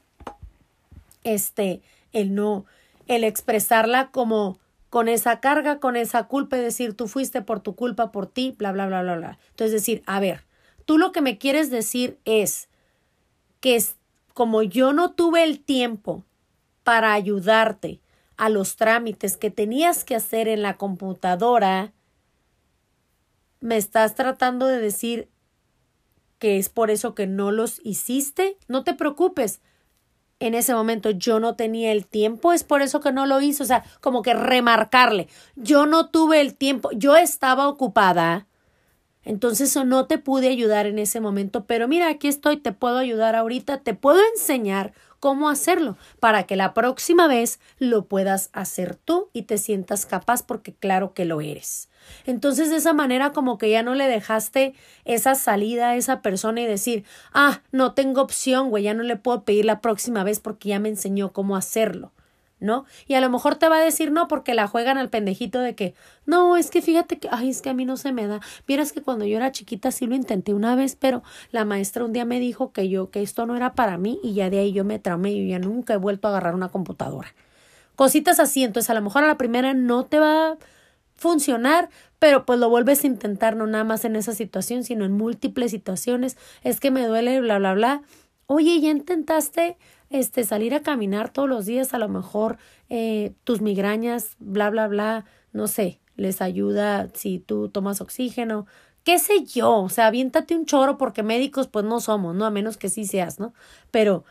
Este, 1.23 1.81
el 2.11 2.35
no, 2.35 2.65
el 3.07 3.23
expresarla 3.23 4.11
como 4.11 4.59
con 4.89 5.07
esa 5.07 5.39
carga, 5.39 5.79
con 5.79 5.95
esa 5.95 6.27
culpa 6.27 6.57
y 6.57 6.61
decir, 6.61 6.97
tú 6.97 7.07
fuiste 7.07 7.41
por 7.41 7.61
tu 7.61 7.77
culpa, 7.77 8.11
por 8.11 8.27
ti, 8.27 8.53
bla, 8.57 8.73
bla, 8.73 8.87
bla, 8.87 9.03
bla, 9.03 9.15
bla. 9.15 9.39
Entonces 9.51 9.71
decir, 9.71 10.03
a 10.05 10.19
ver, 10.19 10.43
tú 10.83 10.97
lo 10.97 11.13
que 11.13 11.21
me 11.21 11.37
quieres 11.37 11.69
decir 11.71 12.19
es 12.25 12.67
que 13.61 13.77
como 14.33 14.63
yo 14.63 14.93
no 14.93 15.11
tuve 15.13 15.43
el 15.43 15.59
tiempo 15.59 16.25
para 16.83 17.13
ayudarte 17.13 18.01
a 18.37 18.49
los 18.49 18.75
trámites 18.75 19.37
que 19.37 19.51
tenías 19.51 20.03
que 20.03 20.15
hacer 20.15 20.47
en 20.47 20.61
la 20.61 20.77
computadora, 20.77 21.93
me 23.61 23.77
estás 23.77 24.15
tratando 24.15 24.67
de 24.67 24.79
decir 24.79 25.29
que 26.39 26.57
es 26.57 26.69
por 26.69 26.91
eso 26.91 27.15
que 27.15 27.27
no 27.27 27.51
los 27.51 27.79
hiciste, 27.85 28.57
no 28.67 28.83
te 28.83 28.93
preocupes. 28.93 29.61
En 30.39 30.55
ese 30.55 30.73
momento 30.73 31.11
yo 31.11 31.39
no 31.39 31.55
tenía 31.55 31.93
el 31.93 32.05
tiempo, 32.05 32.51
es 32.51 32.65
por 32.65 32.81
eso 32.81 32.99
que 32.99 33.13
no 33.13 33.25
lo 33.25 33.39
hice, 33.39 33.63
o 33.63 33.65
sea, 33.65 33.85
como 34.01 34.23
que 34.23 34.33
remarcarle, 34.33 35.29
yo 35.55 35.85
no 35.85 36.09
tuve 36.09 36.41
el 36.41 36.55
tiempo, 36.55 36.89
yo 36.91 37.15
estaba 37.15 37.69
ocupada 37.69 38.47
entonces 39.25 39.75
no 39.85 40.05
te 40.07 40.17
pude 40.17 40.49
ayudar 40.49 40.85
en 40.85 40.99
ese 40.99 41.19
momento, 41.19 41.65
pero 41.65 41.87
mira, 41.87 42.09
aquí 42.09 42.27
estoy, 42.27 42.57
te 42.57 42.71
puedo 42.71 42.97
ayudar 42.97 43.35
ahorita, 43.35 43.79
te 43.79 43.93
puedo 43.93 44.19
enseñar 44.35 44.93
cómo 45.23 45.47
hacerlo 45.47 45.97
para 46.19 46.43
que 46.43 46.57
la 46.57 46.73
próxima 46.73 47.27
vez 47.27 47.61
lo 47.79 48.07
puedas 48.07 48.49
hacer 48.51 48.95
tú 48.95 49.29
y 49.31 49.43
te 49.43 49.57
sientas 49.57 50.05
capaz 50.05 50.43
porque 50.43 50.73
claro 50.73 51.13
que 51.13 51.23
lo 51.23 51.39
eres. 51.39 51.87
Entonces 52.25 52.69
de 52.69 52.75
esa 52.75 52.91
manera 52.91 53.31
como 53.31 53.57
que 53.57 53.69
ya 53.69 53.83
no 53.83 53.95
le 53.95 54.09
dejaste 54.09 54.73
esa 55.05 55.35
salida 55.35 55.91
a 55.91 55.95
esa 55.95 56.21
persona 56.21 56.59
y 56.59 56.65
decir, 56.65 57.05
ah, 57.33 57.61
no 57.71 57.93
tengo 57.93 58.21
opción, 58.21 58.69
güey, 58.69 58.83
ya 58.83 58.93
no 58.93 59.03
le 59.03 59.15
puedo 59.15 59.45
pedir 59.45 59.63
la 59.63 59.79
próxima 59.79 60.25
vez 60.25 60.41
porque 60.41 60.67
ya 60.67 60.79
me 60.79 60.89
enseñó 60.89 61.31
cómo 61.31 61.55
hacerlo. 61.55 62.11
¿No? 62.63 62.85
Y 63.07 63.13
a 63.13 63.21
lo 63.21 63.29
mejor 63.29 63.55
te 63.55 63.67
va 63.67 63.77
a 63.77 63.81
decir 63.81 64.11
no 64.11 64.27
porque 64.27 64.53
la 64.53 64.67
juegan 64.67 64.97
al 64.97 65.09
pendejito 65.09 65.59
de 65.59 65.75
que, 65.75 65.93
no, 66.25 66.57
es 66.57 66.71
que 66.71 66.81
fíjate 66.81 67.19
que, 67.19 67.27
ay, 67.31 67.49
es 67.49 67.61
que 67.61 67.69
a 67.69 67.73
mí 67.73 67.85
no 67.85 67.97
se 67.97 68.11
me 68.11 68.25
da. 68.25 68.39
Vieras 68.65 68.93
que 68.93 69.01
cuando 69.01 69.25
yo 69.25 69.37
era 69.37 69.51
chiquita 69.51 69.91
sí 69.91 70.07
lo 70.07 70.15
intenté 70.15 70.53
una 70.53 70.75
vez, 70.75 70.95
pero 70.95 71.21
la 71.51 71.65
maestra 71.65 72.05
un 72.05 72.13
día 72.13 72.25
me 72.25 72.39
dijo 72.39 72.71
que 72.71 72.89
yo, 72.89 73.11
que 73.11 73.21
esto 73.21 73.45
no 73.45 73.55
era 73.55 73.73
para 73.73 73.97
mí 73.97 74.19
y 74.23 74.33
ya 74.33 74.49
de 74.49 74.59
ahí 74.59 74.71
yo 74.71 74.85
me 74.85 74.97
traumé 74.97 75.33
y 75.33 75.49
ya 75.49 75.59
nunca 75.59 75.93
he 75.93 75.97
vuelto 75.97 76.27
a 76.27 76.31
agarrar 76.31 76.55
una 76.55 76.69
computadora. 76.69 77.35
Cositas 77.95 78.39
así, 78.39 78.63
entonces 78.63 78.89
a 78.89 78.93
lo 78.95 79.01
mejor 79.01 79.23
a 79.23 79.27
la 79.27 79.37
primera 79.37 79.73
no 79.73 80.05
te 80.05 80.19
va 80.19 80.51
a 80.51 80.57
funcionar, 81.15 81.89
pero 82.17 82.45
pues 82.45 82.59
lo 82.59 82.69
vuelves 82.69 83.03
a 83.03 83.07
intentar 83.07 83.55
no 83.55 83.67
nada 83.67 83.83
más 83.83 84.05
en 84.05 84.15
esa 84.15 84.33
situación, 84.33 84.83
sino 84.83 85.05
en 85.05 85.11
múltiples 85.11 85.71
situaciones. 85.71 86.37
Es 86.63 86.79
que 86.79 86.91
me 86.91 87.05
duele, 87.05 87.39
bla, 87.41 87.59
bla, 87.59 87.73
bla. 87.73 88.01
Oye, 88.45 88.79
¿ya 88.79 88.89
intentaste 88.89 89.77
este, 90.13 90.43
salir 90.43 90.75
a 90.75 90.83
caminar 90.83 91.33
todos 91.33 91.49
los 91.49 91.65
días, 91.65 91.95
a 91.95 91.97
lo 91.97 92.07
mejor 92.07 92.57
eh, 92.87 93.33
tus 93.43 93.61
migrañas, 93.61 94.35
bla, 94.37 94.69
bla, 94.69 94.87
bla, 94.87 95.25
no 95.53 95.67
sé, 95.67 95.99
les 96.15 96.39
ayuda 96.39 97.09
si 97.15 97.39
tú 97.39 97.67
tomas 97.69 97.99
oxígeno, 97.99 98.67
qué 99.03 99.17
sé 99.17 99.43
yo, 99.43 99.81
o 99.81 99.89
sea, 99.89 100.05
aviéntate 100.05 100.55
un 100.55 100.67
choro 100.67 100.99
porque 100.99 101.23
médicos 101.23 101.67
pues 101.67 101.83
no 101.83 101.99
somos, 101.99 102.35
¿no? 102.35 102.45
A 102.45 102.51
menos 102.51 102.77
que 102.77 102.89
sí 102.89 103.05
seas, 103.05 103.39
¿no? 103.39 103.55
Pero 103.89 104.23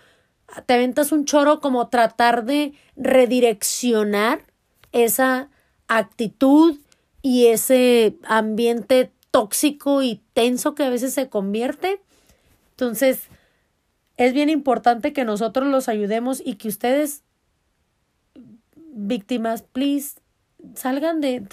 te 0.66 0.74
aventas 0.74 1.11
un 1.11 1.24
choro 1.24 1.59
como 1.59 1.89
tratar 1.89 2.45
de 2.45 2.74
redireccionar 2.95 4.45
esa 4.93 5.51
actitud 5.89 6.78
y 7.22 7.47
ese 7.47 8.18
ambiente 8.22 9.11
tóxico 9.33 10.05
y 10.05 10.22
tenso 10.33 10.76
que 10.76 10.85
a 10.85 10.91
veces 10.91 11.12
se 11.12 11.28
convierte. 11.28 12.01
Entonces, 12.70 13.28
es 14.16 14.32
bien 14.32 14.50
importante 14.50 15.12
que 15.12 15.24
nosotros 15.24 15.66
los 15.68 15.88
ayudemos 15.88 16.42
y 16.44 16.54
que 16.54 16.68
ustedes, 16.68 17.22
víctimas, 18.94 19.62
please, 19.62 20.20
salgan 20.74 21.20
de, 21.20 21.46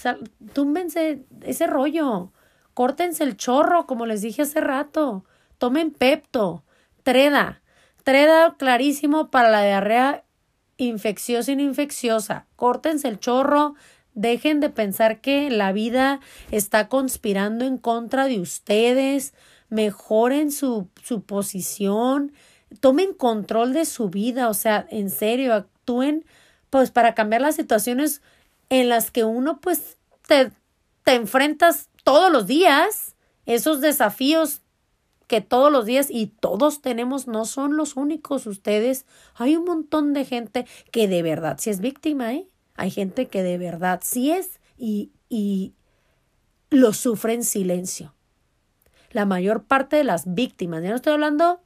túmbense 0.53 1.23
ese 1.41 1.67
rollo, 1.67 2.31
córtense 2.73 3.23
el 3.23 3.37
chorro, 3.37 3.85
como 3.85 4.05
les 4.05 4.21
dije 4.21 4.43
hace 4.43 4.61
rato, 4.61 5.25
tomen 5.57 5.91
pepto, 5.91 6.63
treda, 7.03 7.61
treda 8.03 8.55
clarísimo 8.57 9.29
para 9.29 9.49
la 9.49 9.63
diarrea 9.63 10.23
infecciosa 10.77 11.51
y 11.51 11.55
no 11.55 11.63
infecciosa, 11.63 12.47
córtense 12.55 13.07
el 13.07 13.19
chorro, 13.19 13.75
dejen 14.13 14.59
de 14.59 14.69
pensar 14.69 15.21
que 15.21 15.49
la 15.49 15.71
vida 15.71 16.19
está 16.51 16.87
conspirando 16.87 17.65
en 17.65 17.77
contra 17.77 18.25
de 18.25 18.39
ustedes, 18.39 19.33
mejoren 19.69 20.51
su, 20.51 20.89
su 21.03 21.21
posición, 21.23 22.33
tomen 22.79 23.13
control 23.13 23.73
de 23.73 23.85
su 23.85 24.09
vida, 24.09 24.49
o 24.49 24.53
sea, 24.53 24.87
en 24.89 25.09
serio, 25.09 25.53
actúen 25.53 26.25
pues 26.69 26.91
para 26.91 27.15
cambiar 27.15 27.41
las 27.41 27.55
situaciones 27.55 28.21
en 28.69 28.89
las 28.89 29.11
que 29.11 29.23
uno 29.23 29.59
pues 29.59 29.97
te, 30.27 30.51
te 31.03 31.15
enfrentas 31.15 31.89
todos 32.03 32.31
los 32.31 32.47
días, 32.47 33.15
esos 33.45 33.81
desafíos 33.81 34.61
que 35.27 35.41
todos 35.41 35.71
los 35.71 35.85
días 35.85 36.07
y 36.09 36.27
todos 36.27 36.81
tenemos 36.81 37.27
no 37.27 37.45
son 37.45 37.77
los 37.77 37.95
únicos 37.95 38.47
ustedes. 38.47 39.05
Hay 39.35 39.55
un 39.55 39.63
montón 39.63 40.13
de 40.13 40.25
gente 40.25 40.65
que 40.91 41.07
de 41.07 41.21
verdad 41.21 41.57
sí 41.59 41.69
es 41.69 41.79
víctima, 41.79 42.33
¿eh? 42.33 42.47
Hay 42.75 42.89
gente 42.89 43.27
que 43.27 43.43
de 43.43 43.57
verdad 43.59 44.01
sí 44.03 44.31
es 44.31 44.59
y, 44.77 45.11
y 45.29 45.73
lo 46.71 46.93
sufre 46.93 47.33
en 47.33 47.43
silencio. 47.43 48.15
La 49.11 49.25
mayor 49.25 49.63
parte 49.63 49.97
de 49.97 50.03
las 50.03 50.33
víctimas, 50.33 50.81
ya 50.81 50.89
no 50.89 50.95
estoy 50.95 51.13
hablando, 51.13 51.61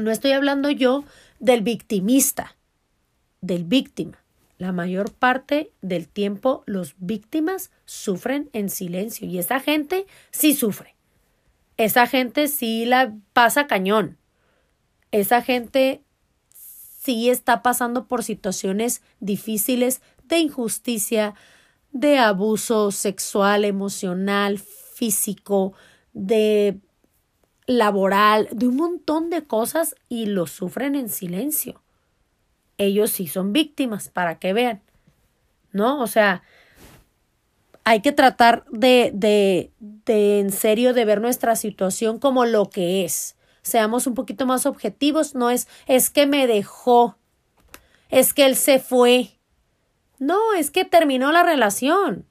no 0.00 0.10
estoy 0.10 0.32
hablando 0.32 0.70
yo 0.70 1.04
del 1.38 1.62
victimista, 1.62 2.56
del 3.40 3.64
víctima. 3.64 4.18
La 4.58 4.72
mayor 4.72 5.12
parte 5.12 5.72
del 5.80 6.06
tiempo 6.06 6.62
los 6.66 6.94
víctimas 6.98 7.70
sufren 7.86 8.50
en 8.52 8.68
silencio 8.68 9.26
y 9.26 9.38
esa 9.38 9.60
gente 9.60 10.06
sí 10.30 10.54
sufre. 10.54 10.96
Esa 11.78 12.06
gente 12.06 12.46
sí 12.48 12.84
la 12.84 13.14
pasa 13.32 13.66
cañón. 13.66 14.18
Esa 15.12 15.40
gente 15.40 16.02
sí 16.50 17.30
está 17.30 17.62
pasando 17.62 18.06
por 18.06 18.22
situaciones 18.22 19.00
difíciles 19.18 20.02
de 20.24 20.38
injusticia, 20.40 21.34
de 21.92 22.18
abuso 22.18 22.90
sexual, 22.92 23.64
emocional, 23.64 24.58
físico, 24.58 25.72
de 26.12 26.78
laboral, 27.66 28.48
de 28.52 28.68
un 28.68 28.76
montón 28.76 29.30
de 29.30 29.44
cosas 29.44 29.94
y 30.08 30.26
lo 30.26 30.46
sufren 30.46 30.94
en 30.94 31.08
silencio 31.08 31.82
ellos 32.80 33.10
sí 33.10 33.26
son 33.26 33.52
víctimas, 33.52 34.08
para 34.08 34.38
que 34.38 34.52
vean. 34.52 34.82
¿No? 35.72 36.00
O 36.00 36.06
sea, 36.06 36.42
hay 37.84 38.00
que 38.00 38.12
tratar 38.12 38.64
de, 38.70 39.12
de, 39.14 39.70
de 39.78 40.40
en 40.40 40.50
serio 40.50 40.94
de 40.94 41.04
ver 41.04 41.20
nuestra 41.20 41.54
situación 41.56 42.18
como 42.18 42.44
lo 42.44 42.70
que 42.70 43.04
es. 43.04 43.36
Seamos 43.62 44.06
un 44.06 44.14
poquito 44.14 44.46
más 44.46 44.66
objetivos, 44.66 45.34
no 45.34 45.50
es 45.50 45.68
es 45.86 46.10
que 46.10 46.26
me 46.26 46.46
dejó, 46.46 47.18
es 48.08 48.32
que 48.32 48.46
él 48.46 48.56
se 48.56 48.78
fue. 48.78 49.38
No, 50.18 50.54
es 50.54 50.70
que 50.70 50.84
terminó 50.84 51.30
la 51.32 51.42
relación. 51.42 52.26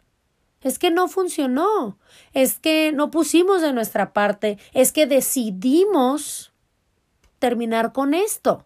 Es 0.61 0.79
que 0.79 0.91
no 0.91 1.07
funcionó. 1.07 1.97
Es 2.33 2.59
que 2.59 2.91
no 2.91 3.11
pusimos 3.11 3.61
de 3.61 3.73
nuestra 3.73 4.13
parte. 4.13 4.57
Es 4.73 4.91
que 4.91 5.05
decidimos 5.05 6.51
terminar 7.39 7.93
con 7.93 8.13
esto 8.13 8.65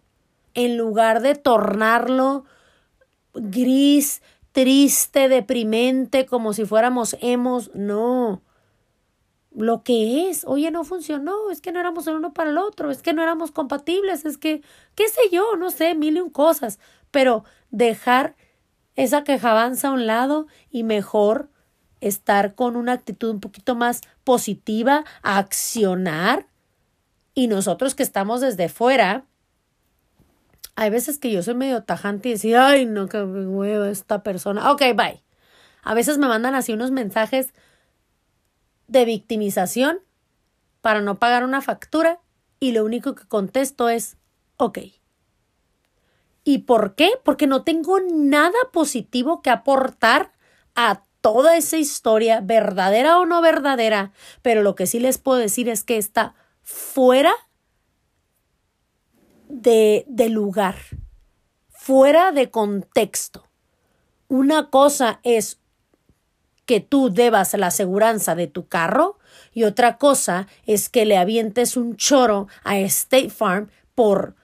en 0.54 0.76
lugar 0.76 1.20
de 1.20 1.34
tornarlo 1.34 2.44
gris, 3.34 4.22
triste, 4.52 5.28
deprimente, 5.28 6.26
como 6.26 6.52
si 6.52 6.64
fuéramos 6.64 7.16
hemos, 7.20 7.74
no. 7.74 8.42
Lo 9.52 9.82
que 9.82 10.28
es, 10.28 10.44
oye, 10.46 10.70
no 10.70 10.84
funcionó, 10.84 11.50
es 11.50 11.60
que 11.60 11.72
no 11.72 11.80
éramos 11.80 12.06
el 12.06 12.14
uno 12.16 12.32
para 12.32 12.50
el 12.50 12.58
otro, 12.58 12.90
es 12.90 13.02
que 13.02 13.12
no 13.12 13.22
éramos 13.22 13.50
compatibles, 13.50 14.24
es 14.24 14.38
que, 14.38 14.62
qué 14.94 15.08
sé 15.08 15.22
yo, 15.30 15.56
no 15.56 15.70
sé, 15.70 15.94
mil 15.94 16.16
y 16.16 16.20
un 16.20 16.30
cosas, 16.30 16.78
pero 17.10 17.44
dejar 17.70 18.36
esa 18.96 19.24
quejabanza 19.24 19.88
a 19.88 19.92
un 19.92 20.06
lado 20.06 20.46
y 20.70 20.82
mejor 20.82 21.50
estar 22.08 22.54
con 22.54 22.76
una 22.76 22.92
actitud 22.92 23.30
un 23.30 23.40
poquito 23.40 23.74
más 23.74 24.02
positiva, 24.24 25.04
accionar. 25.22 26.46
Y 27.34 27.48
nosotros 27.48 27.94
que 27.94 28.02
estamos 28.02 28.40
desde 28.40 28.68
fuera, 28.68 29.24
hay 30.76 30.90
veces 30.90 31.18
que 31.18 31.30
yo 31.30 31.42
soy 31.42 31.54
medio 31.54 31.82
tajante 31.82 32.28
y 32.28 32.32
decir, 32.32 32.56
ay, 32.56 32.86
no, 32.86 33.08
que 33.08 33.22
huevo 33.22 33.84
esta 33.84 34.22
persona. 34.22 34.70
Ok, 34.70 34.82
bye. 34.94 35.22
A 35.82 35.94
veces 35.94 36.18
me 36.18 36.28
mandan 36.28 36.54
así 36.54 36.72
unos 36.72 36.90
mensajes 36.90 37.54
de 38.86 39.04
victimización 39.04 40.00
para 40.80 41.00
no 41.00 41.18
pagar 41.18 41.44
una 41.44 41.62
factura 41.62 42.20
y 42.60 42.72
lo 42.72 42.84
único 42.84 43.14
que 43.14 43.26
contesto 43.26 43.88
es, 43.88 44.16
ok. 44.56 44.78
¿Y 46.44 46.58
por 46.58 46.94
qué? 46.94 47.10
Porque 47.24 47.46
no 47.46 47.64
tengo 47.64 47.98
nada 48.00 48.58
positivo 48.72 49.40
que 49.40 49.50
aportar 49.50 50.32
a 50.74 51.02
toda 51.24 51.56
esa 51.56 51.78
historia, 51.78 52.42
verdadera 52.42 53.18
o 53.18 53.24
no 53.24 53.40
verdadera, 53.40 54.12
pero 54.42 54.60
lo 54.60 54.74
que 54.74 54.86
sí 54.86 55.00
les 55.00 55.16
puedo 55.16 55.38
decir 55.38 55.70
es 55.70 55.82
que 55.82 55.96
está 55.96 56.34
fuera 56.62 57.34
de, 59.48 60.04
lugar, 60.28 60.74
fuera 61.70 62.30
de 62.30 62.50
contexto. 62.50 63.48
Una 64.28 64.68
cosa 64.68 65.20
es 65.22 65.60
que 66.66 66.80
tú 66.80 67.08
debas 67.08 67.54
la 67.54 67.68
aseguranza 67.68 68.34
de 68.34 68.46
tu 68.46 68.68
carro 68.68 69.18
y 69.54 69.64
otra 69.64 69.96
cosa 69.96 70.46
es 70.66 70.90
que 70.90 71.06
le 71.06 71.16
avientes 71.16 71.78
un 71.78 71.96
choro 71.96 72.48
a 72.64 72.78
State 72.80 73.30
Farm 73.30 73.70
por 73.94 74.36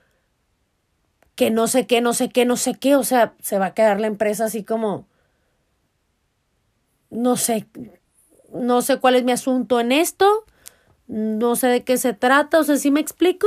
que 1.35 1.51
no 1.51 1.67
sé 1.67 1.87
qué, 1.87 2.01
no 2.01 2.15
sé 2.15 2.31
qué, 2.31 2.47
no 2.47 2.57
sé 2.57 2.73
qué, 2.73 2.97
o 2.97 3.05
sea, 3.05 3.35
se 3.43 3.59
va 3.59 3.67
a 3.67 3.75
quedar 3.75 4.01
la 4.01 4.07
empresa 4.07 4.47
así 4.47 4.65
como 4.65 5.10
no 7.11 7.37
sé, 7.37 7.67
no 8.53 8.83
sé 8.83 8.99
cuál 8.99 9.17
es 9.17 9.25
mi 9.25 9.33
asunto 9.33 9.81
en 9.81 9.93
esto, 9.93 10.45
no 11.07 11.57
sé 11.57 11.67
de 11.69 11.85
qué 11.85 11.99
se 11.99 12.13
trata, 12.13 12.61
o 12.61 12.65
sea, 12.65 12.77
si 12.77 12.91
me 12.91 13.01
explico? 13.01 13.47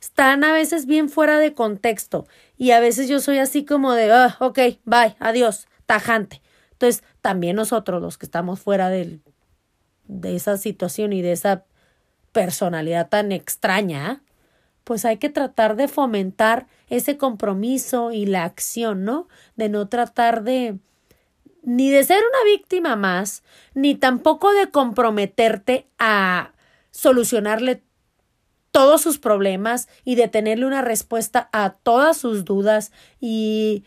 están 0.00 0.44
a 0.44 0.52
veces 0.52 0.86
bien 0.86 1.08
fuera 1.08 1.38
de 1.38 1.54
contexto 1.54 2.26
y 2.56 2.70
a 2.72 2.80
veces 2.80 3.08
yo 3.08 3.20
soy 3.20 3.38
así 3.38 3.64
como 3.64 3.92
de, 3.92 4.10
ah, 4.10 4.36
ok, 4.40 4.58
bye, 4.84 5.16
adiós, 5.20 5.68
tajante. 5.86 6.42
Entonces, 6.72 7.04
también 7.20 7.56
nosotros 7.56 8.00
los 8.00 8.16
que 8.16 8.26
estamos 8.26 8.60
fuera 8.60 8.88
del, 8.88 9.22
de 10.04 10.34
esa 10.34 10.56
situación 10.56 11.12
y 11.12 11.20
de 11.20 11.32
esa 11.32 11.64
personalidad 12.32 13.08
tan 13.08 13.32
extraña, 13.32 14.22
pues 14.84 15.04
hay 15.04 15.18
que 15.18 15.28
tratar 15.28 15.76
de 15.76 15.88
fomentar 15.88 16.66
ese 16.88 17.18
compromiso 17.18 18.12
y 18.12 18.24
la 18.24 18.44
acción, 18.44 19.04
¿no? 19.04 19.28
De 19.56 19.68
no 19.68 19.88
tratar 19.88 20.42
de 20.42 20.78
ni 21.62 21.90
de 21.90 22.04
ser 22.04 22.18
una 22.18 22.44
víctima 22.50 22.96
más, 22.96 23.42
ni 23.74 23.94
tampoco 23.94 24.52
de 24.52 24.70
comprometerte 24.70 25.86
a 25.98 26.52
solucionarle 26.90 27.82
todos 28.70 29.00
sus 29.00 29.18
problemas 29.18 29.88
y 30.04 30.14
de 30.14 30.28
tenerle 30.28 30.66
una 30.66 30.82
respuesta 30.82 31.48
a 31.52 31.70
todas 31.70 32.16
sus 32.16 32.44
dudas 32.44 32.92
y 33.20 33.84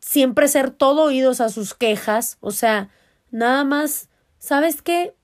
siempre 0.00 0.48
ser 0.48 0.70
todo 0.70 1.04
oídos 1.04 1.40
a 1.40 1.48
sus 1.48 1.74
quejas. 1.74 2.36
O 2.40 2.50
sea, 2.50 2.90
nada 3.30 3.64
más, 3.64 4.08
¿sabes 4.38 4.82
qué? 4.82 5.14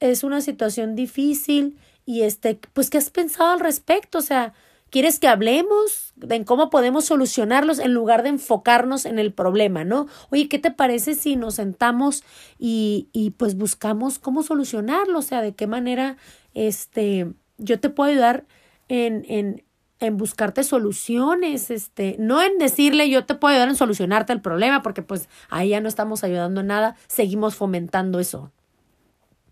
Es 0.00 0.24
una 0.24 0.40
situación 0.40 0.94
difícil 0.94 1.78
y 2.04 2.22
este, 2.22 2.58
pues, 2.72 2.90
¿qué 2.90 2.98
has 2.98 3.10
pensado 3.10 3.50
al 3.50 3.60
respecto? 3.60 4.18
O 4.18 4.22
sea, 4.22 4.54
¿Quieres 4.90 5.18
que 5.20 5.28
hablemos 5.28 6.12
de 6.16 6.44
cómo 6.44 6.70
podemos 6.70 7.04
solucionarlos 7.04 7.78
en 7.78 7.92
lugar 7.94 8.22
de 8.22 8.30
enfocarnos 8.30 9.04
en 9.04 9.18
el 9.18 9.32
problema, 9.32 9.84
¿no? 9.84 10.06
Oye, 10.30 10.48
¿qué 10.48 10.58
te 10.58 10.70
parece 10.70 11.14
si 11.14 11.36
nos 11.36 11.56
sentamos 11.56 12.24
y, 12.58 13.08
y 13.12 13.30
pues 13.32 13.56
buscamos 13.56 14.18
cómo 14.18 14.42
solucionarlo? 14.42 15.18
O 15.18 15.22
sea, 15.22 15.42
de 15.42 15.54
qué 15.54 15.66
manera 15.66 16.16
este 16.54 17.32
yo 17.58 17.80
te 17.80 17.90
puedo 17.90 18.10
ayudar 18.10 18.46
en, 18.88 19.24
en, 19.28 19.64
en 20.00 20.16
buscarte 20.16 20.62
soluciones, 20.64 21.70
este, 21.70 22.16
no 22.18 22.40
en 22.42 22.58
decirle 22.58 23.10
yo 23.10 23.26
te 23.26 23.34
puedo 23.34 23.52
ayudar 23.52 23.68
en 23.68 23.76
solucionarte 23.76 24.32
el 24.32 24.40
problema, 24.40 24.82
porque 24.82 25.02
pues 25.02 25.28
ahí 25.50 25.70
ya 25.70 25.80
no 25.80 25.88
estamos 25.88 26.24
ayudando 26.24 26.62
nada, 26.62 26.96
seguimos 27.08 27.56
fomentando 27.56 28.20
eso. 28.20 28.52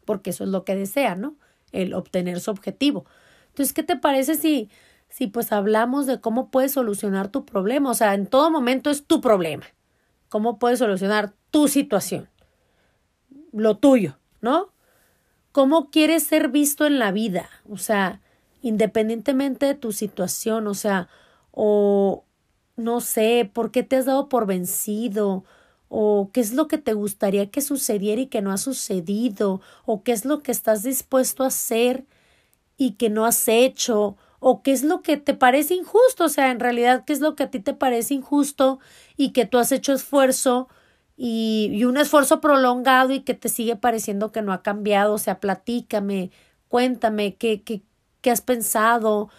porque 0.04 0.30
eso 0.30 0.44
es 0.44 0.50
lo 0.50 0.64
que 0.64 0.76
desea, 0.76 1.14
¿no? 1.16 1.36
El 1.72 1.94
obtener 1.94 2.40
su 2.40 2.50
objetivo. 2.50 3.06
Entonces, 3.48 3.72
¿qué 3.72 3.82
te 3.82 3.96
parece 3.96 4.34
si, 4.36 4.70
si 5.08 5.26
pues 5.26 5.52
hablamos 5.52 6.06
de 6.06 6.20
cómo 6.20 6.50
puedes 6.50 6.72
solucionar 6.72 7.28
tu 7.28 7.44
problema? 7.44 7.90
O 7.90 7.94
sea, 7.94 8.14
en 8.14 8.26
todo 8.26 8.50
momento 8.50 8.90
es 8.90 9.06
tu 9.06 9.20
problema. 9.20 9.64
¿Cómo 10.28 10.58
puedes 10.58 10.78
solucionar 10.78 11.32
tu 11.50 11.68
situación? 11.68 12.28
Lo 13.52 13.78
tuyo, 13.78 14.18
¿no? 14.40 14.72
¿Cómo 15.52 15.90
quieres 15.90 16.24
ser 16.24 16.48
visto 16.48 16.86
en 16.86 16.98
la 16.98 17.12
vida? 17.12 17.48
O 17.68 17.78
sea, 17.78 18.20
independientemente 18.60 19.66
de 19.66 19.74
tu 19.74 19.92
situación, 19.92 20.66
o 20.66 20.74
sea, 20.74 21.08
o 21.50 22.24
no 22.76 23.00
sé, 23.00 23.50
¿por 23.52 23.70
qué 23.70 23.82
te 23.82 23.96
has 23.96 24.04
dado 24.04 24.28
por 24.28 24.46
vencido? 24.46 25.44
o 25.88 26.30
qué 26.32 26.40
es 26.40 26.52
lo 26.52 26.68
que 26.68 26.78
te 26.78 26.94
gustaría 26.94 27.50
que 27.50 27.60
sucediera 27.60 28.20
y 28.20 28.26
que 28.26 28.42
no 28.42 28.52
ha 28.52 28.58
sucedido, 28.58 29.60
o 29.84 30.02
qué 30.02 30.12
es 30.12 30.24
lo 30.24 30.42
que 30.42 30.52
estás 30.52 30.82
dispuesto 30.82 31.44
a 31.44 31.48
hacer 31.48 32.04
y 32.76 32.92
que 32.92 33.08
no 33.08 33.24
has 33.24 33.48
hecho, 33.48 34.16
o 34.40 34.62
qué 34.62 34.72
es 34.72 34.82
lo 34.82 35.02
que 35.02 35.16
te 35.16 35.34
parece 35.34 35.74
injusto, 35.74 36.24
o 36.24 36.28
sea, 36.28 36.50
en 36.50 36.60
realidad, 36.60 37.04
qué 37.06 37.12
es 37.12 37.20
lo 37.20 37.34
que 37.36 37.44
a 37.44 37.50
ti 37.50 37.60
te 37.60 37.74
parece 37.74 38.14
injusto 38.14 38.78
y 39.16 39.32
que 39.32 39.46
tú 39.46 39.58
has 39.58 39.72
hecho 39.72 39.92
esfuerzo 39.92 40.68
y, 41.16 41.70
y 41.72 41.84
un 41.84 41.96
esfuerzo 41.96 42.40
prolongado 42.40 43.12
y 43.12 43.20
que 43.20 43.34
te 43.34 43.48
sigue 43.48 43.76
pareciendo 43.76 44.32
que 44.32 44.42
no 44.42 44.52
ha 44.52 44.62
cambiado, 44.62 45.14
o 45.14 45.18
sea, 45.18 45.40
platícame, 45.40 46.30
cuéntame 46.68 47.36
qué, 47.36 47.62
qué, 47.62 47.82
qué 48.20 48.30
has 48.30 48.40
pensado, 48.40 49.30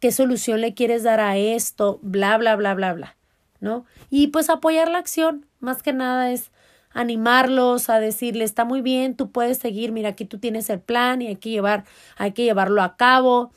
qué 0.00 0.12
solución 0.12 0.60
le 0.60 0.74
quieres 0.74 1.02
dar 1.02 1.20
a 1.20 1.36
esto, 1.36 1.98
bla, 2.02 2.38
bla, 2.38 2.56
bla, 2.56 2.74
bla, 2.74 2.92
bla, 2.94 3.16
¿no? 3.60 3.84
Y 4.08 4.28
pues 4.28 4.50
apoyar 4.50 4.90
la 4.90 4.98
acción, 4.98 5.46
más 5.58 5.82
que 5.82 5.92
nada 5.92 6.30
es 6.32 6.50
animarlos 6.92 7.88
a 7.88 8.00
decirle 8.00 8.44
está 8.44 8.64
muy 8.64 8.80
bien, 8.80 9.16
tú 9.16 9.30
puedes 9.30 9.58
seguir, 9.58 9.92
mira, 9.92 10.10
aquí 10.10 10.24
tú 10.24 10.38
tienes 10.38 10.70
el 10.70 10.80
plan 10.80 11.22
y 11.22 11.28
hay 11.28 11.36
que 11.36 11.50
llevar, 11.50 11.84
hay 12.16 12.32
que 12.32 12.44
llevarlo 12.44 12.82
a 12.82 12.96
cabo. 12.96 13.52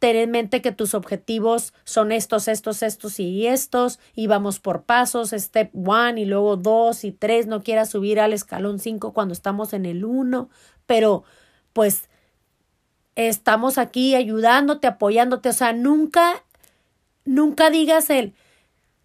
Ten 0.00 0.16
en 0.16 0.30
mente 0.30 0.62
que 0.62 0.72
tus 0.72 0.94
objetivos 0.94 1.74
son 1.84 2.10
estos, 2.10 2.48
estos, 2.48 2.82
estos 2.82 3.20
y 3.20 3.46
estos, 3.46 4.00
y 4.14 4.26
vamos 4.26 4.58
por 4.58 4.84
pasos, 4.84 5.30
step 5.30 5.70
one 5.86 6.22
y 6.22 6.24
luego 6.24 6.56
dos 6.56 7.04
y 7.04 7.12
tres, 7.12 7.46
no 7.46 7.62
quieras 7.62 7.90
subir 7.90 8.18
al 8.18 8.32
escalón 8.32 8.78
cinco 8.78 9.12
cuando 9.12 9.34
estamos 9.34 9.74
en 9.74 9.84
el 9.84 10.06
uno, 10.06 10.48
pero 10.86 11.22
pues 11.74 12.08
estamos 13.14 13.76
aquí 13.76 14.14
ayudándote, 14.14 14.86
apoyándote, 14.86 15.50
o 15.50 15.52
sea, 15.52 15.74
nunca, 15.74 16.44
nunca 17.26 17.68
digas 17.68 18.08
el, 18.08 18.34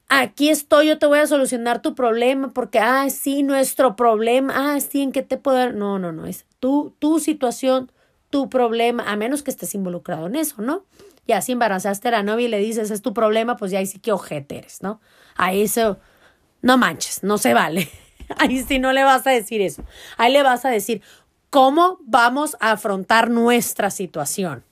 aquí 0.08 0.50
estoy, 0.50 0.88
yo 0.88 0.98
te 0.98 1.08
voy 1.08 1.20
a 1.20 1.28
solucionar 1.28 1.82
tu 1.82 1.94
problema 1.96 2.54
porque, 2.54 2.80
ah, 2.80 3.10
sí, 3.10 3.44
nuestro 3.44 3.98
problema, 3.98 4.76
ah, 4.76 4.80
sí, 4.80 5.02
¿en 5.02 5.12
qué 5.12 5.24
te 5.24 5.38
puedo 5.38 5.74
No, 5.74 6.00
no, 6.00 6.12
no, 6.12 6.26
es 6.26 6.46
tu, 6.60 6.96
tu 7.00 7.20
situación, 7.20 7.92
tu 8.36 8.50
problema, 8.50 9.10
a 9.10 9.16
menos 9.16 9.44
que 9.44 9.50
estés 9.50 9.74
involucrado 9.76 10.28
en 10.28 10.36
eso, 10.36 10.62
¿no? 10.62 10.84
Ya 11.26 11.40
si 11.40 11.54
embarazaste 11.54 12.10
a 12.10 12.12
la 12.12 12.22
novia 12.22 12.48
y 12.48 12.50
le 12.50 12.60
dices, 12.60 12.92
es 12.92 13.02
tu 13.02 13.14
problema, 13.14 13.56
pues 13.56 13.72
ya 13.72 13.80
ahí 13.80 13.86
sí 13.86 13.98
que 13.98 14.12
ojete 14.12 14.58
eres, 14.58 14.84
¿no? 14.84 15.00
Ahí 15.38 15.62
eso, 15.62 16.02
no 16.62 16.78
manches, 16.78 17.24
no 17.24 17.38
se 17.38 17.54
vale. 17.54 17.90
Ahí 18.38 18.62
sí 18.62 18.78
no 18.78 18.92
le 18.92 19.06
vas 19.06 19.26
a 19.26 19.30
decir 19.30 19.62
eso. 19.62 19.86
Ahí 20.18 20.34
le 20.34 20.44
vas 20.44 20.66
a 20.66 20.70
decir, 20.70 21.02
¿cómo 21.50 21.98
vamos 22.02 22.58
a 22.60 22.74
afrontar 22.74 23.30
nuestra 23.30 23.90
situación? 23.90 24.66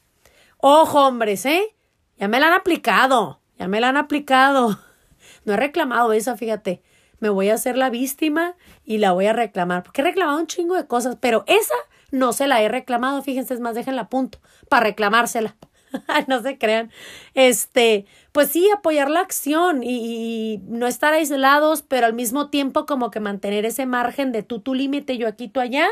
Ojo, 0.57 1.07
hombres, 1.07 1.45
¿eh? 1.45 1.74
Ya 2.18 2.28
me 2.28 2.41
la 2.41 2.47
han 2.47 2.53
aplicado, 2.53 3.39
ya 3.57 3.70
me 3.70 3.80
la 3.80 3.88
han 3.88 3.97
aplicado. 3.97 4.78
No 5.45 5.53
he 5.53 5.57
reclamado 5.57 6.11
esa, 6.11 6.36
fíjate. 6.36 6.82
Me 7.20 7.30
voy 7.30 7.49
a 7.49 7.53
hacer 7.53 7.78
la 7.78 7.89
víctima 7.89 8.55
y 8.84 8.97
la 8.97 9.14
voy 9.14 9.28
a 9.28 9.34
reclamar. 9.34 9.84
Porque 9.84 10.01
he 10.01 10.03
reclamado 10.03 10.38
un 10.38 10.47
chingo 10.47 10.76
de 10.76 10.86
cosas, 10.86 11.18
pero 11.22 11.45
esa 11.47 11.76
no 12.14 12.32
se 12.32 12.47
la 12.47 12.61
he 12.61 12.70
reclamado. 12.70 13.22
Fíjense, 13.24 13.55
es 13.55 13.59
más, 13.59 13.74
déjenla 13.74 14.03
a 14.03 14.09
punto 14.09 14.39
para 14.70 14.86
reclamársela. 14.86 15.57
no 16.28 16.41
se 16.43 16.59
crean. 16.59 16.91
Este, 17.34 18.05
pues 18.32 18.49
sí, 18.49 18.70
apoyar 18.72 19.09
la 19.09 19.20
acción 19.20 19.82
y, 19.84 20.61
no 20.68 20.86
estar 20.86 21.14
aislados, 21.14 21.82
pero 21.82 22.05
al 22.05 22.14
mismo 22.14 22.49
tiempo 22.49 22.86
como 22.86 23.09
que 23.09 23.20
mantener 23.20 23.66
ese 23.66 23.88
margen 23.88 24.32
de 24.32 24.43
tú, 24.43 24.59
tu 24.59 24.76
límite, 24.76 25.18
yo 25.18 25.28
aquí, 25.28 25.47
tú 25.47 25.59
allá. 25.59 25.88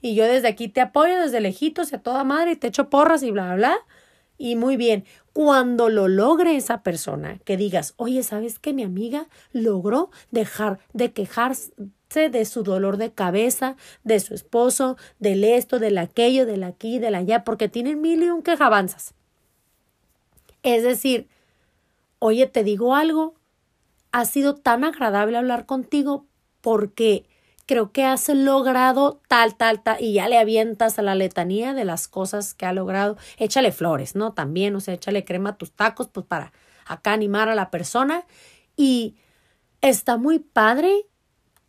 Y 0.00 0.14
yo 0.14 0.24
desde 0.24 0.48
aquí 0.48 0.68
te 0.68 0.80
apoyo, 0.80 1.20
desde 1.20 1.40
lejitos 1.40 1.92
y 1.92 1.96
a 1.96 2.02
toda 2.02 2.24
madre, 2.24 2.52
y 2.52 2.56
te 2.56 2.68
echo 2.68 2.88
porras 2.88 3.22
y 3.22 3.30
bla, 3.30 3.46
bla, 3.46 3.56
bla. 3.56 3.78
Y 4.38 4.56
muy 4.56 4.76
bien, 4.76 5.04
cuando 5.34 5.90
lo 5.90 6.08
logre 6.08 6.56
esa 6.56 6.82
persona, 6.82 7.38
que 7.44 7.58
digas, 7.58 7.92
oye, 7.96 8.22
¿sabes 8.22 8.58
que 8.58 8.72
mi 8.72 8.84
amiga 8.84 9.26
logró 9.52 10.10
dejar 10.30 10.78
de 10.94 11.12
quejarse 11.12 11.72
de 12.14 12.44
su 12.46 12.62
dolor 12.62 12.96
de 12.96 13.12
cabeza, 13.12 13.76
de 14.02 14.18
su 14.20 14.34
esposo, 14.34 14.96
del 15.18 15.44
esto, 15.44 15.78
del 15.78 15.98
aquello, 15.98 16.46
del 16.46 16.64
aquí, 16.64 16.98
del 16.98 17.14
allá, 17.14 17.44
porque 17.44 17.68
tienen 17.68 18.00
mil 18.00 18.22
y 18.22 18.30
un 18.30 18.42
quejabanzas. 18.42 19.14
Es 20.62 20.82
decir, 20.82 21.28
oye, 22.18 22.46
te 22.46 22.64
digo 22.64 22.94
algo, 22.94 23.34
ha 24.10 24.24
sido 24.24 24.54
tan 24.54 24.84
agradable 24.84 25.36
hablar 25.36 25.66
contigo 25.66 26.26
porque 26.62 27.26
creo 27.66 27.92
que 27.92 28.04
has 28.04 28.28
logrado 28.30 29.20
tal, 29.28 29.54
tal, 29.56 29.82
tal, 29.82 30.02
y 30.02 30.14
ya 30.14 30.28
le 30.28 30.38
avientas 30.38 30.98
a 30.98 31.02
la 31.02 31.14
letanía 31.14 31.74
de 31.74 31.84
las 31.84 32.08
cosas 32.08 32.54
que 32.54 32.64
ha 32.64 32.72
logrado. 32.72 33.18
Échale 33.36 33.70
flores, 33.72 34.14
¿no? 34.14 34.32
También, 34.32 34.74
o 34.74 34.80
sea, 34.80 34.94
échale 34.94 35.26
crema 35.26 35.50
a 35.50 35.58
tus 35.58 35.72
tacos, 35.72 36.08
pues 36.08 36.24
para 36.24 36.52
acá 36.86 37.12
animar 37.12 37.50
a 37.50 37.54
la 37.54 37.70
persona. 37.70 38.24
Y 38.74 39.16
está 39.82 40.16
muy 40.16 40.38
padre 40.38 41.06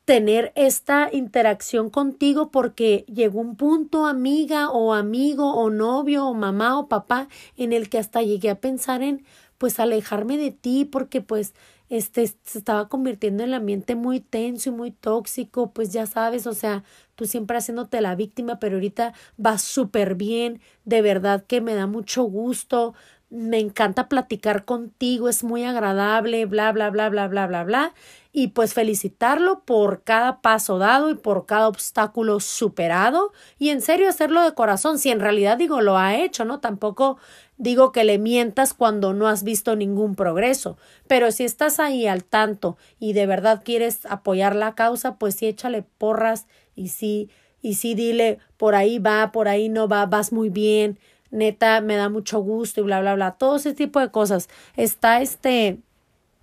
tener 0.10 0.52
esta 0.56 1.10
interacción 1.14 1.92
contigo 1.92 2.50
porque 2.50 3.06
llegó 3.14 3.42
un 3.42 3.56
punto, 3.56 4.08
amiga 4.08 4.72
o 4.72 4.96
amigo 4.96 5.54
o 5.54 5.70
novio 5.70 6.26
o 6.26 6.34
mamá 6.34 6.80
o 6.80 6.88
papá, 6.88 7.28
en 7.58 7.74
el 7.74 7.90
que 7.90 8.00
hasta 8.00 8.24
llegué 8.24 8.50
a 8.50 8.60
pensar 8.60 9.04
en 9.04 9.24
pues 9.60 9.80
alejarme 9.80 10.40
de 10.40 10.50
ti 10.50 10.84
porque 10.84 11.22
pues 11.22 11.54
este 11.90 12.26
se 12.26 12.58
estaba 12.58 12.90
convirtiendo 12.90 13.44
en 13.44 13.50
el 13.50 13.54
ambiente 13.54 13.94
muy 13.94 14.20
tenso 14.20 14.70
y 14.70 14.74
muy 14.74 14.90
tóxico, 14.90 15.74
pues 15.74 15.94
ya 15.94 16.08
sabes, 16.08 16.48
o 16.48 16.54
sea, 16.56 16.84
tú 17.14 17.28
siempre 17.28 17.58
haciéndote 17.58 18.02
la 18.02 18.16
víctima, 18.16 18.58
pero 18.60 18.78
ahorita 18.78 19.14
va 19.44 19.60
súper 19.60 20.16
bien, 20.16 20.60
de 20.86 21.04
verdad 21.04 21.46
que 21.46 21.62
me 21.62 21.76
da 21.76 21.86
mucho 21.86 22.24
gusto, 22.24 22.96
me 23.30 23.60
encanta 23.60 24.10
platicar 24.10 24.66
contigo, 24.66 25.30
es 25.30 25.44
muy 25.44 25.64
agradable, 25.64 26.46
bla, 26.46 26.72
bla, 26.72 26.90
bla, 26.90 27.10
bla, 27.10 27.28
bla, 27.28 27.46
bla, 27.46 27.64
bla. 27.64 27.94
Y 28.32 28.50
pues 28.50 28.76
felicitarlo 28.76 29.62
por 29.66 30.04
cada 30.04 30.42
paso 30.42 30.78
dado 30.78 31.10
y 31.10 31.16
por 31.16 31.48
cada 31.48 31.68
obstáculo 31.68 32.40
superado. 32.40 33.32
Y 33.58 33.70
en 33.70 33.82
serio 33.82 34.08
hacerlo 34.08 34.44
de 34.44 34.54
corazón, 34.54 35.00
si 35.00 35.10
en 35.10 35.20
realidad 35.20 35.58
digo 35.58 35.82
lo 35.82 35.98
ha 35.98 36.16
hecho, 36.16 36.46
¿no? 36.46 36.60
Tampoco 36.60 37.18
digo 37.58 37.92
que 37.92 38.04
le 38.04 38.20
mientas 38.20 38.74
cuando 38.74 39.14
no 39.14 39.28
has 39.28 39.44
visto 39.44 39.76
ningún 39.76 40.16
progreso. 40.16 40.78
Pero 41.08 41.32
si 41.32 41.44
estás 41.44 41.80
ahí 41.80 42.06
al 42.06 42.24
tanto 42.24 42.78
y 43.00 43.14
de 43.14 43.26
verdad 43.26 43.64
quieres 43.66 44.06
apoyar 44.06 44.56
la 44.56 44.76
causa, 44.76 45.18
pues 45.18 45.36
sí 45.36 45.48
échale 45.48 45.84
porras 45.98 46.46
y 46.76 46.90
sí, 46.90 47.30
y 47.64 47.74
sí 47.76 47.96
dile 47.96 48.38
por 48.58 48.76
ahí 48.76 49.00
va, 49.00 49.32
por 49.32 49.48
ahí 49.48 49.70
no 49.70 49.88
va, 49.88 50.06
vas 50.06 50.32
muy 50.32 50.50
bien 50.50 51.00
neta, 51.32 51.82
me 51.82 51.96
da 51.96 52.10
mucho 52.10 52.40
gusto 52.40 52.82
y 52.82 52.84
bla, 52.84 53.02
bla, 53.02 53.16
bla, 53.16 53.32
todo 53.34 53.58
ese 53.58 53.74
tipo 53.74 54.00
de 54.00 54.12
cosas. 54.12 54.50
Está 54.76 55.22
este, 55.22 55.80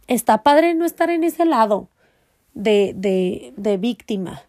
está 0.07 0.43
padre 0.43 0.75
no 0.75 0.85
estar 0.85 1.11
en 1.11 1.25
ese 1.25 1.45
lado 1.45 1.89
de, 2.55 2.93
de, 2.97 3.53
de 3.57 3.77
víctima, 3.77 4.43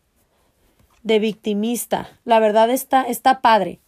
de 1.04 1.20
victimista. 1.20 2.10
La 2.26 2.40
verdad 2.40 2.70
está, 2.70 3.04
está 3.04 3.42
padre. 3.42 3.80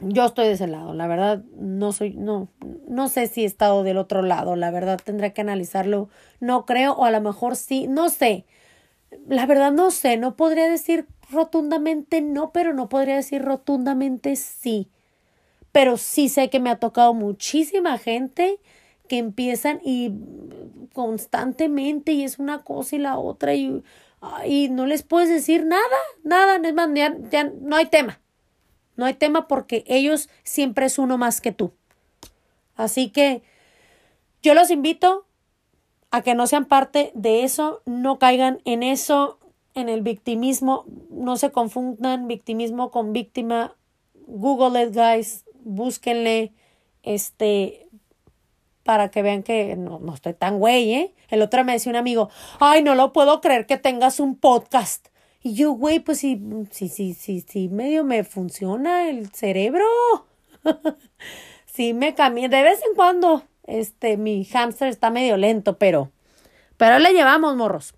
Yo 0.00 0.24
estoy 0.24 0.46
de 0.46 0.52
ese 0.52 0.66
lado, 0.66 0.94
la 0.94 1.06
verdad 1.06 1.44
no 1.54 1.92
soy, 1.92 2.14
no, 2.14 2.48
no 2.88 3.08
sé 3.08 3.28
si 3.28 3.42
he 3.42 3.46
estado 3.46 3.84
del 3.84 3.98
otro 3.98 4.22
lado, 4.22 4.56
la 4.56 4.72
verdad 4.72 5.00
tendré 5.02 5.32
que 5.32 5.42
analizarlo, 5.42 6.08
no 6.40 6.66
creo, 6.66 6.94
o 6.94 7.04
a 7.04 7.12
lo 7.12 7.20
mejor 7.20 7.54
sí, 7.54 7.86
no 7.86 8.08
sé, 8.08 8.44
la 9.28 9.46
verdad 9.46 9.70
no 9.70 9.92
sé, 9.92 10.16
no 10.16 10.34
podría 10.34 10.68
decir 10.68 11.06
rotundamente 11.30 12.20
no, 12.20 12.50
pero 12.50 12.74
no 12.74 12.88
podría 12.88 13.14
decir 13.14 13.42
rotundamente 13.42 14.34
sí 14.34 14.88
pero 15.72 15.96
sí 15.96 16.28
sé 16.28 16.50
que 16.50 16.60
me 16.60 16.70
ha 16.70 16.76
tocado 16.76 17.14
muchísima 17.14 17.98
gente 17.98 18.60
que 19.12 19.18
empiezan 19.18 19.78
y 19.84 20.10
constantemente 20.94 22.12
y 22.12 22.24
es 22.24 22.38
una 22.38 22.62
cosa 22.62 22.96
y 22.96 22.98
la 22.98 23.18
otra 23.18 23.52
y, 23.52 23.82
y 24.46 24.70
no 24.70 24.86
les 24.86 25.02
puedes 25.02 25.28
decir 25.28 25.66
nada, 25.66 25.82
nada, 26.24 26.58
ya, 26.94 27.14
ya 27.30 27.44
no 27.44 27.76
hay 27.76 27.84
tema. 27.84 28.22
No 28.96 29.04
hay 29.04 29.12
tema 29.12 29.48
porque 29.48 29.84
ellos 29.86 30.30
siempre 30.44 30.86
es 30.86 30.98
uno 30.98 31.18
más 31.18 31.42
que 31.42 31.52
tú. 31.52 31.74
Así 32.74 33.10
que 33.10 33.42
yo 34.40 34.54
los 34.54 34.70
invito 34.70 35.26
a 36.10 36.22
que 36.22 36.34
no 36.34 36.46
sean 36.46 36.64
parte 36.64 37.12
de 37.14 37.44
eso, 37.44 37.82
no 37.84 38.18
caigan 38.18 38.62
en 38.64 38.82
eso, 38.82 39.38
en 39.74 39.90
el 39.90 40.00
victimismo, 40.00 40.86
no 41.10 41.36
se 41.36 41.52
confundan 41.52 42.28
victimismo 42.28 42.90
con 42.90 43.12
víctima. 43.12 43.76
Google 44.26 44.84
it, 44.84 44.94
guys 44.94 45.44
búsquenle, 45.64 46.54
este, 47.02 47.88
para 48.82 49.10
que 49.10 49.22
vean 49.22 49.42
que 49.42 49.76
no, 49.76 49.98
no 50.00 50.14
estoy 50.14 50.34
tan 50.34 50.58
güey, 50.58 50.94
¿eh? 50.94 51.14
El 51.28 51.42
otro 51.42 51.64
me 51.64 51.72
decía 51.72 51.90
un 51.90 51.96
amigo, 51.96 52.30
ay, 52.60 52.82
no 52.82 52.94
lo 52.94 53.12
puedo 53.12 53.40
creer 53.40 53.66
que 53.66 53.76
tengas 53.76 54.20
un 54.20 54.36
podcast. 54.36 55.08
Y 55.42 55.54
yo, 55.54 55.72
güey, 55.72 55.98
pues 55.98 56.18
sí, 56.18 56.40
sí, 56.70 56.88
sí, 56.88 57.14
sí, 57.14 57.44
sí, 57.46 57.68
medio 57.68 58.04
me 58.04 58.22
funciona 58.22 59.08
el 59.08 59.30
cerebro. 59.30 59.84
sí, 61.66 61.94
me 61.94 62.14
cambié. 62.14 62.48
De 62.48 62.62
vez 62.62 62.80
en 62.88 62.94
cuando, 62.94 63.42
este, 63.64 64.16
mi 64.16 64.44
hámster 64.44 64.88
está 64.88 65.10
medio 65.10 65.36
lento, 65.36 65.78
pero, 65.78 66.12
pero 66.76 66.98
le 66.98 67.12
llevamos, 67.12 67.56
morros. 67.56 67.94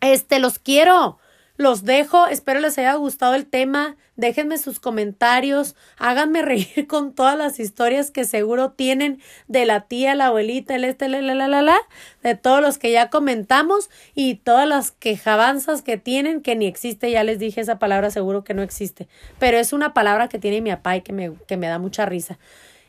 Este, 0.00 0.38
los 0.38 0.58
quiero. 0.58 1.18
Los 1.58 1.82
dejo, 1.82 2.28
espero 2.28 2.60
les 2.60 2.78
haya 2.78 2.94
gustado 2.94 3.34
el 3.34 3.44
tema. 3.44 3.96
Déjenme 4.14 4.58
sus 4.58 4.78
comentarios, 4.78 5.74
háganme 5.98 6.42
reír 6.42 6.86
con 6.86 7.12
todas 7.12 7.36
las 7.36 7.58
historias 7.58 8.12
que 8.12 8.24
seguro 8.24 8.70
tienen 8.70 9.20
de 9.48 9.66
la 9.66 9.80
tía, 9.80 10.14
la 10.14 10.26
abuelita, 10.26 10.76
el 10.76 10.84
este, 10.84 11.08
la, 11.08 11.20
la, 11.20 11.34
la, 11.34 11.48
la, 11.48 11.62
la, 11.62 11.78
de 12.22 12.36
todos 12.36 12.62
los 12.62 12.78
que 12.78 12.92
ya 12.92 13.10
comentamos 13.10 13.90
y 14.14 14.36
todas 14.36 14.68
las 14.68 14.92
quejabanzas 14.92 15.82
que 15.82 15.96
tienen 15.96 16.42
que 16.42 16.54
ni 16.54 16.66
existe. 16.66 17.10
Ya 17.10 17.24
les 17.24 17.40
dije 17.40 17.60
esa 17.60 17.80
palabra, 17.80 18.12
seguro 18.12 18.44
que 18.44 18.54
no 18.54 18.62
existe, 18.62 19.08
pero 19.40 19.58
es 19.58 19.72
una 19.72 19.92
palabra 19.92 20.28
que 20.28 20.38
tiene 20.38 20.60
mi 20.60 20.70
papá 20.70 20.96
y 20.96 21.02
que 21.02 21.12
me, 21.12 21.32
que 21.48 21.56
me 21.56 21.66
da 21.66 21.80
mucha 21.80 22.06
risa 22.06 22.38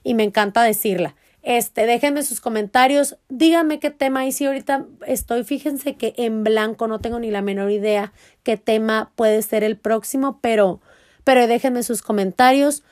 y 0.04 0.14
me 0.14 0.24
encanta 0.24 0.62
decirla. 0.62 1.16
Este, 1.42 1.86
déjenme 1.86 2.24
sus 2.24 2.42
comentarios, 2.42 3.18
díganme 3.30 3.80
qué 3.80 3.92
tema 3.92 4.26
y 4.26 4.32
si 4.32 4.46
ahorita 4.46 4.86
estoy, 5.08 5.44
fíjense 5.44 5.96
que 5.96 6.14
en 6.18 6.44
blanco 6.44 6.88
no 6.88 7.00
tengo 7.00 7.20
ni 7.20 7.32
la 7.32 7.42
menor 7.42 7.72
idea 7.72 8.12
qué 8.44 8.58
tema 8.58 9.12
puede 9.16 9.42
ser 9.42 9.64
el 9.64 9.78
próximo, 9.78 10.40
pero, 10.42 10.82
pero 11.24 11.48
déjenme 11.48 11.84
sus 11.84 12.02
comentarios. 12.02 12.84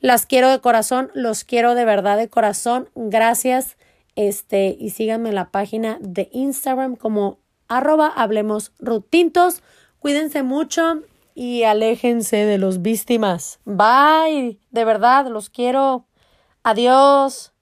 Las 0.00 0.26
quiero 0.26 0.50
de 0.50 0.60
corazón, 0.60 1.10
los 1.14 1.44
quiero 1.44 1.74
de 1.74 1.84
verdad 1.84 2.16
de 2.16 2.28
corazón. 2.28 2.88
Gracias. 2.94 3.76
Este, 4.14 4.76
y 4.78 4.90
síganme 4.90 5.30
en 5.30 5.34
la 5.34 5.50
página 5.50 5.98
de 6.00 6.28
Instagram 6.32 6.96
como 6.96 7.40
arroba 7.68 8.06
hablemos 8.06 8.72
rutintos. 8.78 9.62
Cuídense 9.98 10.42
mucho 10.42 11.02
y 11.34 11.64
aléjense 11.64 12.36
de 12.36 12.58
los 12.58 12.82
víctimas. 12.82 13.58
Bye. 13.64 14.60
De 14.70 14.84
verdad, 14.84 15.26
los 15.26 15.50
quiero. 15.50 16.06
Adiós. 16.62 17.55